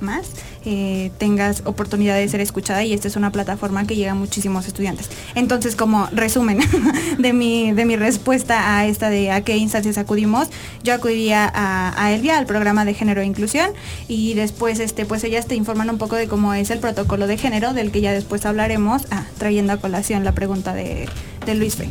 más 0.00 0.26
eh, 0.64 1.10
tengas 1.18 1.62
oportunidad 1.64 2.16
de 2.16 2.28
ser 2.28 2.40
escuchada 2.40 2.84
y 2.84 2.92
esta 2.92 3.08
es 3.08 3.16
una 3.16 3.30
plataforma 3.32 3.86
que 3.86 3.96
llega 3.96 4.12
a 4.12 4.14
muchísimos 4.14 4.66
estudiantes. 4.66 5.10
Entonces, 5.34 5.76
como 5.76 6.08
resumen 6.12 6.58
de 7.18 7.32
mi, 7.32 7.72
de 7.72 7.84
mi 7.84 7.96
respuesta 7.96 8.78
a 8.78 8.86
esta 8.86 9.10
de 9.10 9.30
a 9.30 9.42
qué 9.42 9.56
instancias 9.56 9.98
acudimos, 9.98 10.48
yo 10.82 10.94
acudiría 10.94 11.50
a, 11.52 12.02
a 12.02 12.12
Elvia, 12.12 12.38
al 12.38 12.46
programa 12.46 12.84
de 12.84 12.94
género 12.94 13.20
e 13.20 13.26
inclusión, 13.26 13.70
y 14.08 14.34
después 14.34 14.80
este, 14.80 15.04
pues 15.04 15.24
ellas 15.24 15.46
te 15.46 15.54
informan 15.54 15.90
un 15.90 15.98
poco 15.98 16.16
de 16.16 16.28
cómo 16.28 16.54
es 16.54 16.70
el 16.70 16.78
protocolo 16.78 17.26
de 17.26 17.38
género, 17.38 17.72
del 17.72 17.90
que 17.90 18.00
ya 18.00 18.12
después 18.12 18.44
hablaremos, 18.46 19.02
ah, 19.10 19.24
trayendo 19.38 19.72
a 19.72 19.76
colación 19.78 20.24
la 20.24 20.32
pregunta 20.32 20.74
de, 20.74 21.08
Luis 21.54 21.76
Fe. 21.76 21.88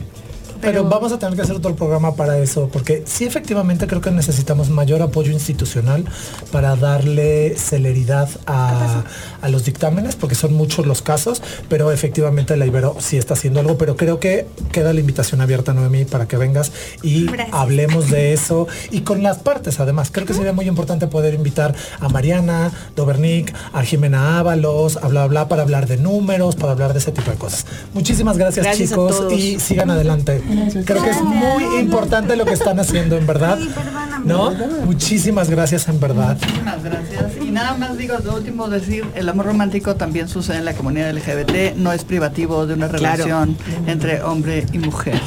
Pero 0.63 0.83
vamos 0.85 1.11
a 1.11 1.19
tener 1.19 1.35
que 1.35 1.41
hacer 1.41 1.55
otro 1.55 1.75
programa 1.75 2.15
para 2.15 2.37
eso, 2.39 2.69
porque 2.71 3.03
sí 3.05 3.25
efectivamente 3.25 3.87
creo 3.87 4.01
que 4.01 4.11
necesitamos 4.11 4.69
mayor 4.69 5.01
apoyo 5.01 5.31
institucional 5.31 6.05
para 6.51 6.75
darle 6.75 7.55
celeridad 7.57 8.29
a, 8.45 9.03
a 9.41 9.49
los 9.49 9.65
dictámenes, 9.65 10.15
porque 10.15 10.35
son 10.35 10.53
muchos 10.53 10.85
los 10.85 11.01
casos, 11.01 11.41
pero 11.69 11.91
efectivamente 11.91 12.55
la 12.57 12.65
Ibero 12.65 12.95
sí 12.99 13.17
está 13.17 13.33
haciendo 13.33 13.59
algo, 13.59 13.77
pero 13.77 13.95
creo 13.95 14.19
que 14.19 14.47
queda 14.71 14.93
la 14.93 14.99
invitación 14.99 15.41
abierta, 15.41 15.73
Noemí, 15.73 16.05
para 16.05 16.27
que 16.27 16.37
vengas 16.37 16.71
y 17.01 17.25
Gracias. 17.25 17.55
hablemos 17.55 18.09
de 18.09 18.33
eso 18.33 18.67
y 18.91 19.01
con 19.01 19.23
las 19.23 19.39
partes 19.39 19.79
además. 19.79 20.09
Creo 20.11 20.25
que 20.25 20.33
sería 20.33 20.53
muy 20.53 20.67
importante 20.67 21.07
poder 21.07 21.33
invitar 21.33 21.75
a 21.99 22.09
Mariana, 22.09 22.71
Dobernic, 22.95 23.53
a 23.73 23.83
Jimena 23.83 24.39
Ábalos, 24.39 24.97
a 24.97 25.07
bla 25.07 25.27
bla 25.27 25.47
para 25.47 25.63
hablar 25.63 25.87
de 25.87 25.97
números, 25.97 26.55
para 26.55 26.71
hablar 26.71 26.93
de 26.93 26.99
ese 26.99 27.11
tipo 27.11 27.31
de 27.31 27.37
cosas. 27.37 27.65
Muchísimas 27.93 28.37
gracias, 28.37 28.77
chicos 28.77 29.23
y 29.31 29.59
sigan 29.59 29.91
adelante. 29.91 30.41
Creo 30.85 31.03
que 31.03 31.09
es 31.09 31.21
muy 31.21 31.79
importante 31.79 32.35
lo 32.35 32.45
que 32.45 32.53
están 32.53 32.79
haciendo 32.79 33.17
en 33.17 33.25
verdad. 33.27 33.57
Perdóname. 33.57 34.25
¿No? 34.25 34.51
Muchísimas 34.85 35.49
gracias 35.49 35.87
en 35.89 35.99
verdad. 35.99 36.37
Muchísimas 36.39 36.83
gracias. 36.83 37.31
Y 37.41 37.51
nada 37.51 37.75
más 37.75 37.97
digo, 37.97 38.15
lo 38.23 38.35
último 38.35 38.69
decir, 38.69 39.05
el 39.15 39.27
amor 39.29 39.47
romántico 39.47 39.95
también 39.95 40.27
sucede 40.29 40.57
en 40.57 40.65
la 40.65 40.73
comunidad 40.73 41.11
LGBT, 41.11 41.75
no 41.77 41.91
es 41.91 42.03
privativo 42.05 42.65
de 42.65 42.73
una 42.75 42.87
Claro. 42.87 43.23
relación 43.25 43.57
entre 43.87 44.21
hombre 44.23 44.65
y 44.71 44.79
mujer. 44.79 45.19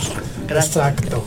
Gracias. 0.48 0.76
Exacto. 0.76 1.24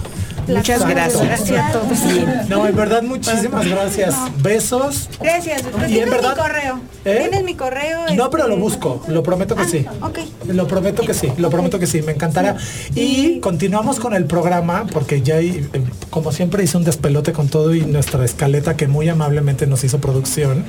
Muchas 0.50 0.88
gracias. 0.88 1.24
Gracias 1.24 1.66
a 1.66 1.72
todos. 1.72 2.50
No, 2.50 2.66
en 2.68 2.76
verdad 2.76 3.04
muchísimas 3.04 3.68
gracias. 3.68 4.16
Besos. 4.42 5.10
Gracias. 5.20 5.64
Pero 5.64 5.88
Y 5.88 6.00
en 6.00 6.10
verdad- 6.10 6.36
mi 6.36 6.42
correo. 6.42 6.80
¿Eh? 7.06 7.18
Tienes 7.22 7.44
mi 7.44 7.56
correo. 7.56 8.00
No, 8.16 8.30
pero 8.30 8.44
este, 8.44 8.56
lo 8.56 8.62
busco, 8.62 9.04
lo 9.08 9.24
prometo 9.24 9.56
que 9.56 9.66
sí. 9.66 9.86
ok. 10.02 10.20
Lo 10.48 10.68
prometo 10.68 11.04
que 11.04 11.14
sí, 11.14 11.32
lo 11.38 11.50
prometo 11.50 11.80
que 11.80 11.88
sí, 11.88 12.02
me 12.02 12.12
encantará. 12.12 12.58
Y 12.96 13.40
continuamos 13.40 14.00
con 14.00 14.14
el 14.14 14.26
programa, 14.26 14.86
porque 14.92 15.22
ya, 15.22 15.36
hay, 15.36 15.68
eh, 15.74 15.84
como 16.10 16.32
siempre, 16.32 16.64
hice 16.64 16.78
un 16.78 16.84
despelote 16.84 17.32
con 17.32 17.48
todo 17.48 17.74
y 17.74 17.82
nuestra 17.82 18.24
escaleta 18.26 18.76
que 18.76 18.88
muy 18.88 19.08
amablemente 19.10 19.66
nos 19.68 19.84
hizo 19.84 20.00
producción. 20.00 20.66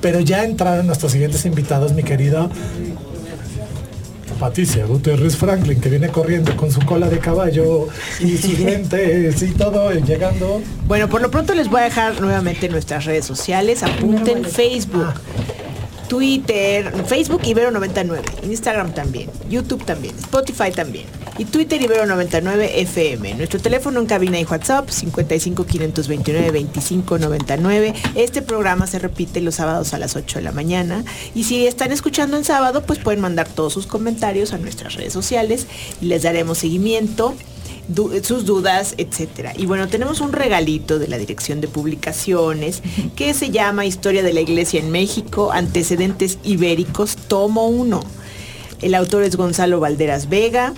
Pero 0.00 0.20
ya 0.20 0.44
entraron 0.44 0.86
nuestros 0.86 1.12
siguientes 1.12 1.44
invitados, 1.46 1.92
mi 1.92 2.02
querido 2.02 2.50
Patricia 4.38 4.86
Gutiérrez 4.86 5.36
Franklin, 5.36 5.80
que 5.80 5.88
viene 5.88 6.08
corriendo 6.08 6.56
con 6.56 6.70
su 6.70 6.80
cola 6.80 7.08
de 7.08 7.18
caballo 7.18 7.88
y 8.20 8.36
sus 8.38 8.58
lentes 8.58 9.42
y 9.42 9.50
todo, 9.52 9.90
eh, 9.90 10.02
llegando. 10.06 10.62
Bueno, 10.86 11.08
por 11.08 11.20
lo 11.20 11.30
pronto 11.30 11.54
les 11.54 11.68
voy 11.68 11.80
a 11.80 11.84
dejar 11.84 12.20
nuevamente 12.20 12.68
nuestras 12.68 13.04
redes 13.04 13.24
sociales. 13.24 13.82
Apunten 13.82 14.44
Facebook, 14.44 15.14
Twitter, 16.08 16.90
Facebook 17.06 17.42
Ibero99, 17.42 18.44
Instagram 18.44 18.94
también, 18.94 19.30
YouTube 19.50 19.84
también, 19.84 20.16
Spotify 20.18 20.70
también. 20.70 21.06
Y 21.36 21.44
Twitter 21.44 21.80
Ibero99 21.80 22.70
FM. 22.74 23.34
Nuestro 23.34 23.60
teléfono 23.60 24.00
en 24.00 24.06
cabina 24.06 24.40
y 24.40 24.44
WhatsApp 24.44 24.88
55 24.88 25.64
529 25.64 26.50
25 26.50 27.18
99. 27.18 27.94
Este 28.16 28.42
programa 28.42 28.86
se 28.88 28.98
repite 28.98 29.40
los 29.40 29.56
sábados 29.56 29.94
a 29.94 29.98
las 29.98 30.16
8 30.16 30.38
de 30.38 30.44
la 30.44 30.52
mañana. 30.52 31.04
Y 31.34 31.44
si 31.44 31.66
están 31.66 31.92
escuchando 31.92 32.36
en 32.36 32.44
sábado, 32.44 32.82
pues 32.82 32.98
pueden 32.98 33.20
mandar 33.20 33.46
todos 33.46 33.72
sus 33.72 33.86
comentarios 33.86 34.52
a 34.52 34.58
nuestras 34.58 34.94
redes 34.94 35.12
sociales 35.12 35.66
y 36.00 36.06
les 36.06 36.22
daremos 36.22 36.58
seguimiento 36.58 37.34
du- 37.88 38.12
sus 38.22 38.44
dudas, 38.44 38.94
etcétera. 38.98 39.52
Y 39.56 39.66
bueno, 39.66 39.88
tenemos 39.88 40.20
un 40.20 40.32
regalito 40.32 40.98
de 40.98 41.08
la 41.08 41.18
Dirección 41.18 41.60
de 41.60 41.68
Publicaciones 41.68 42.82
que 43.16 43.34
se 43.34 43.50
llama 43.50 43.86
Historia 43.86 44.22
de 44.22 44.32
la 44.32 44.40
Iglesia 44.40 44.80
en 44.80 44.90
México, 44.90 45.50
Antecedentes 45.52 46.38
Ibéricos, 46.44 47.16
tomo 47.16 47.66
1. 47.68 48.00
El 48.80 48.94
autor 48.94 49.24
es 49.24 49.36
Gonzalo 49.36 49.80
Valderas 49.80 50.28
Vega. 50.28 50.72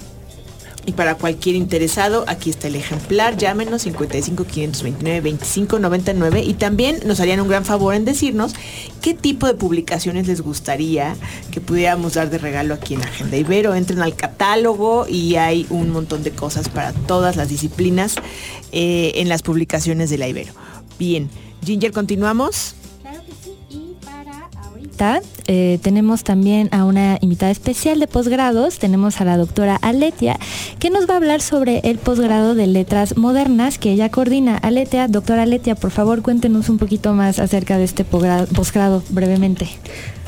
Y 0.86 0.92
para 0.92 1.14
cualquier 1.16 1.56
interesado, 1.56 2.24
aquí 2.26 2.50
está 2.50 2.68
el 2.68 2.76
ejemplar. 2.76 3.36
Llámenos 3.36 3.82
55 3.82 4.44
529 4.44 5.20
25 5.20 5.78
99 5.78 6.42
y 6.42 6.54
también 6.54 7.00
nos 7.04 7.20
harían 7.20 7.40
un 7.40 7.48
gran 7.48 7.64
favor 7.64 7.94
en 7.94 8.04
decirnos 8.04 8.54
qué 9.02 9.14
tipo 9.14 9.46
de 9.46 9.54
publicaciones 9.54 10.26
les 10.26 10.40
gustaría 10.40 11.16
que 11.50 11.60
pudiéramos 11.60 12.14
dar 12.14 12.30
de 12.30 12.38
regalo 12.38 12.74
aquí 12.74 12.94
en 12.94 13.02
Agenda 13.02 13.36
Ibero. 13.36 13.74
Entren 13.74 14.00
al 14.00 14.14
catálogo 14.14 15.06
y 15.08 15.36
hay 15.36 15.66
un 15.70 15.90
montón 15.90 16.22
de 16.22 16.30
cosas 16.30 16.68
para 16.68 16.92
todas 16.92 17.36
las 17.36 17.48
disciplinas 17.48 18.16
eh, 18.72 19.12
en 19.16 19.28
las 19.28 19.42
publicaciones 19.42 20.10
de 20.10 20.18
la 20.18 20.28
Ibero. 20.28 20.52
Bien, 20.98 21.28
Ginger, 21.64 21.92
continuamos. 21.92 22.74
Eh, 25.46 25.78
tenemos 25.82 26.24
también 26.24 26.68
a 26.72 26.84
una 26.84 27.16
invitada 27.22 27.50
especial 27.50 27.98
de 28.00 28.06
posgrados, 28.06 28.78
tenemos 28.78 29.20
a 29.20 29.24
la 29.24 29.38
doctora 29.38 29.76
Aletia, 29.76 30.38
que 30.78 30.90
nos 30.90 31.08
va 31.08 31.14
a 31.14 31.16
hablar 31.16 31.40
sobre 31.40 31.78
el 31.84 31.96
posgrado 31.96 32.54
de 32.54 32.66
letras 32.66 33.16
modernas 33.16 33.78
que 33.78 33.92
ella 33.92 34.10
coordina. 34.10 34.58
Aletia, 34.58 35.08
doctora 35.08 35.42
Aletia, 35.42 35.74
por 35.74 35.90
favor 35.90 36.20
cuéntenos 36.20 36.68
un 36.68 36.76
poquito 36.76 37.14
más 37.14 37.38
acerca 37.38 37.78
de 37.78 37.84
este 37.84 38.04
posgrado 38.04 39.02
brevemente. 39.08 39.68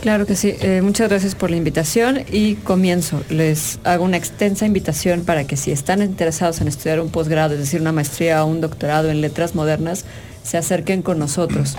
Claro 0.00 0.26
que 0.26 0.36
sí. 0.36 0.54
Eh, 0.60 0.80
muchas 0.82 1.10
gracias 1.10 1.34
por 1.34 1.50
la 1.50 1.56
invitación 1.56 2.22
y 2.32 2.54
comienzo. 2.54 3.22
Les 3.28 3.78
hago 3.84 4.04
una 4.04 4.16
extensa 4.16 4.64
invitación 4.64 5.24
para 5.24 5.44
que 5.44 5.56
si 5.56 5.70
están 5.70 6.02
interesados 6.02 6.60
en 6.62 6.68
estudiar 6.68 7.00
un 7.00 7.10
posgrado, 7.10 7.54
es 7.54 7.60
decir, 7.60 7.80
una 7.80 7.92
maestría 7.92 8.42
o 8.42 8.46
un 8.46 8.62
doctorado 8.62 9.10
en 9.10 9.20
letras 9.20 9.54
modernas, 9.54 10.06
se 10.42 10.56
acerquen 10.56 11.02
con 11.02 11.18
nosotros. 11.18 11.76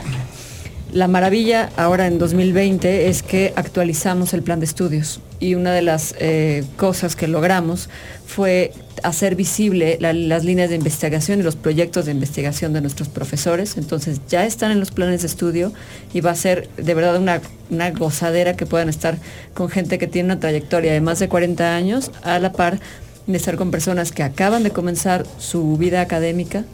La 0.94 1.08
maravilla 1.08 1.72
ahora 1.76 2.06
en 2.06 2.20
2020 2.20 3.08
es 3.10 3.24
que 3.24 3.52
actualizamos 3.56 4.34
el 4.36 4.44
plan 4.44 4.60
de 4.60 4.66
estudios 4.68 5.22
y 5.40 5.56
una 5.56 5.74
de 5.74 5.82
las 5.82 6.14
eh, 6.20 6.64
cosas 6.78 7.16
que 7.16 7.28
logramos 7.28 7.90
fue 8.28 8.72
hacer 9.02 9.36
visible 9.36 9.98
la- 10.00 10.14
las 10.14 10.44
líneas 10.44 10.70
de 10.70 10.76
investigación 10.76 11.40
y 11.40 11.44
los 11.44 11.56
proyectos 11.56 12.06
de 12.06 12.12
investigación 12.12 12.74
de 12.74 12.82
nuestros 12.82 13.10
profesores. 13.10 13.76
Entonces 13.78 14.22
ya 14.30 14.46
están 14.46 14.70
en 14.72 14.80
los 14.80 14.92
planes 14.92 15.22
de 15.22 15.28
estudio 15.28 15.74
y 16.14 16.22
va 16.22 16.30
a 16.30 16.36
ser 16.36 16.70
de 16.78 16.94
verdad 16.94 17.18
una, 17.18 17.42
una 17.72 17.90
gozadera 17.90 18.56
que 18.56 18.68
puedan 18.68 18.88
estar 18.88 19.18
con 19.56 19.70
gente 19.70 19.98
que 19.98 20.06
tiene 20.06 20.28
una 20.28 20.40
trayectoria 20.40 20.94
de 20.94 21.02
más 21.02 21.18
de 21.18 21.28
40 21.28 21.76
años 21.76 22.12
a 22.22 22.38
la 22.38 22.52
par 22.52 22.80
de 23.26 23.36
estar 23.38 23.56
con 23.56 23.72
personas 23.72 24.12
que 24.12 24.22
acaban 24.22 24.62
de 24.62 24.70
comenzar 24.70 25.26
su 25.40 25.76
vida 25.76 26.02
académica 26.02 26.66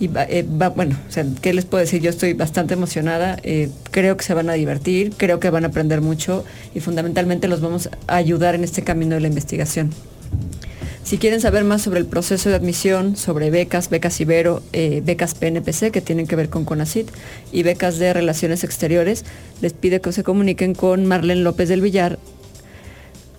Y 0.00 0.08
eh, 0.14 0.46
bueno, 0.48 0.96
¿qué 1.42 1.52
les 1.52 1.66
puedo 1.66 1.82
decir? 1.82 2.00
Yo 2.00 2.08
estoy 2.08 2.32
bastante 2.32 2.72
emocionada, 2.72 3.38
eh, 3.42 3.68
creo 3.90 4.16
que 4.16 4.24
se 4.24 4.32
van 4.32 4.48
a 4.48 4.54
divertir, 4.54 5.12
creo 5.14 5.40
que 5.40 5.50
van 5.50 5.64
a 5.64 5.68
aprender 5.68 6.00
mucho 6.00 6.42
y 6.74 6.80
fundamentalmente 6.80 7.48
los 7.48 7.60
vamos 7.60 7.90
a 8.06 8.16
ayudar 8.16 8.54
en 8.54 8.64
este 8.64 8.82
camino 8.82 9.14
de 9.16 9.20
la 9.20 9.28
investigación. 9.28 9.90
Si 11.04 11.18
quieren 11.18 11.42
saber 11.42 11.64
más 11.64 11.82
sobre 11.82 12.00
el 12.00 12.06
proceso 12.06 12.48
de 12.48 12.54
admisión, 12.54 13.14
sobre 13.16 13.50
becas, 13.50 13.90
becas 13.90 14.18
Ibero, 14.20 14.62
eh, 14.72 15.02
becas 15.04 15.34
PNPC 15.34 15.90
que 15.90 16.00
tienen 16.00 16.26
que 16.26 16.36
ver 16.36 16.48
con 16.48 16.64
CONACIT 16.64 17.10
y 17.52 17.62
becas 17.62 17.98
de 17.98 18.14
Relaciones 18.14 18.64
Exteriores, 18.64 19.26
les 19.60 19.74
pide 19.74 20.00
que 20.00 20.12
se 20.12 20.22
comuniquen 20.22 20.74
con 20.74 21.04
Marlene 21.04 21.42
López 21.42 21.68
del 21.68 21.82
Villar 21.82 22.18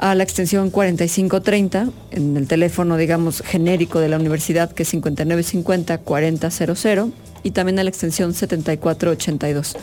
a 0.01 0.13
la 0.15 0.23
extensión 0.23 0.71
4530, 0.71 1.87
en 2.09 2.35
el 2.35 2.47
teléfono, 2.47 2.97
digamos, 2.97 3.43
genérico 3.45 3.99
de 3.99 4.09
la 4.09 4.17
universidad, 4.17 4.71
que 4.71 4.81
es 4.83 4.93
5950-4000, 4.95 7.13
y 7.43 7.51
también 7.51 7.77
a 7.77 7.83
la 7.83 7.91
extensión 7.91 8.33
7482. 8.33 9.77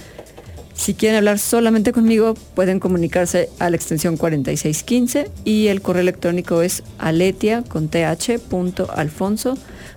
Si 0.74 0.94
quieren 0.94 1.18
hablar 1.18 1.38
solamente 1.38 1.92
conmigo, 1.92 2.34
pueden 2.54 2.80
comunicarse 2.80 3.48
a 3.60 3.70
la 3.70 3.76
extensión 3.76 4.16
4615 4.16 5.30
y 5.44 5.68
el 5.68 5.82
correo 5.82 6.02
electrónico 6.02 6.62
es 6.62 6.82
aletia 6.98 7.62
con 7.62 7.88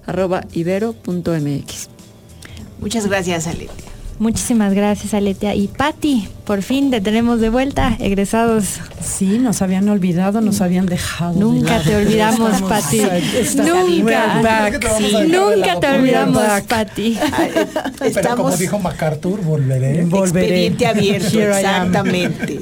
arroba. 0.05 0.45
Muchas 2.79 3.07
gracias, 3.07 3.47
Aletia. 3.47 3.90
Muchísimas 4.21 4.75
gracias, 4.75 5.15
Aletia. 5.15 5.55
Y 5.55 5.67
Patti, 5.67 6.27
por 6.45 6.61
fin 6.61 6.91
te 6.91 7.01
tenemos 7.01 7.39
de 7.41 7.49
vuelta, 7.49 7.95
egresados. 7.99 8.65
Sí, 9.03 9.39
nos 9.39 9.63
habían 9.63 9.89
olvidado, 9.89 10.41
nos 10.41 10.61
habían 10.61 10.85
dejado. 10.85 11.33
de 11.33 11.39
Nunca 11.39 11.81
te 11.81 11.95
olvidamos, 11.95 12.51
Estamos- 12.53 12.69
Patti. 12.69 12.99
Estás- 12.99 13.65
Nunca. 13.65 14.71
Sí. 14.99 15.11
Nunca 15.27 15.79
te 15.79 15.87
olvidamos. 15.87 16.43
Patti. 16.67 17.17
Pero 18.13 18.35
como 18.35 18.55
dijo 18.55 18.77
MacArthur, 18.77 19.41
volveré. 19.41 20.05
Volveré. 20.05 20.67
expediente 20.67 20.85
abierto, 20.85 21.39
exactamente. 21.41 22.59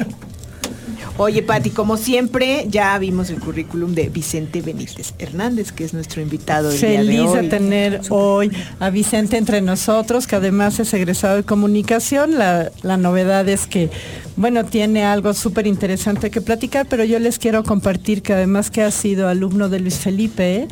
Oye, 1.22 1.44
Pati, 1.44 1.72
como 1.72 1.98
siempre, 1.98 2.66
ya 2.70 2.98
vimos 2.98 3.30
el 3.30 3.42
currículum 3.42 3.94
de 3.94 4.08
Vicente 4.08 4.62
Benítez 4.62 5.14
Hernández, 5.20 5.74
que 5.74 5.84
es 5.84 5.94
nuestro 5.94 6.22
invitado 6.22 6.72
el 6.72 6.80
día 6.80 6.90
de 6.92 6.98
Feliz 6.98 7.34
de, 7.34 7.44
tener 7.50 8.02
hoy 8.10 8.50
a 8.80 8.90
Vicente 8.90 9.36
entre 9.36 9.60
nosotros, 9.60 10.28
que 10.28 10.38
además 10.38 10.80
es 10.80 10.94
egresado 10.94 11.36
de 11.36 11.44
comunicación. 11.44 12.40
La, 12.40 12.72
la 12.84 12.96
novedad 12.96 13.50
es 13.50 13.68
que, 13.68 13.90
bueno, 14.38 14.64
tiene 14.64 15.04
algo 15.04 15.34
súper 15.34 15.68
interesante 15.68 16.32
que 16.32 16.40
platicar, 16.40 16.86
pero 16.90 17.04
yo 17.04 17.20
les 17.20 17.38
quiero 17.38 17.66
compartir 17.66 18.22
que 18.22 18.32
además 18.32 18.72
que 18.72 18.82
ha 18.84 18.92
sido 18.92 19.28
alumno 19.28 19.68
de 19.68 19.82
Luis 19.82 19.98
Felipe, 19.98 20.70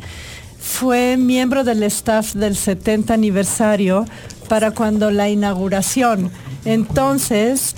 fue 0.58 1.18
miembro 1.18 1.62
del 1.62 1.82
staff 1.82 2.32
del 2.32 2.56
70 2.56 3.12
aniversario 3.12 4.06
para 4.48 4.70
cuando 4.70 5.10
la 5.10 5.28
inauguración. 5.28 6.30
Entonces, 6.68 7.74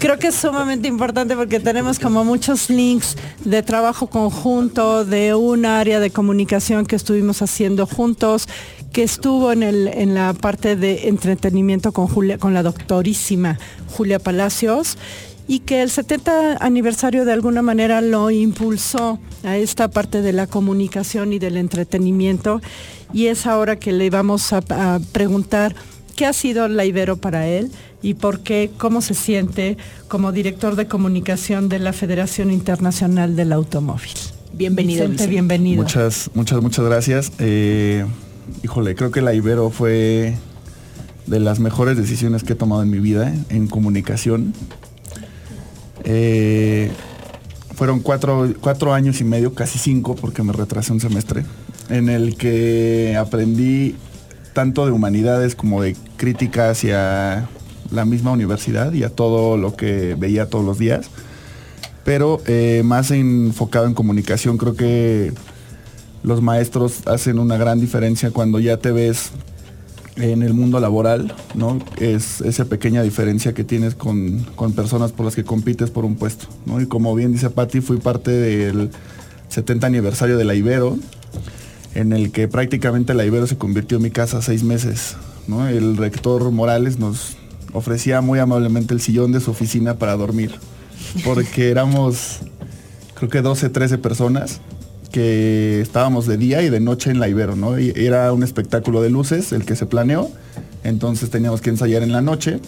creo 0.00 0.18
que 0.18 0.26
es 0.26 0.34
sumamente 0.34 0.88
importante 0.88 1.36
porque 1.36 1.60
tenemos 1.60 2.00
como 2.00 2.24
muchos 2.24 2.68
links 2.68 3.16
de 3.44 3.62
trabajo 3.62 4.08
conjunto, 4.08 5.04
de 5.04 5.36
un 5.36 5.64
área 5.64 6.00
de 6.00 6.10
comunicación 6.10 6.84
que 6.84 6.96
estuvimos 6.96 7.42
haciendo 7.42 7.86
juntos, 7.86 8.48
que 8.92 9.04
estuvo 9.04 9.52
en, 9.52 9.62
el, 9.62 9.86
en 9.86 10.14
la 10.14 10.32
parte 10.32 10.74
de 10.74 11.06
entretenimiento 11.08 11.92
con, 11.92 12.54
la 12.54 12.62
doctorísima 12.64 13.56
Julia 13.96 14.18
Palacios 14.18 14.98
y 15.46 15.60
que 15.60 15.82
el 15.82 15.90
70 15.90 16.56
aniversario 16.56 17.24
de 17.24 17.32
alguna 17.32 17.62
manera 17.62 18.00
lo 18.00 18.32
impulsó 18.32 19.20
a 19.44 19.58
esta 19.58 19.88
parte 19.92 20.22
de 20.22 20.32
la 20.32 20.48
comunicación 20.48 21.32
y 21.32 21.38
del 21.38 21.56
entretenimiento. 21.56 22.60
Y 23.12 23.26
es 23.26 23.46
ahora 23.46 23.78
que 23.78 23.92
le 23.92 24.10
vamos 24.10 24.52
a, 24.52 24.58
a 24.70 24.98
preguntar 25.12 25.76
qué 26.16 26.26
ha 26.26 26.32
sido 26.32 26.66
la 26.66 26.84
Ibero 26.84 27.16
para 27.16 27.46
él 27.46 27.70
y 28.04 28.12
por 28.12 28.40
qué, 28.40 28.70
cómo 28.76 29.00
se 29.00 29.14
siente 29.14 29.78
como 30.08 30.30
director 30.30 30.76
de 30.76 30.86
comunicación 30.86 31.70
de 31.70 31.78
la 31.78 31.94
Federación 31.94 32.50
Internacional 32.50 33.34
del 33.34 33.50
Automóvil. 33.50 34.12
Bienvenido, 34.52 35.00
Vicente, 35.00 35.12
Vicente. 35.12 35.30
bienvenido. 35.30 35.82
Muchas, 35.82 36.30
muchas, 36.34 36.60
muchas 36.60 36.84
gracias. 36.84 37.32
Eh, 37.38 38.04
híjole, 38.62 38.94
creo 38.94 39.10
que 39.10 39.22
la 39.22 39.32
Ibero 39.32 39.70
fue 39.70 40.34
de 41.26 41.40
las 41.40 41.60
mejores 41.60 41.96
decisiones 41.96 42.44
que 42.44 42.52
he 42.52 42.56
tomado 42.56 42.82
en 42.82 42.90
mi 42.90 42.98
vida 42.98 43.30
¿eh? 43.30 43.38
en 43.48 43.68
comunicación. 43.68 44.52
Eh, 46.04 46.92
fueron 47.74 48.00
cuatro, 48.00 48.52
cuatro 48.60 48.92
años 48.92 49.22
y 49.22 49.24
medio, 49.24 49.54
casi 49.54 49.78
cinco, 49.78 50.14
porque 50.14 50.42
me 50.42 50.52
retrasé 50.52 50.92
un 50.92 51.00
semestre, 51.00 51.42
en 51.88 52.10
el 52.10 52.36
que 52.36 53.16
aprendí 53.18 53.94
tanto 54.52 54.84
de 54.84 54.92
humanidades 54.92 55.54
como 55.54 55.80
de 55.80 55.96
crítica 56.18 56.68
hacia 56.68 57.48
la 57.90 58.04
misma 58.04 58.32
universidad 58.32 58.92
y 58.92 59.04
a 59.04 59.10
todo 59.10 59.56
lo 59.56 59.76
que 59.76 60.14
veía 60.18 60.48
todos 60.48 60.64
los 60.64 60.78
días. 60.78 61.08
Pero 62.04 62.42
eh, 62.46 62.82
más 62.84 63.10
enfocado 63.10 63.86
en 63.86 63.94
comunicación, 63.94 64.58
creo 64.58 64.74
que 64.74 65.32
los 66.22 66.42
maestros 66.42 67.06
hacen 67.06 67.38
una 67.38 67.56
gran 67.56 67.80
diferencia 67.80 68.30
cuando 68.30 68.58
ya 68.58 68.76
te 68.76 68.92
ves 68.92 69.30
en 70.16 70.42
el 70.42 70.54
mundo 70.54 70.78
laboral, 70.80 71.34
¿no? 71.54 71.78
Es 71.98 72.40
esa 72.40 72.66
pequeña 72.66 73.02
diferencia 73.02 73.52
que 73.52 73.64
tienes 73.64 73.94
con, 73.94 74.44
con 74.54 74.72
personas 74.72 75.12
por 75.12 75.24
las 75.24 75.34
que 75.34 75.44
compites 75.44 75.90
por 75.90 76.04
un 76.04 76.16
puesto, 76.16 76.46
¿no? 76.66 76.80
Y 76.80 76.86
como 76.86 77.14
bien 77.14 77.32
dice 77.32 77.50
Patti, 77.50 77.80
fui 77.80 77.96
parte 77.96 78.30
del 78.30 78.90
70 79.48 79.86
aniversario 79.86 80.36
de 80.36 80.44
la 80.44 80.54
Ibero, 80.54 80.98
en 81.94 82.12
el 82.12 82.30
que 82.32 82.48
prácticamente 82.48 83.14
la 83.14 83.24
Ibero 83.24 83.46
se 83.46 83.56
convirtió 83.56 83.96
en 83.96 84.04
mi 84.04 84.10
casa 84.10 84.40
seis 84.40 84.62
meses, 84.62 85.16
¿no? 85.48 85.68
El 85.68 85.96
rector 85.96 86.50
Morales 86.52 86.98
nos 86.98 87.36
ofrecía 87.74 88.22
muy 88.22 88.38
amablemente 88.38 88.94
el 88.94 89.00
sillón 89.00 89.32
de 89.32 89.40
su 89.40 89.50
oficina 89.50 89.98
para 89.98 90.16
dormir, 90.16 90.52
porque 91.24 91.70
éramos, 91.70 92.38
creo 93.14 93.28
que 93.28 93.42
12, 93.42 93.68
13 93.68 93.98
personas 93.98 94.60
que 95.12 95.80
estábamos 95.80 96.26
de 96.26 96.36
día 96.38 96.62
y 96.62 96.70
de 96.70 96.80
noche 96.80 97.10
en 97.10 97.20
la 97.20 97.28
Ibero, 97.28 97.54
¿no? 97.54 97.78
Y 97.78 97.92
era 97.94 98.32
un 98.32 98.42
espectáculo 98.42 99.02
de 99.02 99.10
luces 99.10 99.52
el 99.52 99.64
que 99.64 99.76
se 99.76 99.86
planeó, 99.86 100.30
entonces 100.82 101.30
teníamos 101.30 101.60
que 101.60 101.70
ensayar 101.70 102.02
en 102.02 102.12
la 102.12 102.22
noche 102.22 102.60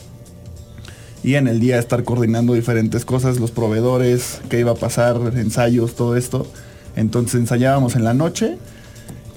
y 1.24 1.34
en 1.34 1.48
el 1.48 1.58
día 1.58 1.78
estar 1.78 2.04
coordinando 2.04 2.54
diferentes 2.54 3.04
cosas, 3.04 3.40
los 3.40 3.50
proveedores, 3.50 4.40
qué 4.48 4.60
iba 4.60 4.72
a 4.72 4.76
pasar, 4.76 5.16
ensayos, 5.34 5.96
todo 5.96 6.16
esto. 6.16 6.46
Entonces 6.94 7.40
ensayábamos 7.40 7.96
en 7.96 8.04
la 8.04 8.14
noche 8.14 8.58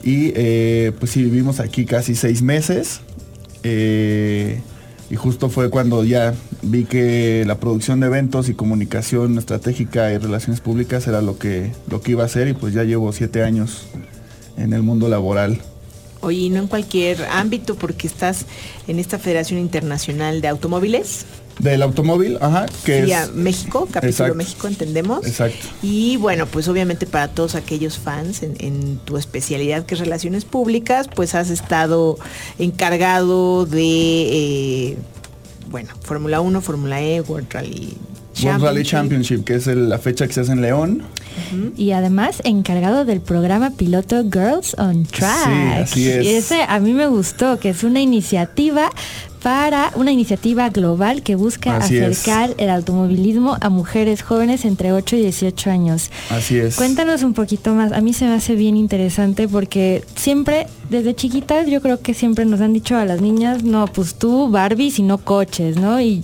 y 0.04 0.32
eh, 0.36 0.92
pues 1.00 1.12
sí, 1.12 1.24
vivimos 1.24 1.60
aquí 1.60 1.86
casi 1.86 2.16
seis 2.16 2.42
meses. 2.42 3.02
eh, 3.64 4.62
y 5.10 5.16
justo 5.16 5.50
fue 5.50 5.70
cuando 5.70 6.04
ya 6.04 6.36
vi 6.62 6.86
que 6.86 7.44
la 7.48 7.60
producción 7.60 8.00
de 8.00 8.08
eventos 8.08 8.48
y 8.50 8.54
comunicación 8.54 9.38
estratégica 9.38 10.12
y 10.14 10.18
relaciones 10.18 10.62
públicas 10.62 11.08
era 11.08 11.22
lo 11.22 11.38
que, 11.40 11.72
lo 11.90 12.02
que 12.02 12.12
iba 12.12 12.24
a 12.24 12.28
hacer 12.28 12.48
y 12.48 12.54
pues 12.54 12.74
ya 12.74 12.84
llevo 12.84 13.12
siete 13.12 13.44
años 13.44 13.88
en 14.58 14.74
el 14.74 14.84
mundo 14.84 15.10
laboral. 15.10 15.60
Oye, 16.22 16.40
y 16.40 16.50
no 16.50 16.60
en 16.60 16.68
cualquier 16.68 17.24
ámbito, 17.32 17.76
porque 17.76 18.06
estás 18.06 18.46
en 18.88 19.00
esta 19.00 19.18
Federación 19.18 19.60
Internacional 19.60 20.42
de 20.42 20.50
Automóviles. 20.50 21.26
Del 21.60 21.82
automóvil, 21.82 22.38
ajá, 22.40 22.66
que 22.86 23.04
FIA 23.04 23.24
es... 23.24 23.34
México, 23.34 23.82
capítulo 23.92 24.10
Exacto. 24.10 24.36
México, 24.36 24.68
entendemos. 24.68 25.28
Exacto. 25.28 25.68
Y 25.84 26.16
bueno, 26.18 26.46
pues 26.48 26.68
obviamente 26.70 27.06
para 27.06 27.28
todos 27.28 27.56
aquellos 27.56 27.98
fans 27.98 28.44
en, 28.44 28.56
en 28.60 28.98
tu 29.04 29.18
especialidad 29.18 29.86
que 29.86 29.96
es 29.96 30.00
relaciones 30.00 30.46
públicas, 30.46 31.08
pues 31.14 31.36
has 31.36 31.50
estado 31.50 32.18
encargado 32.60 33.66
de, 33.66 33.82
eh, 34.92 34.98
bueno, 35.70 35.90
Fórmula 36.02 36.40
1, 36.42 36.62
Fórmula 36.62 37.02
E, 37.02 37.22
World 37.22 37.48
Rally 37.52 37.98
World 38.42 38.64
Rally 38.64 38.84
Championship, 38.84 39.44
que 39.44 39.56
es 39.56 39.68
el- 39.68 39.90
la 39.90 39.98
fecha 40.00 40.26
que 40.26 40.32
se 40.34 40.40
hace 40.42 40.54
en 40.54 40.62
León. 40.62 41.04
Y 41.76 41.92
además 41.92 42.42
encargado 42.46 43.04
del 43.06 43.20
programa 43.22 43.72
piloto 43.72 44.24
Girls 44.24 44.76
on 44.78 45.06
Track. 45.06 45.46
Sí, 45.46 45.82
así 45.82 46.10
es. 46.10 46.26
Y 46.26 46.30
ese 46.36 46.62
a 46.68 46.80
mí 46.80 46.94
me 46.94 47.08
gustó, 47.08 47.60
que 47.60 47.70
es 47.70 47.84
una 47.84 48.00
iniciativa 48.02 48.90
para 49.42 49.92
una 49.96 50.12
iniciativa 50.12 50.70
global 50.70 51.24
que 51.24 51.36
busca 51.36 51.78
Así 51.78 51.98
es. 51.98 52.20
acercar 52.20 52.54
el 52.58 52.70
automovilismo 52.70 53.58
a 53.62 53.70
mujeres 53.70 54.22
jóvenes 54.22 54.66
entre 54.66 54.92
8 54.92 55.16
y 55.16 55.22
18 55.22 55.70
años. 55.72 56.12
Así 56.30 56.58
es. 56.58 56.76
Cuéntanos 56.76 57.24
un 57.24 57.34
poquito 57.34 57.74
más. 57.74 57.92
A 57.94 58.02
mí 58.02 58.14
se 58.14 58.26
me 58.26 58.34
hace 58.34 58.56
bien 58.56 58.76
interesante 58.76 59.48
porque 59.48 60.04
siempre, 60.16 60.68
desde 60.90 61.16
chiquitas, 61.16 61.68
yo 61.68 61.82
creo 61.82 62.02
que 62.02 62.14
siempre 62.14 62.46
nos 62.46 62.60
han 62.62 62.74
dicho 62.74 62.98
a 62.98 63.06
las 63.06 63.22
niñas, 63.22 63.64
no, 63.64 63.88
pues 63.88 64.16
tú 64.16 64.50
Barbie, 64.50 64.92
sino 64.92 65.18
coches, 65.20 65.78
¿no? 65.78 66.02
Y 66.02 66.22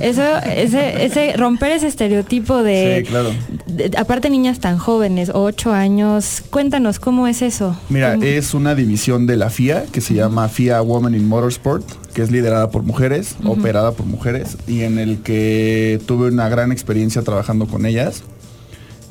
eso, 0.00 0.22
ese, 0.44 1.04
ese 1.06 1.34
romper 1.36 1.72
ese 1.72 1.86
estereotipo 1.86 2.62
de, 2.62 3.02
Sí, 3.04 3.10
claro. 3.10 3.30
de- 3.66 3.90
aparte 3.96 4.28
niñas 4.30 4.58
tan 4.60 4.76
jóvenes, 4.78 5.30
8 5.32 5.72
años. 5.72 6.42
Cuéntanos 6.50 6.98
cómo 6.98 7.26
es 7.26 7.40
eso. 7.42 7.76
Mira, 7.88 8.12
¿Cómo- 8.12 8.24
es 8.24 8.52
una 8.54 8.74
división 8.74 9.26
de 9.26 9.36
la 9.36 9.48
FIA 9.50 9.84
que 9.90 10.00
se 10.00 10.14
llama 10.14 10.48
FIA 10.48 10.82
Women 10.82 11.14
in 11.14 11.26
Motorsport, 11.28 11.84
que 12.18 12.24
es 12.24 12.32
liderada 12.32 12.68
por 12.72 12.82
mujeres, 12.82 13.36
operada 13.44 13.92
por 13.92 14.04
mujeres, 14.04 14.56
y 14.66 14.80
en 14.82 14.98
el 14.98 15.18
que 15.18 16.00
tuve 16.04 16.26
una 16.26 16.48
gran 16.48 16.72
experiencia 16.72 17.22
trabajando 17.22 17.66
con 17.68 17.86
ellas. 17.86 18.24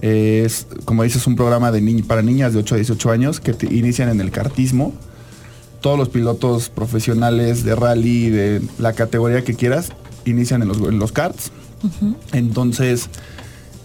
Es, 0.01 0.67
como 0.83 1.03
dices, 1.03 1.25
un 1.25 1.37
programa 1.37 1.71
de 1.71 1.79
ni- 1.79 2.01
para 2.01 2.21
niñas 2.21 2.51
de 2.51 2.59
8 2.59 2.75
a 2.75 2.77
18 2.79 3.09
años 3.11 3.39
que 3.39 3.53
te 3.53 3.73
inician 3.73 4.09
en 4.09 4.19
el 4.19 4.29
cartismo. 4.31 4.91
todos 5.79 5.97
los 5.97 6.09
pilotos 6.09 6.67
profesionales 6.67 7.63
de 7.63 7.75
rally, 7.75 8.29
de 8.29 8.61
la 8.77 8.91
categoría 8.91 9.45
que 9.45 9.53
quieras, 9.53 9.93
inician 10.25 10.61
en 10.63 10.67
los, 10.67 10.79
en 10.79 10.99
los 10.99 11.13
karts. 11.13 11.51
Entonces, 12.33 13.09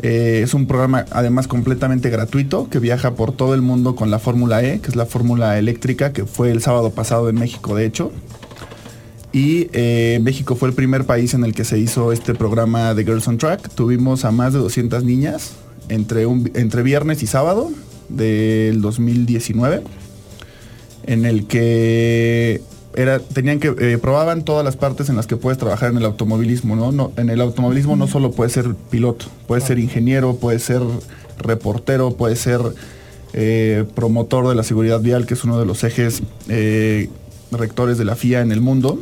eh, 0.03 0.41
es 0.43 0.53
un 0.55 0.67
programa 0.67 1.05
además 1.13 1.47
completamente 1.47 2.11
gratuito 2.11 2.69
que 2.69 2.81
viaja 2.81 3.15
por 3.15 3.31
todo 3.31 3.55
el 3.55 3.63
mundo 3.63 3.95
con 3.95 4.11
la 4.11 4.19
Fórmula 4.19 4.65
E, 4.65 4.81
que 4.81 4.89
es 4.89 4.97
la 4.97 5.07
fórmula 5.07 5.59
eléctrica, 5.61 6.13
que 6.13 6.25
fue 6.25 6.51
el 6.51 6.61
sábado 6.61 6.91
pasado 6.91 7.29
en 7.29 7.37
México, 7.37 7.77
de 7.77 7.87
hecho. 7.87 8.11
Y 9.33 9.69
eh, 9.73 10.21
México 10.23 10.57
fue 10.57 10.69
el 10.69 10.75
primer 10.75 11.05
país 11.05 11.33
en 11.33 11.43
el 11.45 11.55
que 11.55 11.65
se 11.65 11.79
hizo 11.79 12.13
este 12.13 12.35
programa 12.35 12.93
de 12.95 13.05
Girls 13.05 13.27
on 13.29 13.39
Track. 13.39 13.71
Tuvimos 13.71 14.27
a 14.27 14.31
más 14.31 14.53
de 14.53 14.59
200 14.59 15.05
niñas 15.05 15.53
entre, 15.89 16.27
un, 16.27 16.51
entre 16.55 16.83
viernes 16.83 17.23
y 17.23 17.27
sábado 17.27 17.71
del 18.11 18.83
2019, 18.83 19.83
en 21.07 21.25
el 21.25 21.47
que 21.47 22.61
era, 22.95 23.21
tenían 23.21 23.59
que 23.59 23.75
eh, 23.79 23.97
probaban 23.97 24.45
todas 24.45 24.67
las 24.67 24.77
partes 24.77 25.09
en 25.09 25.17
las 25.17 25.27
que 25.27 25.37
puedes 25.37 25.59
trabajar 25.59 25.91
en 25.91 25.97
el 25.97 26.05
automovilismo, 26.05 26.77
¿no? 26.77 26.93
no 26.93 27.11
en 27.17 27.31
el 27.31 27.41
automovilismo 27.41 27.97
no 27.97 28.07
solo 28.09 28.33
puedes 28.33 28.53
ser 28.53 28.75
piloto, 28.91 29.27
puedes 29.47 29.65
ser 29.65 29.79
ingeniero, 29.79 30.37
puedes 30.37 30.63
ser 30.63 30.83
reportero, 31.39 32.11
puedes 32.19 32.39
ser 32.39 32.61
eh, 33.33 33.87
promotor 33.95 34.47
de 34.47 34.55
la 34.55 34.63
seguridad 34.63 35.01
vial, 35.01 35.25
que 35.25 35.33
es 35.33 35.43
uno 35.43 35.59
de 35.59 35.65
los 35.65 35.85
ejes 35.85 36.23
rectores 37.51 37.97
de 37.97 38.05
la 38.05 38.15
FIA 38.15 38.43
en 38.43 38.53
el 38.53 38.61
mundo. 38.61 38.99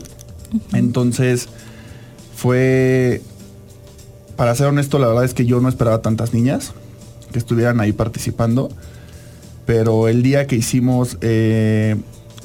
Entonces, 0.72 1.48
fue, 2.34 3.20
para 4.36 4.54
ser 4.54 4.66
honesto, 4.68 4.98
la 4.98 5.08
verdad 5.08 5.24
es 5.24 5.34
que 5.34 5.46
yo 5.46 5.60
no 5.60 5.68
esperaba 5.68 6.02
tantas 6.02 6.32
niñas 6.34 6.72
que 7.32 7.38
estuvieran 7.38 7.80
ahí 7.80 7.92
participando, 7.92 8.70
pero 9.66 10.08
el 10.08 10.22
día 10.22 10.46
que 10.46 10.56
hicimos 10.56 11.16
eh, 11.20 11.96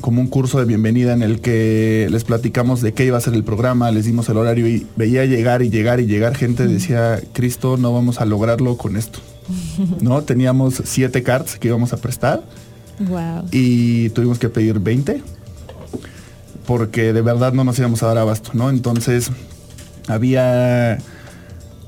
como 0.01 0.21
un 0.21 0.27
curso 0.27 0.59
de 0.59 0.65
bienvenida 0.65 1.13
en 1.13 1.23
el 1.23 1.39
que 1.39 2.07
les 2.11 2.23
platicamos 2.23 2.81
de 2.81 2.93
qué 2.93 3.05
iba 3.05 3.17
a 3.17 3.21
ser 3.21 3.33
el 3.33 3.43
programa, 3.43 3.89
les 3.91 4.05
dimos 4.05 4.29
el 4.29 4.37
horario 4.37 4.67
y 4.67 4.85
veía 4.95 5.25
llegar 5.25 5.61
y 5.63 5.69
llegar 5.69 5.99
y 5.99 6.05
llegar 6.05 6.35
gente, 6.35 6.67
decía, 6.67 7.19
Cristo, 7.33 7.77
no 7.77 7.93
vamos 7.93 8.21
a 8.21 8.25
lograrlo 8.25 8.77
con 8.77 8.97
esto. 8.97 9.19
¿No? 10.01 10.21
Teníamos 10.23 10.81
siete 10.85 11.23
cards 11.23 11.57
que 11.57 11.69
íbamos 11.69 11.93
a 11.93 11.97
prestar 11.97 12.43
Wow. 12.97 13.45
y 13.51 14.07
tuvimos 14.11 14.39
que 14.39 14.47
pedir 14.47 14.79
20 14.79 15.21
porque 16.65 17.13
de 17.13 17.21
verdad 17.21 17.53
no 17.53 17.63
nos 17.63 17.77
íbamos 17.79 18.03
a 18.03 18.07
dar 18.07 18.17
abasto, 18.17 18.51
¿no? 18.53 18.69
Entonces 18.69 19.31
había 20.07 20.97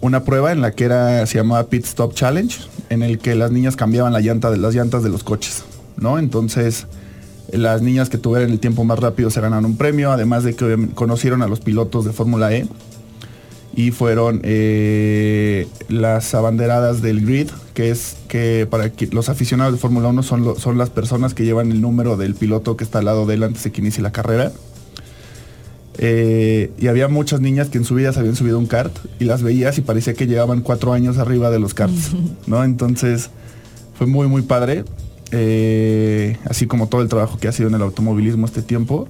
una 0.01 0.23
prueba 0.23 0.51
en 0.51 0.61
la 0.61 0.71
que 0.71 0.85
era 0.85 1.25
se 1.25 1.37
llamaba 1.37 1.67
Pit 1.67 1.85
Stop 1.85 2.13
Challenge, 2.13 2.57
en 2.89 3.03
el 3.03 3.19
que 3.19 3.35
las 3.35 3.51
niñas 3.51 3.75
cambiaban 3.75 4.13
la 4.13 4.21
llanta 4.21 4.51
de 4.51 4.57
las 4.57 4.75
llantas 4.75 5.03
de 5.03 5.09
los 5.09 5.23
coches, 5.23 5.63
¿no? 5.97 6.19
Entonces 6.19 6.87
las 7.51 7.81
niñas 7.81 8.09
que 8.09 8.17
tuvieran 8.17 8.51
el 8.51 8.59
tiempo 8.59 8.83
más 8.83 8.99
rápido 8.99 9.29
se 9.29 9.41
ganaron 9.41 9.65
un 9.65 9.77
premio, 9.77 10.11
además 10.11 10.43
de 10.43 10.55
que 10.55 10.89
conocieron 10.93 11.41
a 11.41 11.47
los 11.47 11.59
pilotos 11.59 12.05
de 12.05 12.11
Fórmula 12.11 12.53
E 12.53 12.67
y 13.77 13.91
fueron 13.91 14.41
eh, 14.43 15.67
las 15.87 16.33
abanderadas 16.33 17.01
del 17.03 17.23
grid, 17.23 17.49
que 17.75 17.91
es 17.91 18.17
que 18.27 18.67
para 18.67 18.91
los 19.11 19.29
aficionados 19.29 19.73
de 19.73 19.79
Fórmula 19.79 20.07
1 20.07 20.23
son, 20.23 20.59
son 20.59 20.79
las 20.79 20.89
personas 20.89 21.35
que 21.35 21.45
llevan 21.45 21.71
el 21.71 21.79
número 21.79 22.17
del 22.17 22.33
piloto 22.33 22.75
que 22.75 22.83
está 22.83 22.99
al 22.99 23.05
lado 23.05 23.27
de 23.27 23.35
él 23.35 23.43
antes 23.43 23.63
de 23.63 23.71
que 23.71 23.81
inicie 23.81 24.01
la 24.01 24.11
carrera. 24.11 24.51
Eh, 25.99 26.71
y 26.77 26.87
había 26.87 27.07
muchas 27.07 27.41
niñas 27.41 27.69
que 27.69 27.79
en 27.79 27.83
su 27.83 27.95
vida 27.95 28.13
se 28.13 28.19
habían 28.19 28.35
subido 28.35 28.59
un 28.59 28.67
kart 28.67 28.95
y 29.19 29.25
las 29.25 29.41
veías 29.41 29.77
y 29.77 29.81
parecía 29.81 30.13
que 30.13 30.27
llevaban 30.27 30.61
cuatro 30.61 30.93
años 30.93 31.17
arriba 31.17 31.49
de 31.49 31.59
los 31.59 31.73
karts, 31.73 32.11
¿no? 32.47 32.63
Entonces 32.63 33.29
fue 33.97 34.05
muy, 34.07 34.27
muy 34.27 34.43
padre. 34.43 34.83
eh, 35.31 36.37
así 36.45 36.67
como 36.67 36.87
todo 36.87 37.01
el 37.01 37.09
trabajo 37.09 37.37
que 37.37 37.47
ha 37.47 37.51
sido 37.51 37.67
en 37.69 37.75
el 37.75 37.81
automovilismo 37.81 38.45
este 38.45 38.61
tiempo 38.61 39.07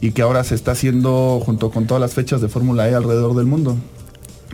y 0.00 0.12
que 0.12 0.22
ahora 0.22 0.44
se 0.44 0.54
está 0.54 0.72
haciendo 0.72 1.40
junto 1.44 1.70
con 1.70 1.86
todas 1.86 2.00
las 2.00 2.14
fechas 2.14 2.40
de 2.40 2.48
Fórmula 2.48 2.88
E 2.88 2.94
alrededor 2.94 3.34
del 3.34 3.46
mundo, 3.46 3.76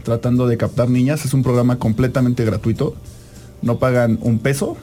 tratando 0.02 0.46
de 0.46 0.56
captar 0.56 0.88
niñas. 0.88 1.24
Es 1.24 1.34
un 1.34 1.42
programa 1.42 1.78
completamente 1.78 2.44
gratuito, 2.44 2.94
no 3.60 3.78
pagan 3.78 4.18
un 4.22 4.38
peso, 4.38 4.76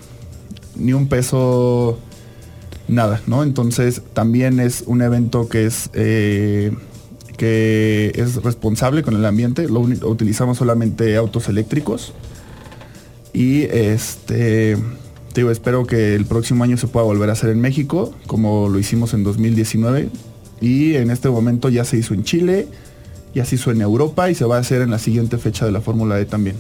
ni 0.76 0.94
un 0.94 1.08
peso 1.08 1.98
nada, 2.88 3.22
¿no? 3.28 3.44
Entonces 3.44 4.02
también 4.14 4.60
es 4.60 4.84
un 4.86 5.02
evento 5.02 5.48
que 5.48 5.66
es 5.66 5.90
eh, 5.94 6.72
que 7.38 8.12
es 8.16 8.44
responsable 8.44 9.04
con 9.04 9.16
el 9.16 9.26
ambiente. 9.26 9.68
Lo 9.68 9.80
utilizamos 9.80 10.58
solamente 10.58 11.16
autos 11.16 11.50
eléctricos 11.50 12.14
y 13.34 13.64
este 13.64 14.78
te 15.34 15.42
digo, 15.42 15.52
espero 15.52 15.88
que 15.88 16.14
el 16.16 16.26
próximo 16.26 16.64
año 16.64 16.76
se 16.76 16.88
pueda 16.88 17.06
volver 17.06 17.30
a 17.30 17.34
hacer 17.34 17.52
en 17.52 17.62
México, 17.62 18.14
como 18.28 18.68
lo 18.68 18.78
hicimos 18.80 19.14
en 19.14 19.24
2019 19.24 20.10
y 20.60 20.96
en 20.96 21.10
este 21.10 21.30
momento 21.30 21.70
ya 21.70 21.86
se 21.86 21.98
hizo 21.98 22.14
en 22.14 22.24
Chile, 22.24 22.68
ya 23.34 23.46
se 23.46 23.56
hizo 23.56 23.72
en 23.72 23.82
Europa 23.82 24.30
y 24.30 24.36
se 24.36 24.46
va 24.46 24.58
a 24.58 24.60
hacer 24.60 24.82
en 24.82 24.92
la 24.92 25.00
siguiente 25.00 25.38
fecha 25.38 25.66
de 25.66 25.72
la 25.72 25.82
Fórmula 25.82 26.20
E 26.20 26.26
también. 26.26 26.58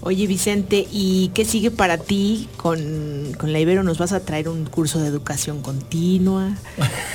Oye 0.00 0.28
Vicente, 0.28 0.86
¿y 0.92 1.32
qué 1.34 1.44
sigue 1.44 1.72
para 1.72 1.98
ti 1.98 2.48
con, 2.56 3.32
con 3.36 3.52
la 3.52 3.58
Ibero? 3.58 3.82
¿Nos 3.82 3.98
vas 3.98 4.12
a 4.12 4.20
traer 4.20 4.48
un 4.48 4.64
curso 4.64 5.00
de 5.00 5.08
educación 5.08 5.60
continua? 5.60 6.50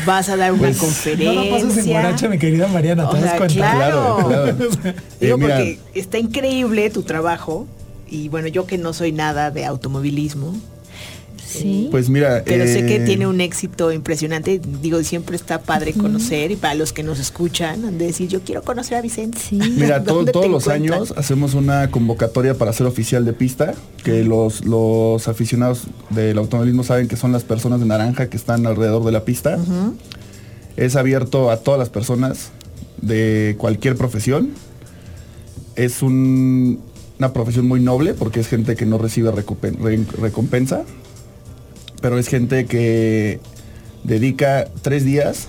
¿Vas 0.06 0.28
a 0.28 0.36
dar 0.36 0.52
una 0.52 0.64
Pues, 0.64 0.78
conferencia? 0.78 1.34
No 1.44 1.50
pases 1.50 1.78
en 1.78 1.94
borracha, 1.94 2.28
mi 2.28 2.38
querida 2.38 2.68
Mariana, 2.68 3.10
¿te 3.10 3.18
O 3.18 3.22
sea, 3.22 3.38
cuenta? 3.38 3.56
claro. 3.56 4.18
Claro, 4.28 4.54
Digo 5.22 5.38
Eh, 5.38 5.40
porque 5.40 5.80
está 5.96 6.18
increíble 6.18 6.90
tu 6.90 7.04
trabajo 7.04 7.68
y 8.10 8.28
bueno, 8.28 8.50
yo 8.50 8.68
que 8.68 8.78
no 8.78 8.92
soy 8.92 9.14
nada 9.14 9.50
de 9.50 9.64
automovilismo, 9.66 10.54
Sí. 11.62 11.88
Pues 11.92 12.10
mira, 12.10 12.44
pero 12.46 12.66
sé 12.66 12.86
que 12.86 12.96
eh, 12.98 13.06
tiene 13.06 13.28
un 13.28 13.40
éxito 13.42 13.92
impresionante. 13.92 14.60
Digo, 14.82 15.02
siempre 15.04 15.36
está 15.36 15.62
padre 15.62 15.94
conocer 15.94 16.52
y 16.52 16.56
para 16.56 16.74
los 16.76 16.94
que 16.94 17.04
nos 17.04 17.20
escuchan, 17.20 17.86
han 17.86 17.98
de 17.98 18.06
decir, 18.08 18.28
yo 18.28 18.42
quiero 18.42 18.62
conocer 18.64 18.98
a 18.98 19.02
Vicente. 19.02 19.38
Sí. 19.40 19.56
Mira, 19.78 20.04
todo- 20.04 20.16
¿Dónde 20.18 20.32
te 20.32 20.34
todos 20.34 20.50
los 20.50 20.64
encuentran? 20.68 20.94
años 21.00 21.14
hacemos 21.18 21.54
una 21.54 21.90
convocatoria 21.92 22.54
para 22.58 22.74
ser 22.74 22.88
oficial 22.88 23.26
de 23.26 23.34
pista, 23.34 23.74
que 24.04 24.24
los, 24.24 24.66
los 24.66 25.28
aficionados 25.28 25.84
del 26.10 26.38
automovilismo 26.38 26.84
saben 26.84 27.08
que 27.08 27.16
son 27.16 27.32
las 27.32 27.44
personas 27.44 27.80
de 27.80 27.86
naranja 27.86 28.30
que 28.30 28.38
están 28.38 28.66
alrededor 28.66 29.04
de 29.06 29.12
la 29.12 29.24
pista. 29.26 29.58
Es 30.76 30.96
abierto 30.96 31.52
a 31.52 31.58
todas 31.58 31.80
las 31.80 31.90
personas 31.90 32.50
de 33.02 33.56
cualquier 33.60 33.96
profesión. 33.96 34.50
Es 35.76 36.02
un- 36.02 36.80
una 37.20 37.32
profesión 37.32 37.68
muy 37.68 37.80
noble 37.80 38.14
porque 38.16 38.40
es 38.40 38.48
gente 38.48 38.76
que 38.76 38.86
no 38.86 38.98
recibe 38.98 39.32
recompensa, 39.32 40.84
pero 42.04 42.20
es 42.20 42.28
gente 42.28 42.66
que 42.66 43.40
dedica 44.04 44.68
tres 44.82 45.06
días 45.06 45.48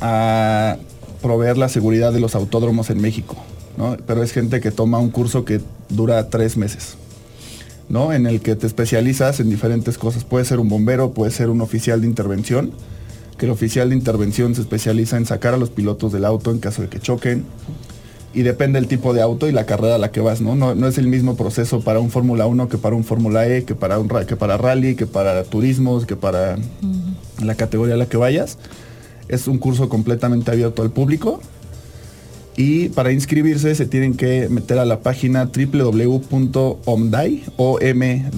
a 0.00 0.76
proveer 1.20 1.58
la 1.58 1.68
seguridad 1.68 2.12
de 2.12 2.20
los 2.20 2.36
autódromos 2.36 2.90
en 2.90 3.00
México, 3.00 3.34
¿no? 3.76 3.96
Pero 4.06 4.22
es 4.22 4.30
gente 4.30 4.60
que 4.60 4.70
toma 4.70 5.00
un 5.00 5.10
curso 5.10 5.44
que 5.44 5.60
dura 5.88 6.28
tres 6.28 6.56
meses, 6.56 6.94
¿no? 7.88 8.12
En 8.12 8.28
el 8.28 8.40
que 8.40 8.54
te 8.54 8.68
especializas 8.68 9.40
en 9.40 9.50
diferentes 9.50 9.98
cosas. 9.98 10.22
Puede 10.22 10.44
ser 10.44 10.60
un 10.60 10.68
bombero, 10.68 11.10
puede 11.10 11.32
ser 11.32 11.50
un 11.50 11.60
oficial 11.60 12.00
de 12.00 12.06
intervención, 12.06 12.70
que 13.36 13.46
el 13.46 13.50
oficial 13.50 13.88
de 13.88 13.96
intervención 13.96 14.54
se 14.54 14.60
especializa 14.60 15.16
en 15.16 15.26
sacar 15.26 15.54
a 15.54 15.56
los 15.56 15.70
pilotos 15.70 16.12
del 16.12 16.24
auto 16.24 16.52
en 16.52 16.60
caso 16.60 16.82
de 16.82 16.88
que 16.88 17.00
choquen. 17.00 17.44
Y 18.36 18.42
depende 18.42 18.78
del 18.78 18.86
tipo 18.86 19.14
de 19.14 19.22
auto 19.22 19.48
y 19.48 19.52
la 19.52 19.64
carrera 19.64 19.94
a 19.94 19.98
la 19.98 20.12
que 20.12 20.20
vas, 20.20 20.42
¿no? 20.42 20.54
No, 20.54 20.74
no 20.74 20.86
es 20.88 20.98
el 20.98 21.08
mismo 21.08 21.36
proceso 21.36 21.80
para 21.80 22.00
un 22.00 22.10
Fórmula 22.10 22.46
1 22.46 22.68
que 22.68 22.76
para 22.76 22.94
un 22.94 23.02
Fórmula 23.02 23.48
E, 23.48 23.64
que 23.64 23.74
para, 23.74 23.98
un, 23.98 24.08
que 24.08 24.36
para 24.36 24.58
rally, 24.58 24.94
que 24.94 25.06
para 25.06 25.42
turismos, 25.42 26.04
que 26.04 26.16
para 26.16 26.58
la 27.42 27.54
categoría 27.54 27.94
a 27.94 27.96
la 27.96 28.04
que 28.04 28.18
vayas. 28.18 28.58
Es 29.28 29.48
un 29.48 29.56
curso 29.56 29.88
completamente 29.88 30.50
abierto 30.50 30.82
al 30.82 30.90
público. 30.90 31.40
Y 32.58 32.90
para 32.90 33.10
inscribirse 33.10 33.74
se 33.74 33.86
tienen 33.86 34.12
que 34.18 34.50
meter 34.50 34.78
a 34.80 34.84
la 34.84 35.00
página 35.00 35.46
www.omdai, 35.46 37.42
O-M-D-A-I.org. 37.56 38.28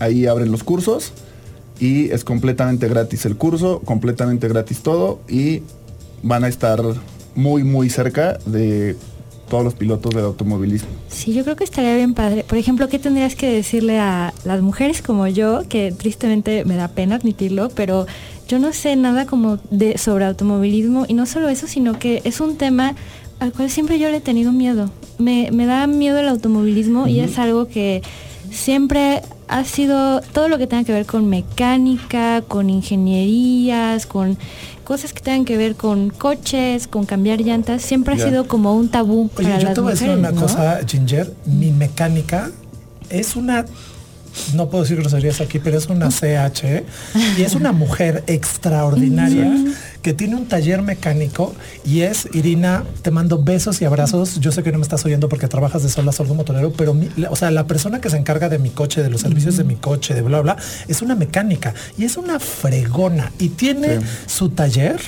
Ahí 0.00 0.26
abren 0.26 0.52
los 0.52 0.62
cursos 0.64 1.14
y 1.80 2.10
es 2.10 2.24
completamente 2.24 2.88
gratis 2.88 3.24
el 3.24 3.36
curso, 3.36 3.80
completamente 3.86 4.48
gratis 4.48 4.82
todo 4.82 5.20
y 5.28 5.62
van 6.22 6.44
a 6.44 6.48
estar 6.48 6.80
muy 7.34 7.64
muy 7.64 7.90
cerca 7.90 8.38
de 8.46 8.96
todos 9.48 9.64
los 9.64 9.74
pilotos 9.74 10.14
del 10.14 10.24
automovilismo. 10.24 10.88
Sí, 11.08 11.34
yo 11.34 11.42
creo 11.42 11.56
que 11.56 11.64
estaría 11.64 11.96
bien 11.96 12.14
padre. 12.14 12.44
Por 12.44 12.56
ejemplo, 12.56 12.88
¿qué 12.88 12.98
tendrías 12.98 13.34
que 13.34 13.50
decirle 13.50 13.98
a 13.98 14.32
las 14.44 14.62
mujeres 14.62 15.02
como 15.02 15.26
yo, 15.26 15.64
que 15.68 15.92
tristemente 15.92 16.64
me 16.64 16.76
da 16.76 16.88
pena 16.88 17.16
admitirlo, 17.16 17.68
pero 17.74 18.06
yo 18.48 18.58
no 18.58 18.72
sé 18.72 18.96
nada 18.96 19.26
como 19.26 19.58
de 19.70 19.98
sobre 19.98 20.24
automovilismo 20.24 21.04
y 21.08 21.14
no 21.14 21.26
solo 21.26 21.48
eso, 21.48 21.66
sino 21.66 21.98
que 21.98 22.22
es 22.24 22.40
un 22.40 22.56
tema 22.56 22.94
al 23.40 23.52
cual 23.52 23.70
siempre 23.70 23.98
yo 23.98 24.08
le 24.10 24.18
he 24.18 24.20
tenido 24.20 24.52
miedo. 24.52 24.90
Me, 25.18 25.50
me 25.52 25.66
da 25.66 25.86
miedo 25.86 26.18
el 26.18 26.28
automovilismo 26.28 27.08
y 27.08 27.20
es 27.20 27.38
algo 27.38 27.66
que 27.66 28.02
siempre 28.50 29.22
ha 29.50 29.64
sido 29.64 30.20
todo 30.20 30.48
lo 30.48 30.58
que 30.58 30.66
tenga 30.66 30.84
que 30.84 30.92
ver 30.92 31.06
con 31.06 31.28
mecánica, 31.28 32.42
con 32.42 32.70
ingenierías, 32.70 34.06
con 34.06 34.38
cosas 34.84 35.12
que 35.12 35.20
tengan 35.20 35.44
que 35.44 35.56
ver 35.56 35.74
con 35.74 36.10
coches, 36.10 36.86
con 36.86 37.04
cambiar 37.04 37.40
llantas, 37.40 37.82
siempre 37.82 38.14
ha 38.14 38.18
sido 38.18 38.46
como 38.46 38.74
un 38.74 38.88
tabú 38.88 39.30
Oye, 39.36 39.48
para 39.48 39.58
yo 39.58 39.64
las 39.66 39.74
te 39.74 39.80
voy 39.80 39.90
a 39.90 39.94
decir 39.94 40.10
una 40.10 40.30
¿no? 40.30 40.40
cosa, 40.40 40.80
Ginger. 40.86 41.34
Mi 41.46 41.72
mecánica 41.72 42.50
es 43.08 43.36
una 43.36 43.66
no 44.54 44.68
puedo 44.68 44.84
decir 44.84 44.96
groserías 44.98 45.40
aquí, 45.40 45.58
pero 45.58 45.76
es 45.76 45.88
una 45.88 46.08
CH 46.08 46.84
y 47.36 47.42
es 47.42 47.54
una 47.56 47.72
mujer 47.72 48.22
extraordinaria 48.28 49.52
que 50.02 50.12
tiene 50.14 50.36
un 50.36 50.46
taller 50.46 50.82
mecánico 50.82 51.54
y 51.84 52.00
es, 52.02 52.28
Irina, 52.32 52.84
te 53.02 53.10
mando 53.10 53.42
besos 53.42 53.80
y 53.82 53.84
abrazos. 53.84 54.40
Yo 54.40 54.50
sé 54.52 54.62
que 54.62 54.72
no 54.72 54.78
me 54.78 54.82
estás 54.82 55.04
oyendo 55.04 55.28
porque 55.28 55.46
trabajas 55.48 55.82
de 55.82 55.88
sol 55.90 56.08
a 56.08 56.12
sol 56.12 56.26
como 56.26 56.40
motorero, 56.40 56.72
pero 56.72 56.94
mi- 56.94 57.08
o 57.28 57.36
sea, 57.36 57.50
la 57.50 57.66
persona 57.66 58.00
que 58.00 58.08
se 58.10 58.16
encarga 58.16 58.48
de 58.48 58.58
mi 58.58 58.70
coche, 58.70 59.02
de 59.02 59.10
los 59.10 59.20
servicios 59.20 59.56
de 59.56 59.64
mi 59.64 59.76
coche, 59.76 60.14
de 60.14 60.22
bla, 60.22 60.40
bla, 60.40 60.56
es 60.88 61.02
una 61.02 61.14
mecánica 61.16 61.74
y 61.98 62.04
es 62.04 62.16
una 62.16 62.38
fregona 62.40 63.32
y 63.38 63.48
tiene 63.50 64.00
su 64.26 64.48
taller 64.50 65.00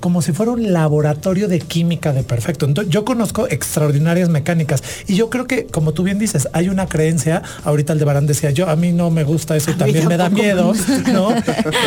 como 0.00 0.22
si 0.22 0.32
fuera 0.32 0.52
un 0.52 0.72
laboratorio 0.72 1.46
de 1.48 1.60
química 1.60 2.12
de 2.12 2.22
perfecto. 2.22 2.66
Entonces, 2.66 2.92
yo 2.92 3.04
conozco 3.04 3.46
extraordinarias 3.48 4.28
mecánicas 4.30 4.82
y 5.06 5.14
yo 5.14 5.30
creo 5.30 5.46
que, 5.46 5.66
como 5.66 5.92
tú 5.92 6.02
bien 6.02 6.18
dices, 6.18 6.48
hay 6.52 6.68
una 6.68 6.86
creencia, 6.86 7.42
ahorita 7.64 7.92
Aldebarán 7.92 8.26
decía 8.26 8.50
yo, 8.50 8.68
a 8.68 8.76
mí 8.76 8.92
no 8.92 9.10
me 9.10 9.22
gusta 9.24 9.56
eso 9.56 9.70
y 9.70 9.74
también 9.74 10.08
me 10.08 10.16
da 10.16 10.28
miedo. 10.30 10.72
¿no? 11.12 11.28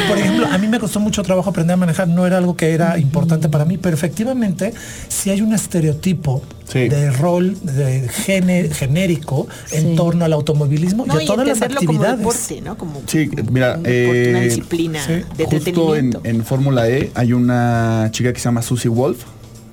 Por 0.07 0.17
ejemplo, 0.17 0.47
a 0.47 0.57
mí 0.57 0.67
me 0.67 0.79
costó 0.79 0.99
mucho 0.99 1.23
trabajo 1.23 1.49
aprender 1.49 1.73
a 1.73 1.77
manejar, 1.77 2.07
no 2.07 2.25
era 2.27 2.37
algo 2.37 2.52
que 2.55 2.71
era 2.71 2.97
importante 2.99 3.49
para 3.49 3.65
mí, 3.65 3.77
pero 3.77 3.95
efectivamente 3.95 4.73
si 5.07 5.29
hay 5.29 5.41
un 5.41 5.53
estereotipo 5.53 6.41
Sí. 6.65 6.87
de 6.87 7.11
rol 7.11 7.55
de 7.61 8.07
gene- 8.09 8.69
genérico 8.69 9.47
en 9.71 9.95
torno 9.95 10.25
al 10.25 10.33
automovilismo 10.33 11.05
No, 11.05 11.19
y 11.19 11.25
a 11.25 11.27
todas 11.27 11.45
las 11.47 11.57
entenderlo 11.57 11.85
como 11.85 11.99
actividades. 11.99 12.19
deporte, 12.19 12.61
¿no? 12.61 12.77
Como 12.77 13.01
Sí, 13.05 13.29
mira, 13.51 13.75
un 13.77 13.83
deporte, 13.83 14.29
una 14.29 14.39
eh, 14.41 14.45
disciplina 14.45 14.99
sí. 15.05 15.13
de 15.37 15.45
Justo 15.45 15.95
en, 15.95 16.17
en 16.23 16.43
Fórmula 16.45 16.89
E 16.89 17.11
hay 17.13 17.33
una 17.33 18.07
chica 18.11 18.31
que 18.33 18.39
se 18.39 18.45
llama 18.45 18.61
Susie 18.61 18.89
Wolf, 18.89 19.23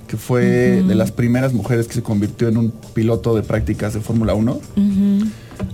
que 0.07 0.17
fue 0.17 0.43
de 0.83 0.93
las 0.95 1.11
primeras 1.11 1.53
mujeres 1.53 1.87
que 1.87 1.93
se 1.93 2.03
convirtió 2.03 2.49
en 2.49 2.57
un 2.57 2.71
piloto 2.93 3.33
de 3.35 3.41
prácticas 3.43 3.93
de 3.93 4.01
Fórmula 4.01 4.33
1. 4.33 4.59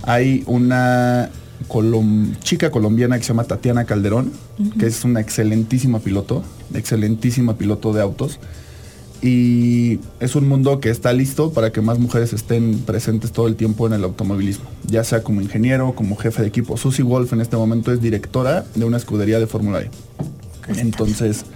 Hay 0.04 0.44
una 0.46 1.30
colom- 1.66 2.38
chica 2.40 2.70
colombiana 2.70 3.16
que 3.18 3.24
se 3.24 3.28
llama 3.28 3.44
Tatiana 3.44 3.84
Calderón, 3.84 4.30
que 4.78 4.86
es 4.86 5.04
una 5.04 5.20
excelentísima 5.20 5.98
piloto, 5.98 6.44
excelentísima 6.74 7.56
piloto 7.56 7.92
de 7.92 8.02
autos. 8.02 8.38
Y 9.20 9.98
es 10.20 10.36
un 10.36 10.46
mundo 10.46 10.78
que 10.78 10.90
está 10.90 11.12
listo 11.12 11.52
para 11.52 11.72
que 11.72 11.80
más 11.80 11.98
mujeres 11.98 12.32
estén 12.32 12.78
presentes 12.86 13.32
todo 13.32 13.48
el 13.48 13.56
tiempo 13.56 13.86
en 13.88 13.92
el 13.94 14.04
automovilismo, 14.04 14.66
ya 14.86 15.02
sea 15.02 15.24
como 15.24 15.40
ingeniero, 15.40 15.92
como 15.96 16.14
jefe 16.16 16.42
de 16.42 16.48
equipo. 16.48 16.76
Susie 16.76 17.02
Wolf 17.02 17.32
en 17.32 17.40
este 17.40 17.56
momento 17.56 17.92
es 17.92 18.00
directora 18.00 18.64
de 18.76 18.84
una 18.84 18.96
escudería 18.96 19.40
de 19.40 19.48
Fórmula 19.48 19.80
E. 19.80 19.90
Entonces, 20.76 21.46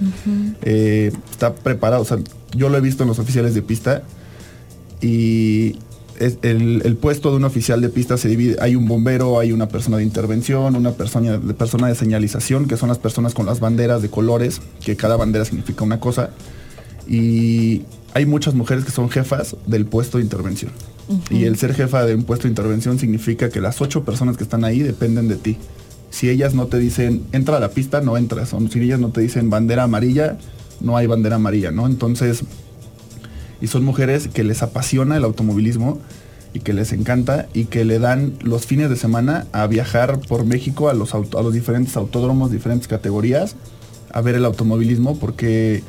eh, 0.62 1.12
está 1.30 1.54
preparado. 1.54 2.02
O 2.02 2.04
sea, 2.04 2.18
yo 2.56 2.68
lo 2.68 2.78
he 2.78 2.80
visto 2.80 3.04
en 3.04 3.08
los 3.10 3.20
oficiales 3.20 3.54
de 3.54 3.62
pista 3.62 4.02
y 5.00 5.76
es- 6.24 6.38
el, 6.42 6.82
el 6.84 6.96
puesto 6.96 7.30
de 7.30 7.36
un 7.36 7.44
oficial 7.44 7.80
de 7.80 7.88
pista 7.88 8.16
se 8.16 8.28
divide. 8.28 8.56
Hay 8.60 8.76
un 8.76 8.86
bombero, 8.86 9.38
hay 9.38 9.52
una 9.52 9.68
persona 9.68 9.96
de 9.98 10.02
intervención, 10.04 10.76
una 10.76 10.92
persona 10.92 11.38
de, 11.38 11.54
persona 11.54 11.88
de 11.88 11.94
señalización, 11.94 12.66
que 12.66 12.76
son 12.76 12.88
las 12.88 12.98
personas 12.98 13.34
con 13.34 13.46
las 13.46 13.60
banderas 13.60 14.02
de 14.02 14.08
colores, 14.08 14.60
que 14.84 14.96
cada 14.96 15.16
bandera 15.16 15.44
significa 15.44 15.84
una 15.84 16.00
cosa. 16.00 16.30
Y 17.08 17.82
hay 18.14 18.26
muchas 18.26 18.54
mujeres 18.54 18.84
que 18.84 18.90
son 18.90 19.10
jefas 19.10 19.56
del 19.66 19.86
puesto 19.86 20.18
de 20.18 20.24
intervención. 20.24 20.70
Y 21.30 21.44
el 21.44 21.56
ser 21.58 21.74
jefa 21.74 22.04
de 22.06 22.14
un 22.14 22.22
puesto 22.24 22.44
de 22.44 22.50
intervención 22.50 22.98
significa 22.98 23.50
que 23.50 23.60
las 23.60 23.80
ocho 23.80 24.04
personas 24.04 24.36
que 24.36 24.44
están 24.44 24.64
ahí 24.64 24.78
dependen 24.80 25.28
de 25.28 25.36
ti. 25.36 25.56
Si 26.10 26.28
ellas 26.30 26.54
no 26.54 26.66
te 26.66 26.78
dicen, 26.78 27.22
entra 27.32 27.56
a 27.56 27.60
la 27.60 27.70
pista, 27.70 28.00
no 28.00 28.16
entras. 28.16 28.52
O 28.54 28.60
si 28.68 28.80
ellas 28.80 29.00
no 29.00 29.08
te 29.08 29.20
dicen 29.20 29.50
bandera 29.50 29.82
amarilla, 29.82 30.38
no 30.80 30.96
hay 30.96 31.06
bandera 31.06 31.36
amarilla, 31.36 31.70
¿no? 31.70 31.86
Entonces, 31.86 32.44
y 33.62 33.68
son 33.68 33.82
mujeres 33.84 34.28
que 34.28 34.44
les 34.44 34.62
apasiona 34.62 35.16
el 35.16 35.24
automovilismo 35.24 35.98
y 36.52 36.60
que 36.60 36.74
les 36.74 36.92
encanta 36.92 37.46
y 37.54 37.64
que 37.64 37.86
le 37.86 37.98
dan 37.98 38.34
los 38.42 38.66
fines 38.66 38.90
de 38.90 38.96
semana 38.96 39.46
a 39.52 39.66
viajar 39.66 40.18
por 40.28 40.44
México 40.44 40.90
a 40.90 40.94
los, 40.94 41.14
a 41.14 41.18
los 41.20 41.52
diferentes 41.54 41.96
autódromos, 41.96 42.50
diferentes 42.52 42.88
categorías, 42.88 43.56
a 44.12 44.20
ver 44.20 44.34
el 44.34 44.44
automovilismo 44.44 45.18
porque 45.18 45.82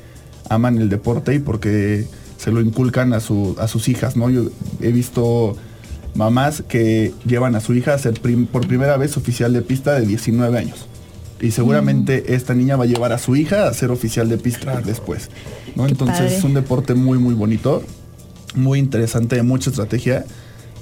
aman 0.49 0.77
el 0.77 0.87
deporte 0.87 1.33
y 1.35 1.39
porque 1.39 2.05
se 2.37 2.51
lo 2.51 2.61
inculcan 2.61 3.11
a, 3.13 3.19
su- 3.19 3.55
a 3.59 3.67
sus 3.67 3.89
hijas, 3.89 4.15
¿no? 4.15 4.29
Yo 4.29 4.43
he 4.81 4.91
visto 4.93 5.57
mamás 6.15 6.63
que 6.67 7.11
llevan 7.25 7.55
a 7.55 7.59
su 7.59 7.73
hija 7.73 7.93
a 7.93 7.97
ser 7.97 8.13
por 8.51 8.67
primera 8.67 8.95
vez 8.97 9.17
oficial 9.17 9.51
de 9.51 9.61
pista 9.63 9.99
de 9.99 10.05
19 10.05 10.57
años. 10.57 10.85
Y 11.43 11.51
seguramente 11.51 12.33
esta 12.35 12.53
niña 12.53 12.77
va 12.77 12.85
a 12.85 12.87
llevar 12.87 13.11
a 13.11 13.17
su 13.17 13.35
hija 13.35 13.67
a 13.67 13.73
ser 13.73 13.91
oficial 13.91 14.29
de 14.29 14.37
pista 14.37 14.79
después. 14.79 15.29
¿no? 15.75 15.85
Entonces 15.85 16.19
padre. 16.19 16.37
es 16.37 16.43
un 16.45 16.53
deporte 16.53 16.93
muy, 16.93 17.17
muy 17.19 17.33
bonito, 17.33 17.83
muy 18.55 18.79
interesante, 18.79 19.35
de 19.35 19.43
mucha 19.43 19.69
estrategia 19.69 20.23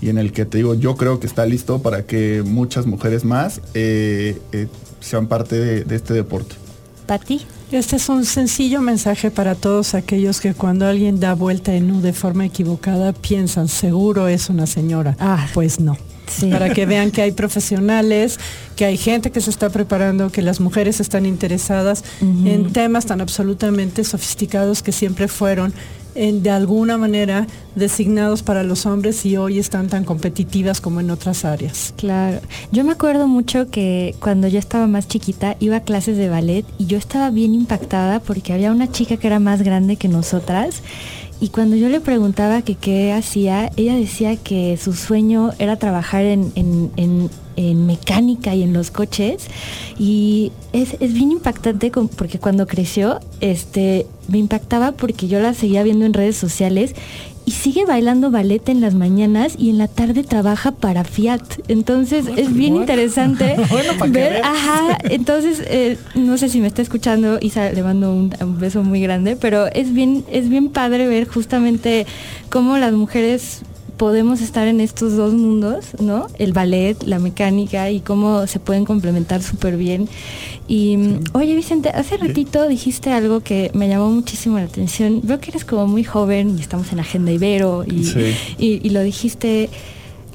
y 0.04 0.10
en 0.10 0.20
el 0.20 0.32
que 0.32 0.46
te 0.46 0.60
digo, 0.60 0.76
yo 0.76 0.96
creo 0.96 1.20
que 1.20 1.26
está 1.26 1.48
listo 1.48 1.82
para 1.82 2.06
que 2.06 2.44
muchas 2.46 2.86
mujeres 2.86 3.26
más 3.26 3.60
eh, 3.74 4.40
eh, 4.52 4.68
sean 5.00 5.26
parte 5.26 5.58
de, 5.58 5.84
de 5.84 5.96
este 5.96 6.14
deporte. 6.14 6.56
Pati. 7.08 7.42
Este 7.72 7.96
es 7.96 8.10
un 8.10 8.26
sencillo 8.26 8.82
mensaje 8.82 9.32
para 9.32 9.56
todos 9.56 9.96
aquellos 9.96 10.42
que 10.42 10.54
cuando 10.54 10.86
alguien 10.86 11.20
da 11.20 11.34
vuelta 11.34 11.74
en 11.74 11.90
U 11.90 12.02
de 12.02 12.14
forma 12.14 12.46
equivocada 12.46 13.14
piensan, 13.14 13.68
seguro 13.68 14.28
es 14.28 14.50
una 14.50 14.68
señora. 14.68 15.16
Ah, 15.20 15.48
pues 15.56 15.80
no. 15.80 15.98
Sí. 16.40 16.50
Para 16.50 16.70
que 16.74 16.86
vean 16.86 17.12
que 17.12 17.22
hay 17.22 17.32
profesionales, 17.32 18.40
que 18.76 18.86
hay 18.86 18.98
gente 18.98 19.32
que 19.32 19.42
se 19.42 19.50
está 19.50 19.70
preparando, 19.70 20.32
que 20.32 20.42
las 20.42 20.60
mujeres 20.60 21.00
están 21.00 21.26
interesadas 21.26 22.04
en 22.22 22.72
temas 22.74 23.06
tan 23.06 23.22
absolutamente 23.22 24.04
sofisticados 24.04 24.82
que 24.82 24.92
siempre 24.92 25.28
fueron 25.28 25.74
en- 26.14 26.44
de 26.44 26.50
alguna 26.50 26.98
manera 26.98 27.48
designados 27.76 28.44
para 28.44 28.64
los 28.64 28.86
hombres 28.86 29.26
y 29.26 29.38
hoy 29.38 29.60
están 29.60 29.88
tan 29.88 30.04
competitivas 30.04 30.82
como 30.82 31.00
en 31.00 31.10
otras 31.10 31.46
áreas. 31.46 31.94
Claro. 31.96 32.42
Yo 32.74 32.84
me 32.84 32.92
acuerdo 32.92 33.28
mucho 33.28 33.70
que 33.70 34.14
cuando 34.20 34.50
yo 34.50 34.60
estaba 34.60 34.88
más 34.88 35.08
chiquita 35.08 35.56
iba 35.62 35.78
a 35.78 35.84
clases 35.84 36.18
de 36.18 36.28
ballet 36.28 36.66
y 36.78 36.86
yo 36.88 36.98
estaba 36.98 37.30
bien 37.30 37.54
impactada 37.54 38.20
porque 38.20 38.52
había 38.52 38.72
una 38.74 38.92
chica 38.92 39.16
que 39.16 39.28
era 39.28 39.40
más 39.40 39.62
grande 39.62 39.96
que 39.96 40.10
nosotras 40.10 40.82
y 41.42 41.50
cuando 41.50 41.76
yo 41.76 41.90
le 41.90 42.00
preguntaba 42.00 42.62
que 42.62 42.76
qué 42.76 43.12
hacía, 43.12 43.72
ella 43.76 43.96
decía 43.96 44.38
que 44.38 44.78
su 44.78 44.94
sueño 44.94 45.52
era 45.60 45.76
trabajar 45.76 46.24
en, 46.24 46.52
en- 46.56 46.92
en- 46.96 47.30
en 47.58 47.86
mecánica 47.86 48.56
y 48.56 48.64
en 48.64 48.72
los 48.74 48.92
coches. 48.92 49.48
Y 50.00 50.52
es, 50.72 50.96
es 51.02 51.14
bien 51.14 51.32
impactante 51.32 51.92
porque 51.92 52.40
cuando 52.40 52.66
creció 52.66 53.20
este 53.42 54.06
me 54.30 54.38
impactaba 54.38 54.94
porque 54.94 55.28
yo 55.28 55.40
la 55.42 55.54
seguía 55.54 55.84
viendo 55.84 56.06
en 56.06 56.14
redes 56.14 56.38
sociales 56.38 56.96
y 57.46 57.52
sigue 57.52 57.86
bailando 57.86 58.32
ballet 58.32 58.68
en 58.70 58.82
las 58.82 58.94
mañanas 58.94 59.56
y 59.58 59.70
en 59.70 59.78
la 59.78 59.88
tarde 59.88 60.24
trabaja 60.24 60.72
para 60.72 61.04
Fiat. 61.04 61.42
Entonces 61.68 62.26
es 62.36 62.54
bien 62.54 62.72
Bueno. 62.74 62.82
interesante 62.82 63.56
Bueno, 63.70 63.94
ver, 64.10 64.42
ajá, 64.44 64.98
entonces 65.10 65.62
eh, 65.68 65.98
no 66.16 66.38
sé 66.38 66.50
si 66.50 66.60
me 66.62 66.68
está 66.68 66.82
escuchando, 66.82 67.38
Isa, 67.42 67.72
le 67.72 67.84
mando 67.84 68.14
un, 68.14 68.34
un 68.42 68.60
beso 68.60 68.84
muy 68.84 69.02
grande, 69.02 69.36
pero 69.36 69.68
es 69.68 69.94
bien, 69.94 70.24
es 70.32 70.50
bien 70.50 70.70
padre 70.70 71.08
ver 71.08 71.28
justamente 71.28 72.06
cómo 72.50 72.78
las 72.78 72.94
mujeres 72.94 73.62
podemos 74.02 74.42
estar 74.42 74.68
en 74.68 74.82
estos 74.82 75.16
dos 75.16 75.32
mundos, 75.32 75.90
¿no? 76.00 76.26
El 76.40 76.54
ballet, 76.54 76.98
la 77.06 77.20
mecánica 77.20 77.92
y 77.92 78.00
cómo 78.00 78.48
se 78.48 78.60
pueden 78.60 78.84
complementar 78.84 79.44
súper 79.44 79.78
bien. 79.78 80.10
Y 80.68 80.98
mm, 80.98 81.20
oye 81.34 81.54
Vicente, 81.56 81.90
hace 81.90 82.18
ratito 82.18 82.68
dijiste 82.68 83.12
algo 83.12 83.42
que 83.42 83.70
me 83.76 83.88
llamó 83.88 84.10
muchísimo 84.10 84.58
la 84.58 84.64
atención. 84.66 85.22
Veo 85.24 85.40
que 85.40 85.52
eres 85.52 85.66
como 85.66 85.86
muy 85.86 86.04
joven 86.04 86.58
y 86.58 86.62
estamos 86.62 86.92
en 86.92 87.00
Agenda 87.00 87.32
Ibero 87.32 87.84
y, 87.86 88.04
Sí. 88.06 88.34
y- 88.58 88.80
y 88.84 88.90
lo 88.90 89.04
dijiste, 89.04 89.70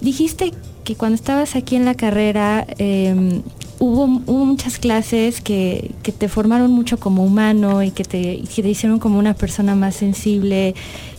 dijiste 0.01 0.53
que 0.85 0.95
cuando 0.95 1.17
estabas 1.17 1.57
aquí 1.57 1.75
en 1.75 1.87
la 1.87 1.95
carrera 1.97 2.69
eh, 2.79 3.41
hubo, 3.81 4.05
hubo 4.27 4.45
muchas 4.45 4.79
clases 4.79 5.41
que, 5.41 5.91
que 6.05 6.12
te 6.12 6.29
formaron 6.29 6.71
mucho 6.71 7.01
como 7.01 7.25
humano 7.25 7.83
y 7.83 7.91
que 7.91 8.05
te, 8.05 8.43
que 8.55 8.62
te 8.62 8.69
hicieron 8.71 9.01
como 9.01 9.19
una 9.19 9.35
persona 9.35 9.75
más 9.75 9.97
sensible 9.97 10.77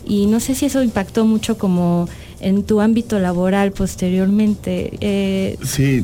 y 0.08 0.28
no 0.28 0.39
sé 0.39 0.56
si 0.56 0.66
eso 0.68 0.82
impactó 0.82 1.26
mucho 1.26 1.58
como 1.58 2.08
en 2.39 2.63
tu 2.63 2.81
ámbito 2.81 3.19
laboral 3.19 3.71
posteriormente. 3.71 4.91
Eh, 5.01 5.57
Sí, 5.63 6.03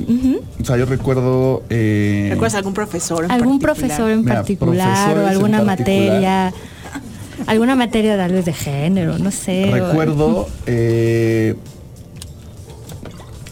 o 0.61 0.65
sea, 0.65 0.77
yo 0.77 0.85
recuerdo... 0.85 1.63
eh, 1.69 2.27
¿Recuerdas 2.31 2.55
algún 2.55 2.73
profesor 2.73 3.25
en 3.25 3.31
algún 3.31 3.59
particular? 3.59 3.87
profesor 3.97 4.11
en 4.11 4.21
Mira, 4.21 4.35
particular 4.35 5.17
o 5.17 5.27
alguna 5.27 5.63
particular. 5.63 5.65
materia, 5.65 6.53
alguna 7.47 7.75
materia 7.75 8.17
tal 8.17 8.31
vez 8.31 8.45
de 8.45 8.53
género, 8.53 9.17
no 9.19 9.31
sé. 9.31 9.69
o- 9.69 9.73
Recuerdo 9.73 10.47
eh, 10.65 11.55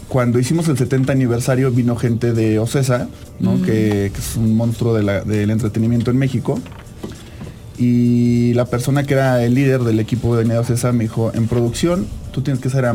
cuando 0.08 0.38
hicimos 0.38 0.68
el 0.68 0.76
70 0.76 1.12
aniversario 1.12 1.70
vino 1.70 1.96
gente 1.96 2.32
de 2.32 2.58
Ocesa, 2.58 3.08
¿no? 3.40 3.62
que, 3.62 4.10
que 4.12 4.18
es 4.20 4.36
un 4.36 4.56
monstruo 4.56 4.92
de 4.94 5.02
la- 5.02 5.22
del 5.22 5.50
entretenimiento 5.50 6.10
en 6.10 6.18
México. 6.18 6.58
Y 7.78 8.52
la 8.54 8.66
persona 8.66 9.04
que 9.04 9.14
era 9.14 9.42
el 9.42 9.54
líder 9.54 9.80
del 9.82 9.98
equipo 10.00 10.36
de 10.36 10.58
Ocesa 10.58 10.92
me 10.92 11.04
dijo, 11.04 11.32
en 11.34 11.48
producción 11.48 12.06
tú 12.32 12.42
tienes 12.42 12.62
que 12.62 12.70
ser 12.70 12.86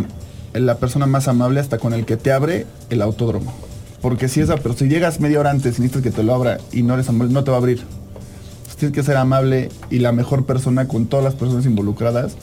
la 0.54 0.76
persona 0.76 1.06
más 1.06 1.28
amable 1.28 1.60
hasta 1.60 1.78
con 1.78 1.94
el 1.94 2.06
que 2.06 2.18
te 2.18 2.32
abre 2.32 2.66
el 2.90 3.02
autódromo. 3.02 3.54
Porque 4.02 4.28
si 4.28 4.42
esa 4.42 4.58
pero 4.58 4.76
si 4.76 4.88
llegas 4.88 5.20
media 5.20 5.40
hora 5.40 5.52
antes 5.52 5.78
y 5.78 5.82
necesitas 5.82 6.02
que 6.02 6.12
te 6.12 6.24
lo 6.24 6.34
abra 6.34 6.58
y 6.72 6.84
no 6.84 6.94
eres 6.94 7.10
amable, 7.10 7.34
no 7.34 7.44
te 7.44 7.52
va 7.52 7.58
a 7.58 7.60
abrir. 7.60 7.82
Tienes 8.78 8.94
que 8.94 9.02
ser 9.02 9.18
amable 9.18 9.70
y 9.90 10.00
la 10.00 10.12
mejor 10.12 10.46
persona 10.46 10.88
con 10.88 11.08
todas 11.08 11.26
las 11.26 11.34
personas 11.34 11.66
involucradas. 11.66 12.36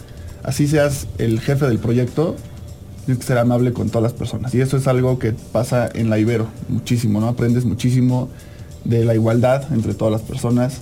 Así 0.42 0.66
seas 0.66 1.06
el 1.18 1.40
jefe 1.40 1.66
del 1.66 1.78
proyecto, 1.78 2.34
tienes 3.04 3.20
que 3.20 3.26
ser 3.26 3.38
amable 3.38 3.72
con 3.72 3.88
todas 3.88 4.02
las 4.02 4.12
personas. 4.14 4.52
Y 4.52 4.60
eso 4.60 4.76
es 4.76 4.88
algo 4.88 5.20
que 5.20 5.32
pasa 5.52 5.88
en 5.94 6.10
la 6.10 6.18
Ibero 6.18 6.48
muchísimo, 6.68 7.20
¿no? 7.20 7.28
Aprendes 7.28 7.64
muchísimo 7.64 8.28
de 8.84 9.04
la 9.04 9.14
igualdad 9.14 9.72
entre 9.72 9.94
todas 9.94 10.10
las 10.12 10.22
personas, 10.22 10.80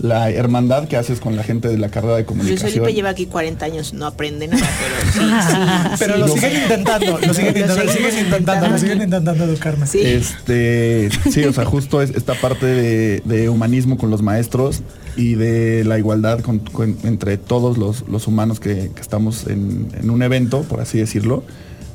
la 0.00 0.30
hermandad 0.30 0.88
que 0.88 0.96
haces 0.96 1.20
con 1.20 1.36
la 1.36 1.42
gente 1.44 1.68
de 1.68 1.78
la 1.78 1.88
carrera 1.90 2.14
de 2.14 2.22
Luis 2.22 2.28
comunicación. 2.28 2.70
Felipe 2.70 2.92
lleva 2.94 3.10
aquí 3.10 3.26
40 3.26 3.64
años, 3.64 3.92
no 3.92 4.06
aprende 4.06 4.48
nada, 4.48 4.66
pero 4.80 5.12
sí, 5.12 5.18
sí. 5.48 5.96
Pero 5.98 6.14
sí. 6.14 6.20
lo 6.20 6.28
siguen 6.28 6.62
intentando, 6.62 7.18
lo 7.18 7.34
siguen 7.34 7.56
intentando, 7.56 7.84
lo 7.84 7.92
siguen 7.92 8.18
intentando, 8.24 8.68
lo 8.68 8.78
siguen 8.78 9.02
intentando 9.02 9.44
educarme. 9.44 9.86
Sí. 9.86 10.00
Este, 10.02 11.08
sí, 11.30 11.44
o 11.44 11.52
sea, 11.52 11.64
justo 11.64 12.00
es 12.02 12.10
esta 12.10 12.34
parte 12.34 12.66
de, 12.66 13.22
de 13.24 13.48
humanismo 13.48 13.96
con 13.98 14.10
los 14.10 14.22
maestros 14.22 14.82
y 15.16 15.34
de 15.34 15.84
la 15.84 15.98
igualdad 15.98 16.40
con- 16.40 16.58
con- 16.60 16.96
entre 17.04 17.36
todos 17.36 17.76
los, 17.78 18.08
los 18.08 18.26
humanos 18.26 18.60
que, 18.60 18.90
que 18.94 19.00
estamos 19.00 19.46
en, 19.46 19.88
en 20.00 20.10
un 20.10 20.22
evento, 20.22 20.62
por 20.62 20.80
así 20.80 20.98
decirlo. 20.98 21.44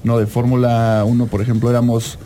No, 0.03 0.19
de 0.19 0.27
Fórmula 0.27 1.03
1, 1.05 1.25
por 1.27 1.41
ejemplo, 1.41 1.69
éramos 1.69 2.19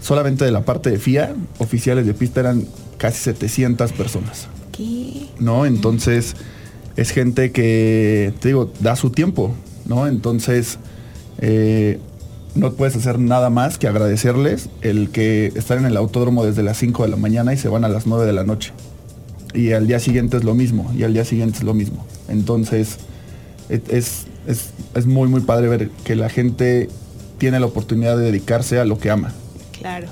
solamente 0.00 0.44
de 0.44 0.52
la 0.52 0.62
parte 0.62 0.90
de 0.90 0.98
FIA, 0.98 1.34
oficiales 1.58 2.06
de 2.06 2.14
pista 2.14 2.40
eran 2.40 2.64
casi 2.96 3.18
700 3.18 3.92
personas. 3.92 4.46
¿Qué? 4.76 5.28
¿no? 5.38 5.66
Entonces 5.66 6.34
es 6.96 7.10
gente 7.10 7.52
que, 7.52 8.32
te 8.40 8.48
digo, 8.48 8.70
da 8.80 8.96
su 8.96 9.10
tiempo, 9.10 9.54
¿no? 9.84 10.06
Entonces 10.06 10.78
eh, 11.38 11.98
no 12.54 12.72
puedes 12.72 12.96
hacer 12.96 13.18
nada 13.18 13.50
más 13.50 13.78
que 13.78 13.86
agradecerles 13.86 14.68
el 14.82 15.10
que 15.10 15.52
están 15.54 15.78
en 15.78 15.86
el 15.86 15.96
autódromo 15.96 16.44
desde 16.44 16.62
las 16.62 16.78
5 16.78 17.04
de 17.04 17.08
la 17.10 17.16
mañana 17.16 17.52
y 17.52 17.58
se 17.58 17.68
van 17.68 17.84
a 17.84 17.88
las 17.88 18.06
9 18.06 18.24
de 18.26 18.32
la 18.32 18.44
noche. 18.44 18.72
Y 19.54 19.72
al 19.72 19.86
día 19.86 20.00
siguiente 20.00 20.36
es 20.36 20.44
lo 20.44 20.54
mismo, 20.54 20.92
y 20.96 21.02
al 21.04 21.14
día 21.14 21.24
siguiente 21.24 21.58
es 21.58 21.64
lo 21.64 21.74
mismo. 21.74 22.06
Entonces 22.28 22.98
es, 23.68 24.26
es, 24.46 24.70
es 24.94 25.06
muy, 25.06 25.28
muy 25.28 25.40
padre 25.40 25.68
ver 25.68 25.90
que 26.04 26.16
la 26.16 26.28
gente 26.28 26.88
tiene 27.38 27.60
la 27.60 27.66
oportunidad 27.66 28.16
de 28.16 28.24
dedicarse 28.24 28.78
a 28.78 28.84
lo 28.84 28.98
que 28.98 29.10
ama. 29.10 29.32
Claro. 29.78 30.08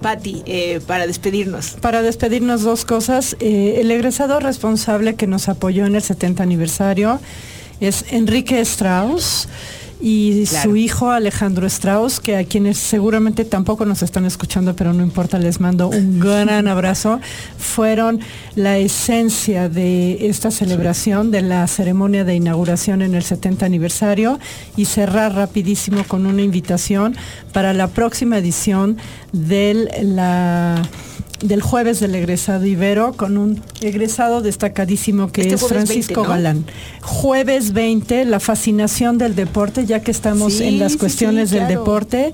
Patti, 0.00 0.42
eh, 0.46 0.80
para 0.86 1.06
despedirnos. 1.06 1.76
Para 1.80 2.02
despedirnos 2.02 2.62
dos 2.62 2.84
cosas, 2.84 3.36
eh, 3.40 3.78
el 3.80 3.90
egresado 3.90 4.40
responsable 4.40 5.14
que 5.14 5.26
nos 5.26 5.48
apoyó 5.48 5.86
en 5.86 5.94
el 5.94 6.02
70 6.02 6.42
aniversario 6.42 7.20
es 7.80 8.04
Enrique 8.10 8.60
Strauss 8.60 9.48
y 10.00 10.44
Claro. 10.46 10.70
su 10.70 10.76
hijo 10.76 11.10
Alejandro 11.10 11.66
Strauss, 11.66 12.20
que 12.20 12.36
a 12.36 12.44
quienes 12.44 12.78
seguramente 12.78 13.44
tampoco 13.44 13.84
nos 13.86 14.02
están 14.02 14.24
escuchando, 14.24 14.76
pero 14.76 14.92
no 14.92 15.02
importa, 15.02 15.38
les 15.38 15.60
mando 15.60 15.88
un 15.88 16.20
gran 16.20 16.68
abrazo, 16.68 17.20
fueron 17.58 18.20
la 18.54 18.78
esencia 18.78 19.68
de 19.68 20.26
esta 20.28 20.50
celebración, 20.50 21.30
de 21.30 21.42
la 21.42 21.66
ceremonia 21.66 22.24
de 22.24 22.34
inauguración 22.34 23.02
en 23.02 23.14
el 23.14 23.22
70 23.22 23.64
aniversario 23.66 24.38
y 24.76 24.84
cerrar 24.84 25.34
rapidísimo 25.34 26.04
con 26.04 26.26
una 26.26 26.42
invitación 26.42 27.16
para 27.52 27.72
la 27.72 27.88
próxima 27.88 28.38
edición 28.38 28.98
del 29.32 29.88
la 30.02 30.82
del 31.40 31.60
jueves 31.60 32.00
del 32.00 32.14
egresado 32.14 32.64
Ibero 32.64 33.12
con 33.12 33.36
un 33.36 33.60
egresado 33.80 34.40
destacadísimo 34.40 35.30
que 35.30 35.42
Este 35.42 35.54
es 35.56 35.66
Francisco 35.66 36.22
20, 36.22 36.22
¿no? 36.22 36.28
Galán. 36.28 36.64
Jueves 37.02 37.72
20, 37.72 38.24
la 38.24 38.40
fascinación 38.40 39.18
del 39.18 39.34
deporte, 39.34 39.84
ya 39.86 40.00
que 40.00 40.10
estamos 40.10 40.54
Sí, 40.54 40.64
en 40.64 40.78
las 40.78 40.92
sí, 40.92 40.98
cuestiones 40.98 41.50
sí, 41.50 41.56
del 41.56 41.68
deporte, 41.68 42.32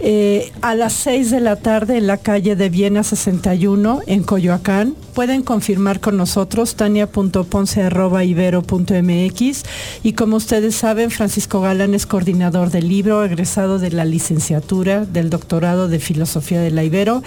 eh, 0.00 0.50
a 0.60 0.74
las 0.74 0.92
6 0.94 1.30
de 1.30 1.40
la 1.40 1.56
tarde 1.56 1.98
en 1.98 2.06
la 2.08 2.16
calle 2.16 2.56
de 2.56 2.68
Viena 2.68 3.04
61 3.04 4.00
en 4.06 4.22
Coyoacán. 4.24 4.96
Pueden 5.14 5.42
confirmar 5.42 6.00
con 6.00 6.16
nosotros 6.16 6.74
tania.ponce.ibero.mx 6.74 9.62
y 10.02 10.12
como 10.14 10.36
ustedes 10.36 10.74
saben, 10.74 11.10
Francisco 11.10 11.60
Galán 11.60 11.94
es 11.94 12.06
coordinador 12.06 12.70
del 12.70 12.88
libro, 12.88 13.24
egresado 13.24 13.78
de 13.78 13.90
la 13.90 14.04
licenciatura 14.04 15.04
del 15.04 15.30
doctorado 15.30 15.88
de 15.88 16.00
Filosofía 16.00 16.60
de 16.60 16.70
la 16.70 16.82
Ibero 16.82 17.22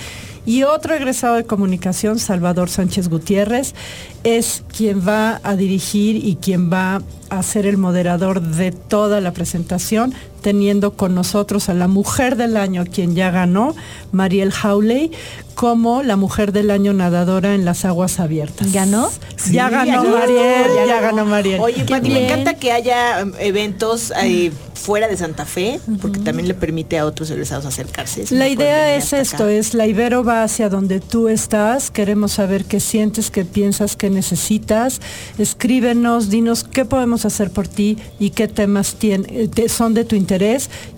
y 0.48 0.64
otro 0.64 0.94
egresado 0.94 1.05
de 1.06 1.46
comunicación, 1.46 2.18
Salvador 2.18 2.68
Sánchez 2.68 3.10
Gutiérrez, 3.10 3.76
es 4.24 4.64
quien 4.76 5.08
va 5.08 5.40
a 5.44 5.56
dirigir 5.56 6.16
y 6.16 6.38
quien 6.38 6.72
va 6.72 7.04
a 7.30 7.44
ser 7.44 7.68
el 7.68 7.78
moderador 7.78 8.42
de 8.42 8.72
toda 8.72 9.22
la 9.22 9.32
presentación, 9.32 10.16
teniendo 10.46 10.92
con 10.94 11.16
nosotros 11.16 11.70
a 11.70 11.74
la 11.74 11.88
mujer 11.88 12.36
del 12.36 12.56
año, 12.56 12.84
quien 12.86 13.16
ya 13.16 13.32
ganó, 13.32 13.74
Mariel 14.12 14.54
Howley, 14.64 15.10
como 15.56 16.04
la 16.04 16.18
mujer 16.18 16.52
del 16.52 16.70
año 16.70 16.94
nadadora 16.94 17.56
en 17.56 17.66
las 17.66 17.84
aguas 17.84 18.20
abiertas. 18.20 18.72
¿Ganó? 18.72 19.10
ya 19.52 19.70
ganó 19.70 20.04
ya 20.04 20.10
Mariel, 20.20 20.64
ganó, 20.76 20.86
ya 20.88 21.02
ganó 21.02 21.26
Mariel. 21.26 21.60
Oye, 21.62 21.84
Qué 21.86 21.96
Pati, 21.96 22.10
me 22.12 22.26
encanta 22.26 22.54
que 22.54 22.72
haya 22.72 23.22
em, 23.22 23.32
eventos 23.40 24.14
eh, 24.22 24.52
fuera 24.76 25.08
de 25.08 25.18
Santa 25.18 25.46
Fe, 25.46 25.80
porque 26.00 26.20
también 26.20 26.48
le 26.48 26.54
permite 26.54 27.00
a 27.00 27.06
otros 27.08 27.32
egresados 27.32 27.66
acercarse. 27.66 28.22
Es 28.24 28.32
La 28.32 28.48
idea 28.50 28.96
es 28.96 29.14
esto, 29.14 29.46
acá. 29.46 29.52
es 29.52 29.74
la 29.74 29.88
Ibero 29.88 30.24
va 30.24 30.44
hacia 30.44 30.70
donde 30.70 31.00
tú 31.00 31.28
estás, 31.28 31.90
queremos 31.90 32.34
saber 32.34 32.66
qué 32.66 32.80
sientes, 32.80 33.32
qué 33.32 33.46
piensas, 33.46 33.96
qué 33.96 34.10
necesitas, 34.12 35.00
escríbenos, 35.40 36.30
dinos 36.30 36.64
qué 36.66 36.84
podemos 36.86 37.26
hacer 37.26 37.50
por 37.50 37.68
ti 37.68 37.98
y 38.20 38.32
qué 38.32 38.48
temas 38.50 38.96
eh, 39.02 39.48
te- 39.54 39.70
son 39.70 39.94
de 39.94 40.04
tu 40.06 40.16
interés 40.16 40.35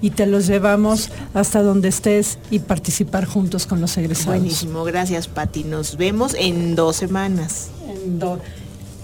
y 0.02 0.12
te 0.12 0.26
los 0.26 0.48
llevamos 0.48 1.10
hasta 1.34 1.62
donde 1.62 1.90
estés 1.90 2.40
y 2.52 2.60
participar 2.60 3.26
juntos 3.26 3.66
con 3.66 3.82
los 3.82 3.98
egresados. 3.98 4.40
Buenísimo, 4.40 4.84
gracias 4.84 5.28
Pati. 5.28 5.64
Nos 5.64 5.98
vemos 5.98 6.36
en 6.38 6.76
dos 6.76 6.96
semanas. 6.96 7.70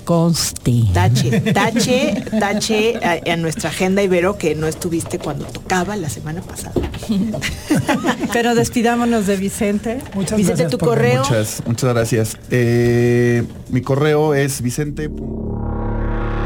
Conste. 0.04 0.84
Tache, 0.94 1.40
tache, 1.54 2.24
tache 2.40 2.98
a, 2.98 3.32
a 3.32 3.38
nuestra 3.38 3.70
agenda 3.70 4.04
Ibero 4.04 4.38
que 4.38 4.54
no 4.54 4.68
estuviste 4.68 5.18
cuando 5.18 5.46
tocaba 5.46 5.96
la 5.96 6.10
semana 6.10 6.42
pasada. 6.42 6.74
Pero 8.34 8.54
despidámonos 8.56 9.28
de 9.28 9.38
Vicente. 9.38 10.00
Muchas 10.14 10.38
Vicente, 10.38 10.64
gracias 10.64 10.72
tu 10.72 10.78
correo. 10.78 11.24
Muchas, 11.24 11.64
muchas 11.66 11.94
gracias. 11.94 12.38
Eh, 12.52 13.44
mi 13.70 13.82
correo 13.82 14.34
es 14.34 14.62
vicente. 14.62 15.10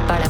Para 0.07 0.29